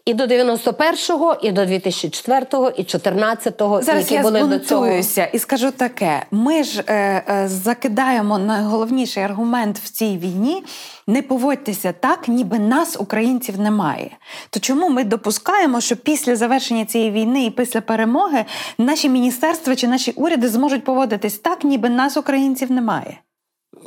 І 0.04 0.14
до 0.14 0.24
91-го, 0.24 1.36
і 1.42 1.52
до 1.52 1.60
2004-го, 1.60 2.70
і 2.70 2.82
14-го, 2.82 3.82
Зараз 3.82 4.02
які 4.02 4.14
я 4.14 4.22
були 4.22 4.44
до 4.44 4.58
цього. 4.58 4.86
і 5.32 5.38
скажу 5.38 5.70
таке: 5.70 6.26
ми 6.30 6.64
ж 6.64 6.84
е, 6.86 6.94
е, 7.28 7.48
закидаємо 7.48 8.38
найголовніший 8.38 9.22
аргумент 9.22 9.78
в 9.78 9.90
цій 9.90 10.18
війні: 10.18 10.64
не 11.06 11.22
поводьтеся 11.22 11.94
так, 12.00 12.28
ніби 12.28 12.58
нас, 12.58 12.96
українців, 13.00 13.60
немає. 13.60 14.10
То 14.50 14.60
чому 14.60 14.88
ми 14.88 15.04
допускаємо, 15.04 15.80
що 15.80 15.96
після 15.96 16.36
завершення 16.36 16.84
цієї 16.84 17.10
війни 17.10 17.44
і 17.44 17.50
після 17.50 17.80
перемоги 17.80 18.44
наші 18.78 19.08
міністерства 19.08 19.76
чи 19.76 19.88
наші 19.88 20.10
уряди 20.10 20.48
зможуть 20.48 20.84
поводитись 20.84 21.38
так, 21.38 21.64
ніби 21.64 21.88
нас, 21.88 22.16
українців, 22.16 22.72
немає? 22.72 23.18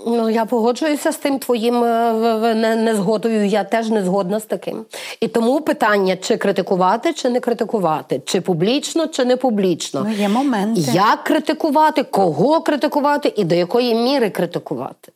Ну, 0.08 0.30
я 0.30 0.46
погоджуюся 0.46 1.12
з 1.12 1.18
тим 1.18 1.40
твоїм 1.40 1.84
е, 1.84 2.76
незгодою. 2.76 3.46
Я 3.46 3.64
теж 3.64 3.90
не 3.90 4.04
згодна 4.04 4.40
з 4.40 4.46
таким. 4.46 4.86
І 5.20 5.28
тому 5.28 5.62
питання, 5.62 6.16
чи 6.16 6.38
критикувати, 6.38 7.14
чи 7.14 7.30
не 7.30 7.40
критикувати, 7.40 8.22
чи 8.26 8.42
публічно, 8.42 9.08
чи 9.08 9.26
не 9.26 9.38
публічно. 9.38 10.06
Ну, 10.10 10.14
є 10.14 10.30
моменти. 10.30 10.82
Як 10.94 11.24
критикувати, 11.24 12.04
кого 12.04 12.62
критикувати 12.62 13.34
і 13.36 13.44
до 13.44 13.56
якої 13.56 13.96
міри 13.96 14.30
критикувати. 14.30 15.12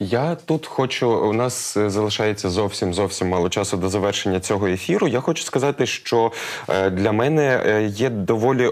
Я 0.00 0.36
тут 0.44 0.66
хочу. 0.66 1.10
У 1.10 1.32
нас 1.32 1.76
е, 1.76 1.90
залишається 1.90 2.50
зовсім 2.50 2.94
зовсім 2.94 3.28
мало 3.28 3.48
часу 3.48 3.76
до 3.76 3.88
завершення 3.88 4.40
цього 4.40 4.66
ефіру. 4.66 5.08
Я 5.08 5.20
хочу 5.20 5.44
сказати, 5.44 5.86
що 5.86 6.32
е, 6.68 6.90
для 6.90 7.12
мене 7.12 7.62
є 7.94 8.10
доволі 8.10 8.70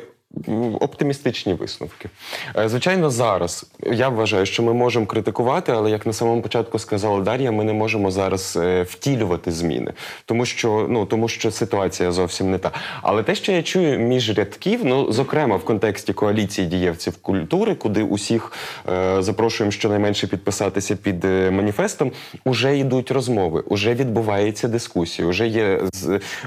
Оптимістичні 0.80 1.54
висновки. 1.54 2.08
Е, 2.56 2.68
звичайно, 2.68 3.10
зараз 3.10 3.66
я 3.92 4.08
вважаю, 4.08 4.46
що 4.46 4.62
ми 4.62 4.72
можемо 4.72 5.06
критикувати, 5.06 5.72
але 5.72 5.90
як 5.90 6.06
на 6.06 6.12
самому 6.12 6.42
початку 6.42 6.78
сказала 6.78 7.20
Дар'я, 7.20 7.52
ми 7.52 7.64
не 7.64 7.72
можемо 7.72 8.10
зараз 8.10 8.58
е, 8.60 8.82
втілювати 8.82 9.52
зміни, 9.52 9.92
тому 10.24 10.46
що 10.46 10.86
ну 10.90 11.06
тому 11.06 11.28
що 11.28 11.50
ситуація 11.50 12.12
зовсім 12.12 12.50
не 12.50 12.58
та. 12.58 12.70
Але 13.02 13.22
те, 13.22 13.34
що 13.34 13.52
я 13.52 13.62
чую 13.62 13.98
між 13.98 14.38
рядків, 14.38 14.80
ну 14.84 15.12
зокрема 15.12 15.56
в 15.56 15.64
контексті 15.64 16.12
коаліції 16.12 16.66
дієвців 16.66 17.16
культури, 17.16 17.74
куди 17.74 18.02
усіх 18.02 18.52
е, 18.88 19.22
запрошуємо 19.22 19.70
щонайменше 19.70 20.26
підписатися 20.26 20.96
під 20.96 21.24
е, 21.24 21.50
маніфестом, 21.50 22.12
уже 22.44 22.78
йдуть 22.78 23.10
розмови, 23.10 23.60
уже 23.60 23.94
відбувається 23.94 24.68
дискусія, 24.68 25.28
вже 25.28 25.46
є 25.46 25.80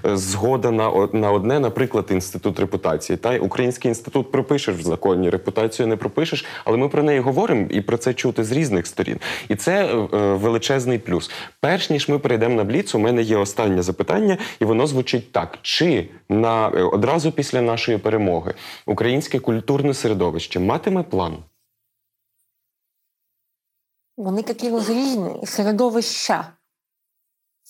згода 0.03 0.71
на 0.71 1.07
на 1.13 1.31
одне, 1.31 1.59
наприклад, 1.59 2.05
інститут 2.09 2.59
репутації 2.59 3.17
та 3.17 3.37
українські 3.37 3.78
Український 3.79 3.89
інститут 3.89 4.31
пропишеш 4.31 4.75
в 4.75 4.81
законі, 4.81 5.29
репутацію 5.29 5.87
не 5.87 5.95
пропишеш, 5.95 6.45
але 6.65 6.77
ми 6.77 6.89
про 6.89 7.03
неї 7.03 7.19
говоримо 7.19 7.67
і 7.69 7.81
про 7.81 7.97
це 7.97 8.13
чути 8.13 8.43
з 8.43 8.51
різних 8.51 8.87
сторін. 8.87 9.19
І 9.49 9.55
це 9.55 9.85
е, 9.85 9.97
величезний 10.33 10.99
плюс. 10.99 11.31
Перш 11.59 11.89
ніж 11.89 12.09
ми 12.09 12.19
перейдемо 12.19 12.55
на 12.55 12.63
бліц, 12.63 12.95
у 12.95 12.99
мене 12.99 13.21
є 13.21 13.37
останнє 13.37 13.81
запитання, 13.81 14.37
і 14.59 14.65
воно 14.65 14.87
звучить 14.87 15.31
так: 15.31 15.59
чи 15.61 16.09
на 16.29 16.69
е, 16.69 16.83
одразу 16.83 17.31
після 17.31 17.61
нашої 17.61 17.97
перемоги 17.97 18.53
українське 18.85 19.39
культурне 19.39 19.93
середовище 19.93 20.59
матиме 20.59 21.03
план? 21.03 21.37
Вони 24.17 24.41
такі 24.41 24.69
різні 24.69 25.45
середовища. 25.45 26.47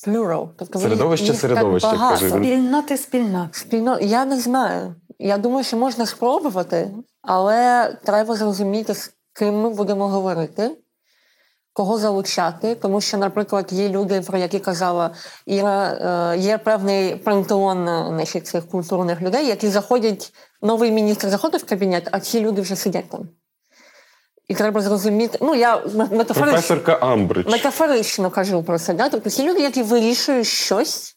Plural. 0.07 0.49
Тобто 0.57 0.79
Середовище, 0.79 1.33
середовище. 1.33 2.17
Спільноти, 2.17 2.97
спільнот. 2.97 3.55
Спільно, 3.55 3.99
я 4.01 4.25
не 4.25 4.39
знаю. 4.39 4.95
Я 5.19 5.37
думаю, 5.37 5.63
що 5.63 5.77
можна 5.77 6.05
спробувати, 6.05 6.91
але 7.21 7.93
треба 8.03 8.35
зрозуміти, 8.35 8.95
з 8.95 9.13
ким 9.33 9.61
ми 9.61 9.69
будемо 9.69 10.07
говорити, 10.07 10.71
кого 11.73 11.97
залучати. 11.97 12.75
Тому 12.75 13.01
що, 13.01 13.17
наприклад, 13.17 13.67
є 13.71 13.89
люди, 13.89 14.21
про 14.21 14.37
які 14.37 14.59
казала 14.59 15.11
Іра, 15.45 15.87
е, 16.33 16.37
є 16.37 16.57
певний 16.57 17.15
пантеон 17.15 17.87
е, 17.87 18.05
значить, 18.07 18.47
цих 18.47 18.67
культурних 18.67 19.21
людей, 19.21 19.47
які 19.47 19.67
заходять, 19.67 20.33
новий 20.61 20.91
міністр 20.91 21.29
заходить 21.29 21.61
в 21.61 21.65
кабінет, 21.65 22.09
а 22.11 22.19
ці 22.19 22.39
люди 22.39 22.61
вже 22.61 22.75
сидять 22.75 23.09
там. 23.09 23.29
І 24.47 24.55
треба 24.55 24.81
зрозуміти. 24.81 25.37
Ну, 25.41 25.55
я 25.55 25.83
метафорично, 26.11 26.97
Амбридж. 27.01 27.51
метафорично 27.51 28.31
кажу 28.31 28.63
про 28.63 28.79
це. 28.79 28.93
Да? 28.93 29.09
Тобто 29.09 29.29
ці 29.29 29.43
люди, 29.43 29.59
які 29.61 29.83
вирішують 29.83 30.47
щось, 30.47 31.15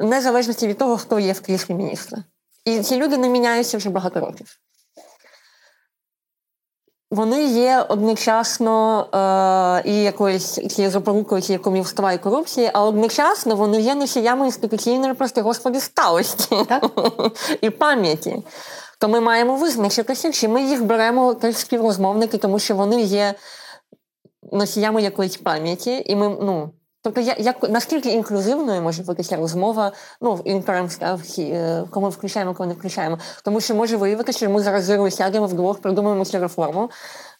незалежно 0.00 0.68
від 0.68 0.78
того, 0.78 0.96
хто 0.96 1.18
є 1.18 1.32
в 1.32 1.40
кріслі 1.40 1.74
міністра. 1.74 2.24
І 2.66 2.80
ці 2.80 2.96
люди 2.96 3.16
не 3.16 3.28
міняються 3.28 3.76
вже 3.76 3.90
багато 3.90 4.20
років. 4.20 4.58
Вони 7.10 7.44
є 7.44 7.86
одночасно 7.88 9.00
е, 9.84 9.90
і 9.90 10.02
якоюсь 10.02 10.52
цією 10.52 10.90
запорукою 10.90 11.42
цієї 11.42 11.58
комівства 11.64 12.12
і 12.12 12.22
корупції, 12.22 12.70
а 12.72 12.84
одночасно 12.84 13.56
вони 13.56 13.80
є 13.80 13.94
носіями 13.94 14.46
інституційної 14.46 15.14
просто 15.14 15.42
господи 15.42 15.80
сталості 15.80 16.56
і 17.60 17.70
пам'яті. 17.70 18.42
То 19.00 19.08
ми 19.08 19.20
маємо 19.20 19.56
визначитися, 19.56 20.32
чи 20.32 20.48
ми 20.48 20.62
їх 20.62 20.84
беремо 20.84 21.34
теж 21.34 21.56
співрозмовники, 21.56 22.38
тому 22.38 22.58
що 22.58 22.74
вони 22.74 23.02
є 23.02 23.34
носіями 24.52 25.02
якоїсь 25.02 25.36
пам'яті, 25.36 26.02
і 26.06 26.16
ми, 26.16 26.28
ну. 26.28 26.70
Тобто, 27.06 27.20
я, 27.20 27.36
як, 27.38 27.70
наскільки 27.70 28.08
інклюзивною 28.08 28.82
може 28.82 29.02
бути 29.02 29.22
ця 29.22 29.36
розмова, 29.36 29.92
ну, 30.20 30.34
в 30.34 30.48
інтеремс, 30.48 30.98
да, 30.98 31.14
всі, 31.14 31.42
е, 31.42 31.84
кому 31.90 32.08
включаємо, 32.08 32.54
кого 32.54 32.66
не 32.66 32.74
включаємо. 32.74 33.18
Тому 33.44 33.60
що 33.60 33.74
може 33.74 33.96
виявитися, 33.96 34.38
що 34.38 34.50
ми 34.50 34.62
зараз 34.62 34.84
зиру 34.84 35.10
сядемо 35.10 35.46
вдвох, 35.46 35.78
придумаємо 35.80 36.24
цю 36.24 36.38
реформу, 36.38 36.90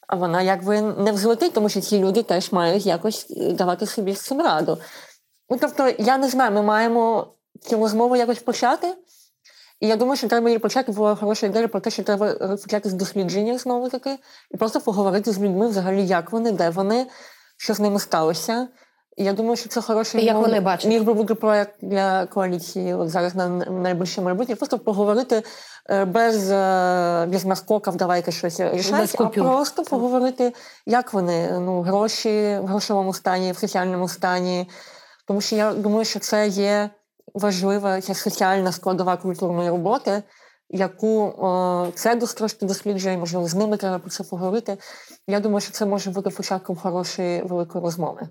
а 0.06 0.16
вона 0.16 0.42
якби 0.42 0.80
не 0.80 1.12
взлетить, 1.12 1.52
тому 1.52 1.68
що 1.68 1.80
ці 1.80 1.98
люди 1.98 2.22
теж 2.22 2.52
мають 2.52 2.86
якось 2.86 3.26
е, 3.30 3.52
давати 3.52 3.86
собі 3.86 4.14
з 4.14 4.20
цим 4.20 4.40
раду. 4.40 4.78
Ну, 5.50 5.58
тобто, 5.60 5.92
я 5.98 6.18
не 6.18 6.28
знаю, 6.28 6.52
ми 6.52 6.62
маємо 6.62 7.26
цю 7.60 7.76
розмову 7.76 8.16
якось 8.16 8.38
почати. 8.38 8.94
І 9.80 9.88
я 9.88 9.96
думаю, 9.96 10.16
що 10.16 10.28
треба 10.28 10.48
її 10.48 10.58
почати 10.58 10.92
була 10.92 11.14
хороша 11.14 11.46
ідея 11.46 11.68
про 11.68 11.80
те, 11.80 11.90
що 11.90 12.02
треба 12.02 12.56
почати 12.56 12.88
з 12.88 12.92
дослідження 12.92 13.58
знову 13.58 13.88
таки, 13.88 14.18
і 14.50 14.56
просто 14.56 14.80
поговорити 14.80 15.32
з 15.32 15.40
людьми 15.40 15.68
взагалі, 15.68 16.06
як 16.06 16.32
вони, 16.32 16.52
де 16.52 16.70
вони, 16.70 17.06
що 17.56 17.74
з 17.74 17.80
ними 17.80 18.00
сталося. 18.00 18.68
Я 19.18 19.32
думаю, 19.32 19.56
що 19.56 19.68
це 19.68 19.80
хороший 19.80 20.24
Як 20.24 20.36
вони 20.36 20.60
бачать? 20.60 20.88
міг 20.88 21.04
би 21.04 21.14
бути 21.14 21.34
проект 21.34 21.74
для 21.82 22.26
коаліції 22.26 22.94
от 22.94 23.08
зараз 23.08 23.34
на 23.34 23.48
найближче 23.48 24.20
майбутнє. 24.20 24.56
Просто 24.56 24.78
поговорити 24.78 25.42
е, 25.90 26.04
без, 26.04 26.50
е, 26.50 27.26
без 27.28 27.44
наскоків, 27.44 27.96
давайте 27.96 28.32
щось 28.32 28.60
рішати, 28.60 29.16
а 29.18 29.26
просто 29.26 29.82
поговорити, 29.82 30.52
як 30.86 31.12
вони 31.12 31.60
ну, 31.60 31.82
гроші 31.82 32.58
в 32.62 32.66
грошовому 32.66 33.14
стані, 33.14 33.52
в 33.52 33.58
соціальному 33.58 34.08
стані. 34.08 34.68
Тому 35.26 35.40
що 35.40 35.56
я 35.56 35.72
думаю, 35.72 36.04
що 36.04 36.18
це 36.18 36.48
є 36.48 36.90
важлива 37.34 38.00
ця 38.00 38.14
соціальна 38.14 38.72
складова 38.72 39.16
культурної 39.16 39.70
роботи, 39.70 40.22
яку 40.70 41.20
о, 41.22 41.88
це 41.94 42.16
трошки 42.16 42.66
досліджує, 42.66 43.18
можливо, 43.18 43.48
з 43.48 43.54
ними 43.54 43.76
треба 43.76 43.98
про 43.98 44.10
це 44.10 44.24
поговорити. 44.24 44.78
Я 45.26 45.40
думаю, 45.40 45.60
що 45.60 45.72
це 45.72 45.86
може 45.86 46.10
бути 46.10 46.30
початком 46.30 46.76
хорошої 46.76 47.42
великої 47.42 47.84
розмови. 47.84 48.28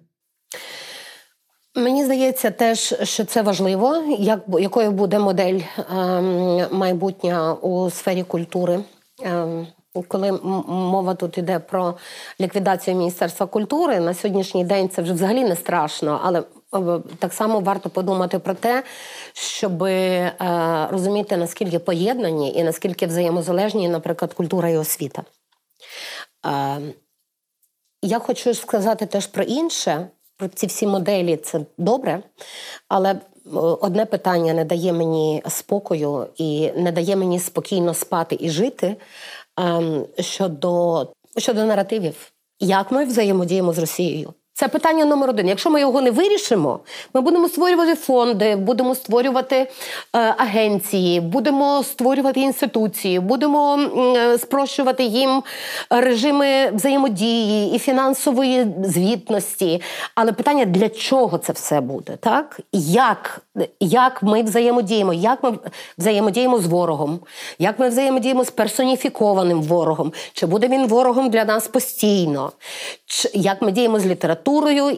Мені 1.77 2.05
здається, 2.05 2.51
теж 2.51 2.95
що 3.03 3.25
це 3.25 3.41
важливо, 3.41 4.03
як 4.19 4.39
якою 4.59 4.91
буде 4.91 5.19
модель 5.19 5.59
ем, 5.91 6.67
майбутня 6.71 7.53
у 7.53 7.89
сфері 7.89 8.23
культури. 8.23 8.79
Ем, 9.23 9.67
коли 10.07 10.31
мова 10.67 11.15
тут 11.15 11.37
йде 11.37 11.59
про 11.59 11.97
ліквідацію 12.41 12.97
Міністерства 12.97 13.45
культури, 13.45 13.99
на 13.99 14.13
сьогоднішній 14.13 14.65
день 14.65 14.89
це 14.89 15.01
вже 15.01 15.13
взагалі 15.13 15.43
не 15.43 15.55
страшно, 15.55 16.21
але 16.23 16.39
е, 16.39 17.01
так 17.19 17.33
само 17.33 17.59
варто 17.59 17.89
подумати 17.89 18.39
про 18.39 18.53
те, 18.53 18.83
щоб 19.33 19.83
е, 19.83 20.31
розуміти, 20.91 21.37
наскільки 21.37 21.79
поєднані 21.79 22.53
і 22.53 22.63
наскільки 22.63 23.05
взаємозалежні, 23.05 23.89
наприклад, 23.89 24.33
культура 24.33 24.69
і 24.69 24.77
освіта. 24.77 25.23
Е, 26.45 26.77
я 28.01 28.19
хочу 28.19 28.53
сказати 28.53 29.05
теж 29.05 29.27
про 29.27 29.43
інше. 29.43 30.07
Про 30.37 30.47
ці 30.47 30.67
всі 30.67 30.87
моделі 30.87 31.37
це 31.37 31.61
добре, 31.77 32.23
але 32.87 33.21
одне 33.81 34.05
питання 34.05 34.53
не 34.53 34.65
дає 34.65 34.93
мені 34.93 35.43
спокою 35.47 36.27
і 36.37 36.71
не 36.75 36.91
дає 36.91 37.15
мені 37.15 37.39
спокійно 37.39 37.93
спати 37.93 38.37
і 38.39 38.49
жити 38.49 38.95
ем, 39.57 40.05
щодо, 40.19 41.07
щодо 41.37 41.65
наративів. 41.65 42.31
Як 42.59 42.91
ми 42.91 43.05
взаємодіємо 43.05 43.73
з 43.73 43.79
Росією? 43.79 44.33
Це 44.57 44.67
питання 44.67 45.05
номер 45.05 45.29
один. 45.29 45.47
Якщо 45.47 45.69
ми 45.69 45.79
його 45.79 46.01
не 46.01 46.11
вирішимо, 46.11 46.79
ми 47.13 47.21
будемо 47.21 47.49
створювати 47.49 47.95
фонди, 47.95 48.55
будемо 48.55 48.95
створювати 48.95 49.55
е, 49.55 49.67
агенції, 50.37 51.21
будемо 51.21 51.83
створювати 51.83 52.39
інституції, 52.39 53.19
будемо 53.19 53.77
е, 53.77 54.37
спрощувати 54.37 55.03
їм 55.03 55.43
режими 55.89 56.71
взаємодії 56.71 57.75
і 57.75 57.79
фінансової 57.79 58.67
звітності. 58.83 59.81
Але 60.15 60.31
питання 60.31 60.65
для 60.65 60.89
чого 60.89 61.37
це 61.37 61.53
все 61.53 61.81
буде? 61.81 62.17
Так 62.19 62.59
як, 62.71 63.41
як 63.79 64.23
ми 64.23 64.43
взаємодіємо, 64.43 65.13
як 65.13 65.43
ми 65.43 65.53
взаємодіємо 65.97 66.59
з 66.59 66.65
ворогом, 66.65 67.19
як 67.59 67.79
ми 67.79 67.89
взаємодіємо 67.89 68.43
з 68.43 68.51
персоніфікованим 68.51 69.61
ворогом, 69.61 70.13
чи 70.33 70.45
буде 70.45 70.67
він 70.67 70.87
ворогом 70.87 71.29
для 71.29 71.45
нас 71.45 71.67
постійно, 71.67 72.51
Чи- 73.05 73.31
як 73.33 73.61
ми 73.61 73.71
діємо 73.71 73.99
з 73.99 74.05
літературою, 74.05 74.44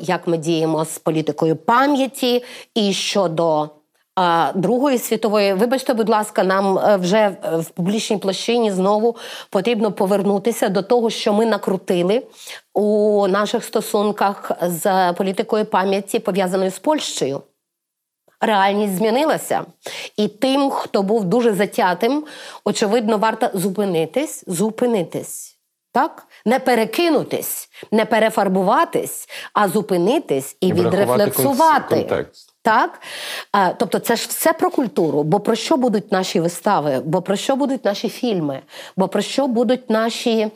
як 0.01 0.27
ми 0.27 0.37
діємо 0.37 0.85
з 0.85 0.97
політикою 0.97 1.55
пам'яті 1.55 2.43
і 2.75 2.93
щодо. 2.93 3.69
Другої 4.55 4.97
світової, 4.97 5.53
вибачте, 5.53 5.93
будь 5.93 6.09
ласка, 6.09 6.43
нам 6.43 6.77
е, 6.77 6.97
вже 6.97 7.17
е, 7.17 7.57
в 7.57 7.69
публічній 7.69 8.17
площині 8.17 8.71
знову 8.71 9.15
потрібно 9.49 9.91
повернутися 9.91 10.69
до 10.69 10.81
того, 10.81 11.09
що 11.09 11.33
ми 11.33 11.45
накрутили 11.45 12.23
у 12.73 13.27
наших 13.27 13.63
стосунках 13.63 14.51
з 14.61 15.13
політикою 15.13 15.65
пам'яті, 15.65 16.19
пов'язаною 16.19 16.71
з 16.71 16.79
Польщею. 16.79 17.41
Реальність 18.41 18.97
змінилася, 18.97 19.65
і 20.17 20.27
тим, 20.27 20.69
хто 20.69 21.03
був 21.03 21.23
дуже 21.23 21.53
затятим, 21.53 22.25
очевидно, 22.65 23.17
варто 23.17 23.49
зупинитись, 23.53 24.43
зупинитись. 24.47 25.57
Так? 25.91 26.27
Не 26.45 26.59
перекинутись, 26.59 27.66
не 27.91 28.05
перефарбуватись, 28.05 29.29
а 29.53 29.67
зупинитись 29.67 30.57
і, 30.61 30.73
врахувати 30.73 31.23
відрефлексувати. 31.23 31.95
контекст. 31.95 32.53
Так? 32.67 33.01
Тобто 33.77 33.99
це 33.99 34.15
ж 34.15 34.27
все 34.29 34.53
про 34.53 34.71
культуру. 34.71 35.23
Бо 35.23 35.39
про 35.39 35.55
що 35.55 35.77
будуть 35.77 36.11
наші 36.11 36.39
вистави, 36.39 37.01
бо 37.05 37.21
про 37.21 37.35
що 37.35 37.55
будуть 37.55 37.85
наші 37.85 38.09
фільми, 38.09 38.59
бо 38.97 39.07
про 39.07 39.21
що 39.21 39.47
будуть 39.47 39.89
наші, 39.89 40.47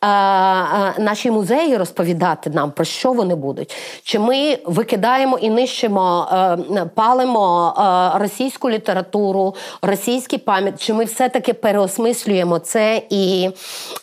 а, 0.00 0.08
а, 0.08 0.94
наші 0.98 1.30
музеї 1.30 1.76
розповідати 1.76 2.50
нам, 2.50 2.70
про 2.70 2.84
що 2.84 3.12
вони 3.12 3.34
будуть? 3.34 3.76
Чи 4.02 4.18
ми 4.18 4.58
викидаємо 4.64 5.38
і 5.38 5.50
нищимо, 5.50 6.28
е, 6.76 6.84
палимо 6.94 7.74
е, 7.78 8.18
російську 8.18 8.70
літературу, 8.70 9.54
російські 9.82 10.38
пам'ять, 10.38 10.82
чи 10.82 10.94
ми 10.94 11.04
все-таки 11.04 11.54
переосмислюємо 11.54 12.58
це 12.58 13.02
і. 13.10 13.50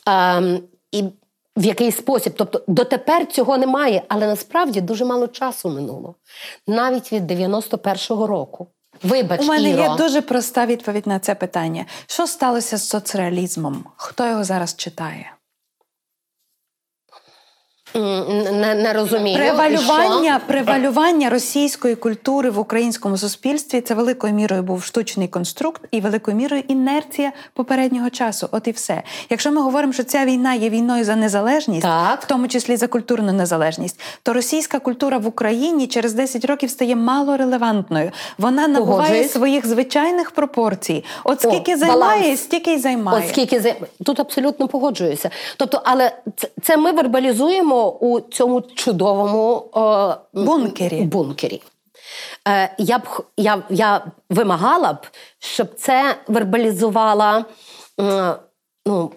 е, 0.09 0.61
і 0.91 1.03
в 1.61 1.65
який 1.65 1.91
спосіб, 1.91 2.33
тобто 2.37 2.61
дотепер 2.67 3.27
цього 3.27 3.57
немає, 3.57 4.03
але 4.07 4.27
насправді 4.27 4.81
дуже 4.81 5.05
мало 5.05 5.27
часу 5.27 5.69
минуло, 5.69 6.15
навіть 6.67 7.13
від 7.13 7.31
91-го 7.31 8.27
року. 8.27 8.67
Вибач, 9.03 9.41
У 9.41 9.45
мене 9.45 9.69
Іро. 9.69 9.83
є 9.83 9.95
дуже 9.97 10.21
проста 10.21 10.65
відповідь 10.65 11.07
на 11.07 11.19
це 11.19 11.35
питання. 11.35 11.85
Що 12.07 12.27
сталося 12.27 12.77
з 12.77 12.89
соцреалізмом? 12.89 13.85
Хто 13.95 14.27
його 14.27 14.43
зараз 14.43 14.75
читає? 14.75 15.31
Не, 17.95 18.75
не 18.75 18.93
розумію. 18.93 19.37
Превалювання, 19.37 20.41
превалювання 20.47 21.29
російської 21.29 21.95
культури 21.95 22.49
в 22.49 22.59
українському 22.59 23.17
суспільстві 23.17 23.81
це 23.81 23.93
великою 23.93 24.33
мірою 24.33 24.63
був 24.63 24.83
штучний 24.83 25.27
конструкт 25.27 25.81
і 25.91 26.01
великою 26.01 26.37
мірою 26.37 26.63
інерція 26.67 27.31
попереднього 27.53 28.09
часу. 28.09 28.49
От 28.51 28.67
і 28.67 28.71
все. 28.71 29.03
Якщо 29.29 29.51
ми 29.51 29.61
говоримо, 29.61 29.93
що 29.93 30.03
ця 30.03 30.25
війна 30.25 30.53
є 30.53 30.69
війною 30.69 31.03
за 31.03 31.15
незалежність, 31.15 31.81
так. 31.81 32.21
в 32.21 32.25
тому 32.25 32.47
числі 32.47 32.75
за 32.75 32.87
культурну 32.87 33.33
незалежність, 33.33 33.99
то 34.23 34.33
російська 34.33 34.79
культура 34.79 35.17
в 35.17 35.27
Україні 35.27 35.87
через 35.87 36.13
10 36.13 36.45
років 36.45 36.69
стає 36.69 36.95
мало 36.95 37.37
релевантною. 37.37 38.11
Вона 38.37 38.67
набуває 38.67 39.23
своїх 39.23 39.67
звичайних 39.67 40.31
пропорцій. 40.31 41.03
От 41.23 41.41
скільки 41.41 41.73
О, 41.73 41.77
займає, 41.77 42.21
баланс. 42.21 42.39
стільки 42.39 42.73
й 42.73 42.79
займає. 42.79 43.23
От 43.23 43.29
скільки 43.29 43.59
зай... 43.59 43.75
тут 44.05 44.19
абсолютно 44.19 44.67
погоджуюся. 44.67 45.29
Тобто, 45.57 45.81
але 45.85 46.11
це 46.61 46.77
ми 46.77 46.91
вербалізуємо 46.91 47.80
у 47.89 48.21
цьому 48.21 48.61
чудовому 48.61 49.71
е, 49.75 50.15
бункері. 50.33 51.01
бункері. 51.01 51.61
Е, 52.47 52.75
Я 52.77 52.97
б 52.97 53.01
я, 53.37 53.63
я 53.69 54.05
вимагала 54.29 54.93
б, 54.93 55.07
щоб 55.39 55.75
це 55.75 56.15
вербалізувала 56.27 57.45
е, 57.99 58.35
ну, 58.85 59.11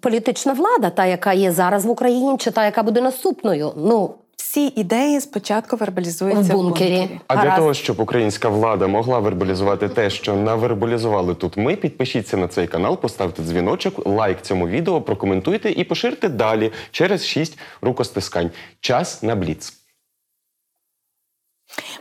політична 0.00 0.52
влада, 0.52 0.90
та, 0.90 1.06
яка 1.06 1.32
є 1.32 1.52
зараз 1.52 1.84
в 1.84 1.90
Україні, 1.90 2.38
чи 2.38 2.50
та, 2.50 2.64
яка 2.64 2.82
буде 2.82 3.00
наступною. 3.00 3.72
Ну, 3.76 4.14
всі 4.54 4.72
ідеї 4.76 5.20
спочатку 5.20 5.76
вербалізуються 5.76 6.54
в 6.54 6.56
бункері. 6.56 6.96
В 6.96 7.00
бункері. 7.00 7.20
А 7.26 7.42
для 7.42 7.56
того, 7.56 7.74
щоб 7.74 8.00
українська 8.00 8.48
влада 8.48 8.86
могла 8.86 9.18
вербалізувати 9.18 9.88
те, 9.88 10.10
що 10.10 10.36
навербалізували 10.36 11.34
тут 11.34 11.56
ми, 11.56 11.76
підпишіться 11.76 12.36
на 12.36 12.48
цей 12.48 12.66
канал, 12.66 13.00
поставте 13.00 13.42
дзвіночок, 13.42 14.06
лайк 14.06 14.42
цьому 14.42 14.68
відео, 14.68 15.00
прокоментуйте 15.00 15.70
і 15.70 15.84
поширте 15.84 16.28
далі 16.28 16.72
через 16.90 17.26
шість 17.26 17.58
рукостискань. 17.80 18.50
Час 18.80 19.22
на 19.22 19.36
бліц. 19.36 19.72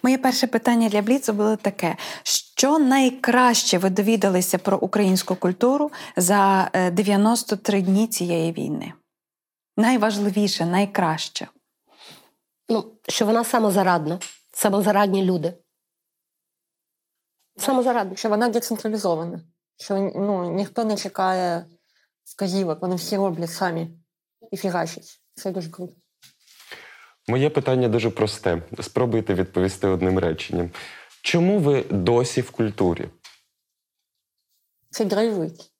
Моє 0.04 0.18
перше 0.18 0.48
питання 0.48 0.90
для 0.90 1.02
Бліцу 1.02 1.34
було 1.34 1.56
таке: 1.56 1.96
що 2.24 2.80
найкраще 2.80 3.78
ви 3.78 3.90
довідалися 3.90 4.58
про 4.58 4.78
українську 4.78 5.36
культуру 5.36 5.92
за 6.18 6.70
93 6.92 7.78
е, 7.78 7.82
дні 7.82 8.08
цієї 8.08 8.52
війни? 8.52 8.94
Найважливіше, 9.78 10.66
найкраще 10.66 11.48
ну, 12.74 12.94
що 13.08 13.26
вона 13.26 13.44
самозарадна, 13.44 14.20
самозарадні 14.52 15.26
люди. 15.26 15.54
Самозарадні. 17.58 18.18
Що 18.18 18.30
вона 18.30 18.50
децентралізована, 18.50 19.42
що 19.78 20.12
ну, 20.16 20.54
ніхто 20.54 20.84
не 20.84 20.98
чекає 20.98 21.66
вказівок, 22.24 22.82
вони 22.82 22.96
всі 22.96 23.18
роблять 23.18 23.52
самі 23.52 23.90
і 24.52 24.58
фігачать. 24.58 25.22
Це 25.36 25.52
дуже 25.52 25.72
круто. 25.72 25.94
Моє 27.28 27.50
питання 27.50 27.88
дуже 27.88 28.10
просте. 28.10 28.64
Спробуйте 28.82 29.34
відповісти 29.34 29.88
одним 29.88 30.20
реченням. 30.20 30.72
Чому 31.22 31.60
ви 31.60 31.84
досі 31.84 32.42
в 32.42 32.52
культурі? 32.52 33.10
Це 34.90 35.06
драйвить. 35.06 35.72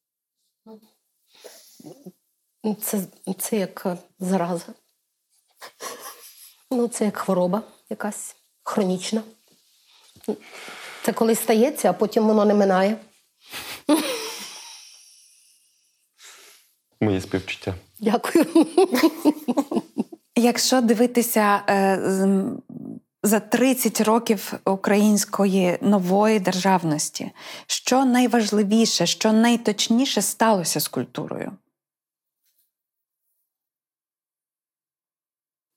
Це, 2.82 3.06
Це 3.40 3.58
як 3.58 3.88
зараза. 4.20 4.74
Ну, 6.76 6.88
це 6.88 7.06
як 7.06 7.18
хвороба 7.18 7.62
якась 7.90 8.36
хронічна. 8.64 9.22
Це 11.06 11.14
коли 11.14 11.36
стається, 11.36 11.90
а 11.90 11.94
потім 11.94 12.28
воно 12.28 12.46
не 12.46 12.54
минає. 12.54 12.98
Мої 17.02 17.22
співчуття. 17.22 17.76
Дякую. 18.00 18.46
Якщо 20.36 20.82
дивитися 20.82 21.64
е, 21.70 22.00
за 23.24 23.40
30 23.40 24.02
років 24.02 24.54
української 24.66 25.78
нової 25.82 26.40
державності, 26.40 27.32
що 27.68 28.06
найважливіше, 28.06 29.06
що 29.06 29.34
найточніше 29.34 30.22
сталося 30.22 30.80
з 30.80 30.88
культурою? 30.88 31.52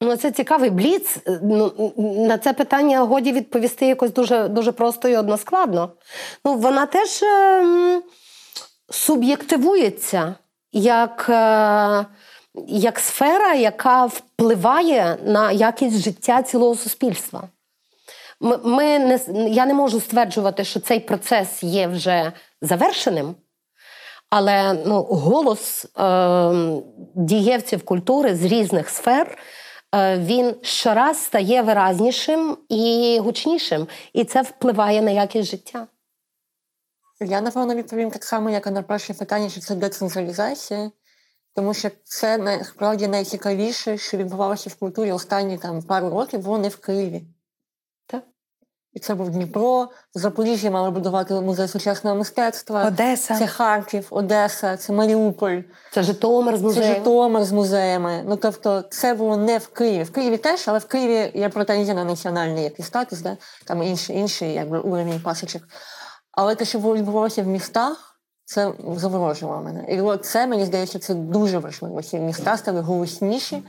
Ну, 0.00 0.16
це 0.16 0.30
цікавий 0.30 0.70
бліц. 0.70 1.18
Ну, 1.42 1.92
На 2.28 2.38
це 2.38 2.52
питання 2.52 3.00
годі 3.00 3.32
відповісти 3.32 3.86
якось 3.86 4.12
дуже 4.12 4.48
дуже 4.48 4.72
просто 4.72 5.08
і 5.08 5.16
односкладно. 5.16 5.90
Ну, 6.44 6.54
Вона 6.54 6.86
теж 6.86 7.22
е, 7.22 8.02
суб'єктивується 8.90 10.34
як 10.72 11.26
е, 11.28 12.06
як 12.66 12.98
сфера, 12.98 13.54
яка 13.54 14.06
впливає 14.06 15.18
на 15.24 15.52
якість 15.52 16.04
життя 16.04 16.42
цілого 16.42 16.74
суспільства. 16.74 17.48
Ми, 18.40 18.56
ми 18.56 18.98
не, 18.98 19.20
Я 19.48 19.66
не 19.66 19.74
можу 19.74 20.00
стверджувати, 20.00 20.64
що 20.64 20.80
цей 20.80 21.00
процес 21.00 21.62
є 21.62 21.86
вже 21.86 22.32
завершеним. 22.62 23.34
Але 24.30 24.76
ну, 24.86 25.02
голос 25.02 25.86
е, 25.98 26.52
дієвців 27.14 27.84
культури 27.84 28.36
з 28.36 28.44
різних 28.44 28.88
сфер 28.88 29.38
Е, 29.38 29.40
він 30.18 30.54
щораз 30.62 31.24
стає 31.24 31.62
виразнішим 31.62 32.58
і 32.68 33.18
гучнішим, 33.22 33.86
і 34.12 34.24
це 34.24 34.42
впливає 34.42 35.02
на 35.02 35.10
якість 35.10 35.50
життя. 35.50 35.86
Я 37.20 37.40
напевно 37.40 37.74
відповім 37.74 38.10
так 38.10 38.24
само, 38.24 38.50
як 38.50 38.66
і 38.66 38.70
на 38.70 38.82
перше 38.82 39.14
питання, 39.14 39.48
що 39.48 39.60
це 39.60 39.74
децентралізація, 39.74 40.90
тому 41.54 41.74
що 41.74 41.90
це 42.04 42.38
насправді 42.38 43.06
найцікавіше, 43.06 43.98
що 43.98 44.16
відбувалося 44.16 44.70
в 44.70 44.74
культурі 44.74 45.12
останні 45.12 45.58
там 45.58 45.82
пару 45.82 46.10
років, 46.10 46.40
було 46.40 46.58
не 46.58 46.68
в 46.68 46.76
Києві. 46.76 47.22
І 48.96 48.98
це 48.98 49.14
був 49.14 49.30
Дніпро, 49.30 49.88
в 50.14 50.18
Запоріжжі 50.18 50.70
мали 50.70 50.90
будувати 50.90 51.34
музей 51.34 51.68
сучасного 51.68 52.16
мистецтва. 52.16 52.84
Одеса. 52.84 53.38
Це 53.38 53.46
Харків, 53.46 54.06
Одеса, 54.10 54.76
це 54.76 54.92
Маріуполь. 54.92 55.60
Це 55.92 56.02
Житомир 56.02 56.56
з 56.56 56.62
музеєм. 56.62 56.92
Це 56.92 56.98
Житомир 56.98 57.44
з 57.44 57.52
музеями. 57.52 58.22
Ну 58.26 58.36
тобто, 58.36 58.84
це 58.90 59.14
було 59.14 59.36
не 59.36 59.58
в 59.58 59.66
Києві. 59.66 60.02
В 60.02 60.12
Києві 60.12 60.36
теж, 60.36 60.68
але 60.68 60.78
в 60.78 60.84
Києві 60.84 61.38
є 61.38 61.48
претензія 61.48 61.94
на 61.94 62.04
національний 62.04 62.64
якийсь 62.64 62.88
статус, 62.88 63.20
да? 63.20 63.36
там 63.66 63.82
інший 63.82 64.16
інший 64.16 64.52
якби 64.52 64.78
уровень 64.78 65.20
пасочок. 65.20 65.62
Але 66.32 66.54
те, 66.54 66.64
що 66.64 66.78
відбувалося 66.78 67.42
в 67.42 67.46
містах, 67.46 68.20
це 68.44 68.72
заворожувало 68.96 69.62
мене. 69.62 69.86
І 69.88 70.00
от 70.00 70.24
це, 70.24 70.46
мені 70.46 70.64
здається, 70.64 70.98
це 70.98 71.14
дуже 71.14 71.58
важливо. 71.58 72.02
Ці 72.02 72.18
міста 72.18 72.56
стали 72.56 72.80
голосніші, 72.80 73.62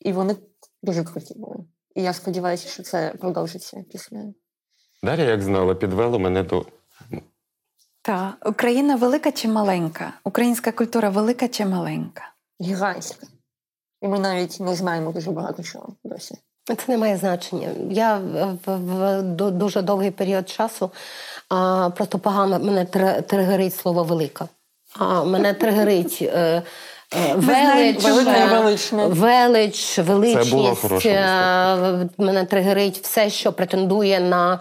і 0.00 0.12
вони 0.12 0.36
дуже 0.82 1.04
круті 1.04 1.34
були. 1.36 1.56
І 1.94 2.02
я 2.02 2.12
сподіваюся, 2.12 2.68
що 2.68 2.82
це 2.82 3.14
продовжиться 3.20 3.84
після. 3.92 4.18
Дар'я, 5.02 5.24
як 5.24 5.42
знала, 5.42 5.74
підвела 5.74 6.18
мене 6.18 6.42
до. 6.42 6.66
Так, 8.02 8.34
Україна 8.46 8.96
велика 8.96 9.32
чи 9.32 9.48
маленька? 9.48 10.12
Українська 10.24 10.72
культура 10.72 11.10
велика 11.10 11.48
чи 11.48 11.66
маленька? 11.66 12.22
Гігантська. 12.60 13.26
І 14.02 14.08
ми 14.08 14.18
навіть 14.18 14.60
не 14.60 14.74
знаємо 14.74 15.12
дуже 15.12 15.30
багато 15.30 15.62
чого 15.62 15.88
досі. 16.04 16.34
Це 16.66 16.76
не 16.88 16.98
має 16.98 17.16
значення. 17.16 17.68
Я 17.90 18.16
в, 18.18 18.58
в, 18.66 18.76
в 18.76 19.50
дуже 19.50 19.82
довгий 19.82 20.10
період 20.10 20.48
часу 20.48 20.90
а, 21.48 21.90
просто 21.90 22.18
погано 22.18 22.58
мене 22.58 22.84
тригерить 23.22 23.74
слово 23.74 24.04
велика. 24.04 24.48
А 24.98 25.24
мене 25.24 25.54
тригерить. 25.54 26.18
Е, 26.22 26.62
е 27.14 27.34
Велич, 27.34 28.92
велич, 28.92 29.98
величність. 29.98 30.50
Це 30.50 30.56
було 30.56 30.76
е, 31.04 32.08
мене 32.18 32.44
тригерить 32.44 32.98
все, 32.98 33.30
що 33.30 33.52
претендує 33.52 34.20
на 34.20 34.54
е, 34.54 34.58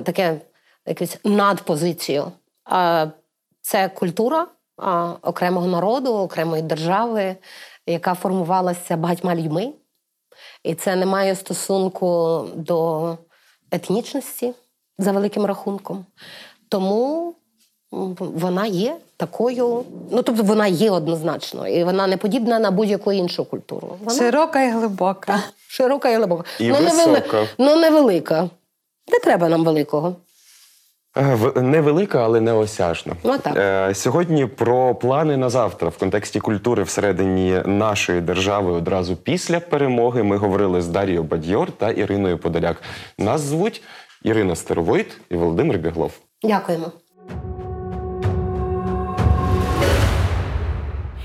таке 0.00 0.40
якусь 0.86 1.18
надпозицію. 1.24 2.32
Е, 2.72 3.10
це 3.60 3.88
культура 3.88 4.46
окремого 5.22 5.66
народу, 5.66 6.14
окремої 6.14 6.62
держави, 6.62 7.36
яка 7.86 8.14
формувалася 8.14 8.96
багатьма 8.96 9.34
людьми. 9.34 9.72
І 10.62 10.74
це 10.74 10.96
не 10.96 11.06
має 11.06 11.36
стосунку 11.36 12.40
до 12.54 13.18
етнічності 13.70 14.54
за 14.98 15.12
великим 15.12 15.46
рахунком. 15.46 16.06
Тому 16.68 17.34
вона 18.18 18.66
є 18.66 18.96
такою, 19.16 19.84
ну 20.10 20.22
тобто 20.22 20.42
вона 20.42 20.66
є 20.66 20.90
однозначно, 20.90 21.68
і 21.68 21.84
вона 21.84 22.06
не 22.06 22.16
подібна 22.16 22.58
на 22.58 22.70
будь-яку 22.70 23.12
іншу 23.12 23.44
культуру. 23.44 23.96
Вона... 24.04 24.18
Широка 24.18 24.62
і 24.62 24.70
глибока. 24.70 25.42
Широка 25.68 26.10
і 26.10 26.16
глибока. 26.16 26.44
І 26.60 26.68
ну, 26.68 26.74
висока. 26.74 27.40
Не 27.40 27.46
ну 27.58 27.76
невелика. 27.76 28.50
Не 29.12 29.18
треба 29.18 29.48
нам 29.48 29.64
великого. 29.64 30.16
Е, 31.16 31.62
невелика, 31.62 32.24
але 32.24 32.40
неосяжна. 32.40 33.16
Ну, 33.24 33.38
так. 33.38 33.56
Е, 33.56 33.94
сьогодні 33.94 34.46
про 34.46 34.94
плани 34.94 35.36
на 35.36 35.50
завтра 35.50 35.88
в 35.88 35.98
контексті 35.98 36.40
культури 36.40 36.82
всередині 36.82 37.62
нашої 37.64 38.20
держави 38.20 38.72
одразу 38.72 39.16
після 39.16 39.60
перемоги. 39.60 40.22
Ми 40.22 40.36
говорили 40.36 40.82
з 40.82 40.88
Дарією 40.88 41.22
Бадьор 41.22 41.72
та 41.72 41.90
Іриною 41.90 42.38
Подоляк. 42.38 42.82
Нас 43.18 43.40
звуть 43.40 43.82
Ірина 44.22 44.56
Старовойт 44.56 45.06
і 45.30 45.36
Володимир 45.36 45.78
Біглов. 45.78 46.12
Дякуємо. 46.42 46.92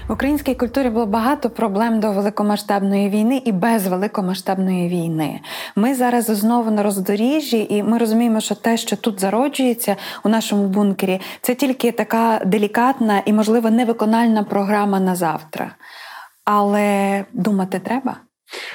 В 0.10 0.11
українській 0.11 0.56
культурі 0.56 0.90
було 0.90 1.06
багато 1.06 1.49
проблем 1.49 1.99
до 1.99 2.11
великомасштабної 2.11 3.10
війни 3.10 3.41
і 3.45 3.52
без 3.52 3.88
великомасштабної 3.88 4.90
війни. 4.90 5.40
Ми 5.76 5.95
зараз 5.95 6.26
знову 6.26 6.72
на 6.72 6.84
роздоріжжі, 6.84 7.68
і 7.69 7.84
ми 7.84 7.98
розуміємо, 7.98 8.40
що 8.40 8.56
те, 8.56 8.77
що 8.77 8.95
тут 8.95 9.19
зароджується 9.19 9.95
у 10.23 10.30
нашому 10.30 10.68
бункері, 10.68 11.22
це 11.41 11.56
тільки 11.56 11.91
така 11.91 12.41
делікатна 12.45 13.22
і, 13.26 13.34
можливо, 13.34 13.69
невикональна 13.69 14.44
програма 14.44 14.99
на 14.99 15.15
завтра. 15.15 15.76
Але 16.45 17.26
думати 17.34 17.80
треба. 17.80 18.15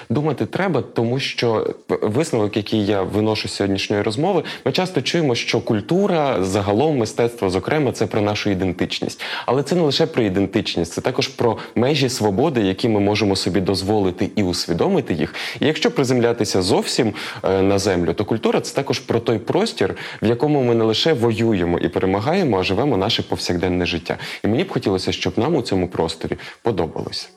Думати 0.08 0.46
треба, 0.46 0.82
тому 0.82 1.20
що 1.20 1.74
висновок, 1.88 2.56
який 2.56 2.86
я 2.86 3.02
виношу 3.02 3.48
з 3.48 3.54
сьогоднішньої 3.54 4.02
розмови, 4.02 4.42
ми 4.64 4.72
часто 4.72 5.02
чуємо, 5.02 5.34
що 5.34 5.60
культура, 5.60 6.44
загалом 6.44 6.96
мистецтво, 6.96 7.50
зокрема, 7.50 7.92
це 7.92 8.06
про 8.06 8.20
нашу 8.20 8.50
ідентичність. 8.50 9.22
Але 9.46 9.62
це 9.62 9.74
не 9.74 9.82
лише 9.82 10.06
про 10.06 10.22
ідентичність, 10.22 10.92
це 10.92 11.00
також 11.00 11.28
про 11.28 11.58
межі 11.74 12.08
свободи, 12.08 12.60
які 12.60 12.88
ми 12.88 13.00
можемо 13.00 13.36
собі 13.36 13.60
дозволити 13.60 14.30
і 14.36 14.42
усвідомити 14.42 15.14
їх. 15.14 15.34
І 15.60 15.66
якщо 15.66 15.90
приземлятися 15.90 16.62
зовсім 16.62 17.14
е, 17.42 17.62
на 17.62 17.78
землю, 17.78 18.12
то 18.12 18.24
культура 18.24 18.60
це 18.60 18.74
також 18.74 18.98
про 18.98 19.20
той 19.20 19.38
простір, 19.38 19.94
в 20.22 20.26
якому 20.26 20.62
ми 20.62 20.74
не 20.74 20.84
лише 20.84 21.12
воюємо 21.12 21.78
і 21.78 21.88
перемагаємо, 21.88 22.58
а 22.58 22.62
живемо 22.62 22.96
наше 22.96 23.22
повсякденне 23.22 23.86
життя. 23.86 24.16
І 24.44 24.48
мені 24.48 24.64
б 24.64 24.72
хотілося, 24.72 25.12
щоб 25.12 25.38
нам 25.38 25.56
у 25.56 25.62
цьому 25.62 25.88
просторі 25.88 26.36
подобалося. 26.62 27.28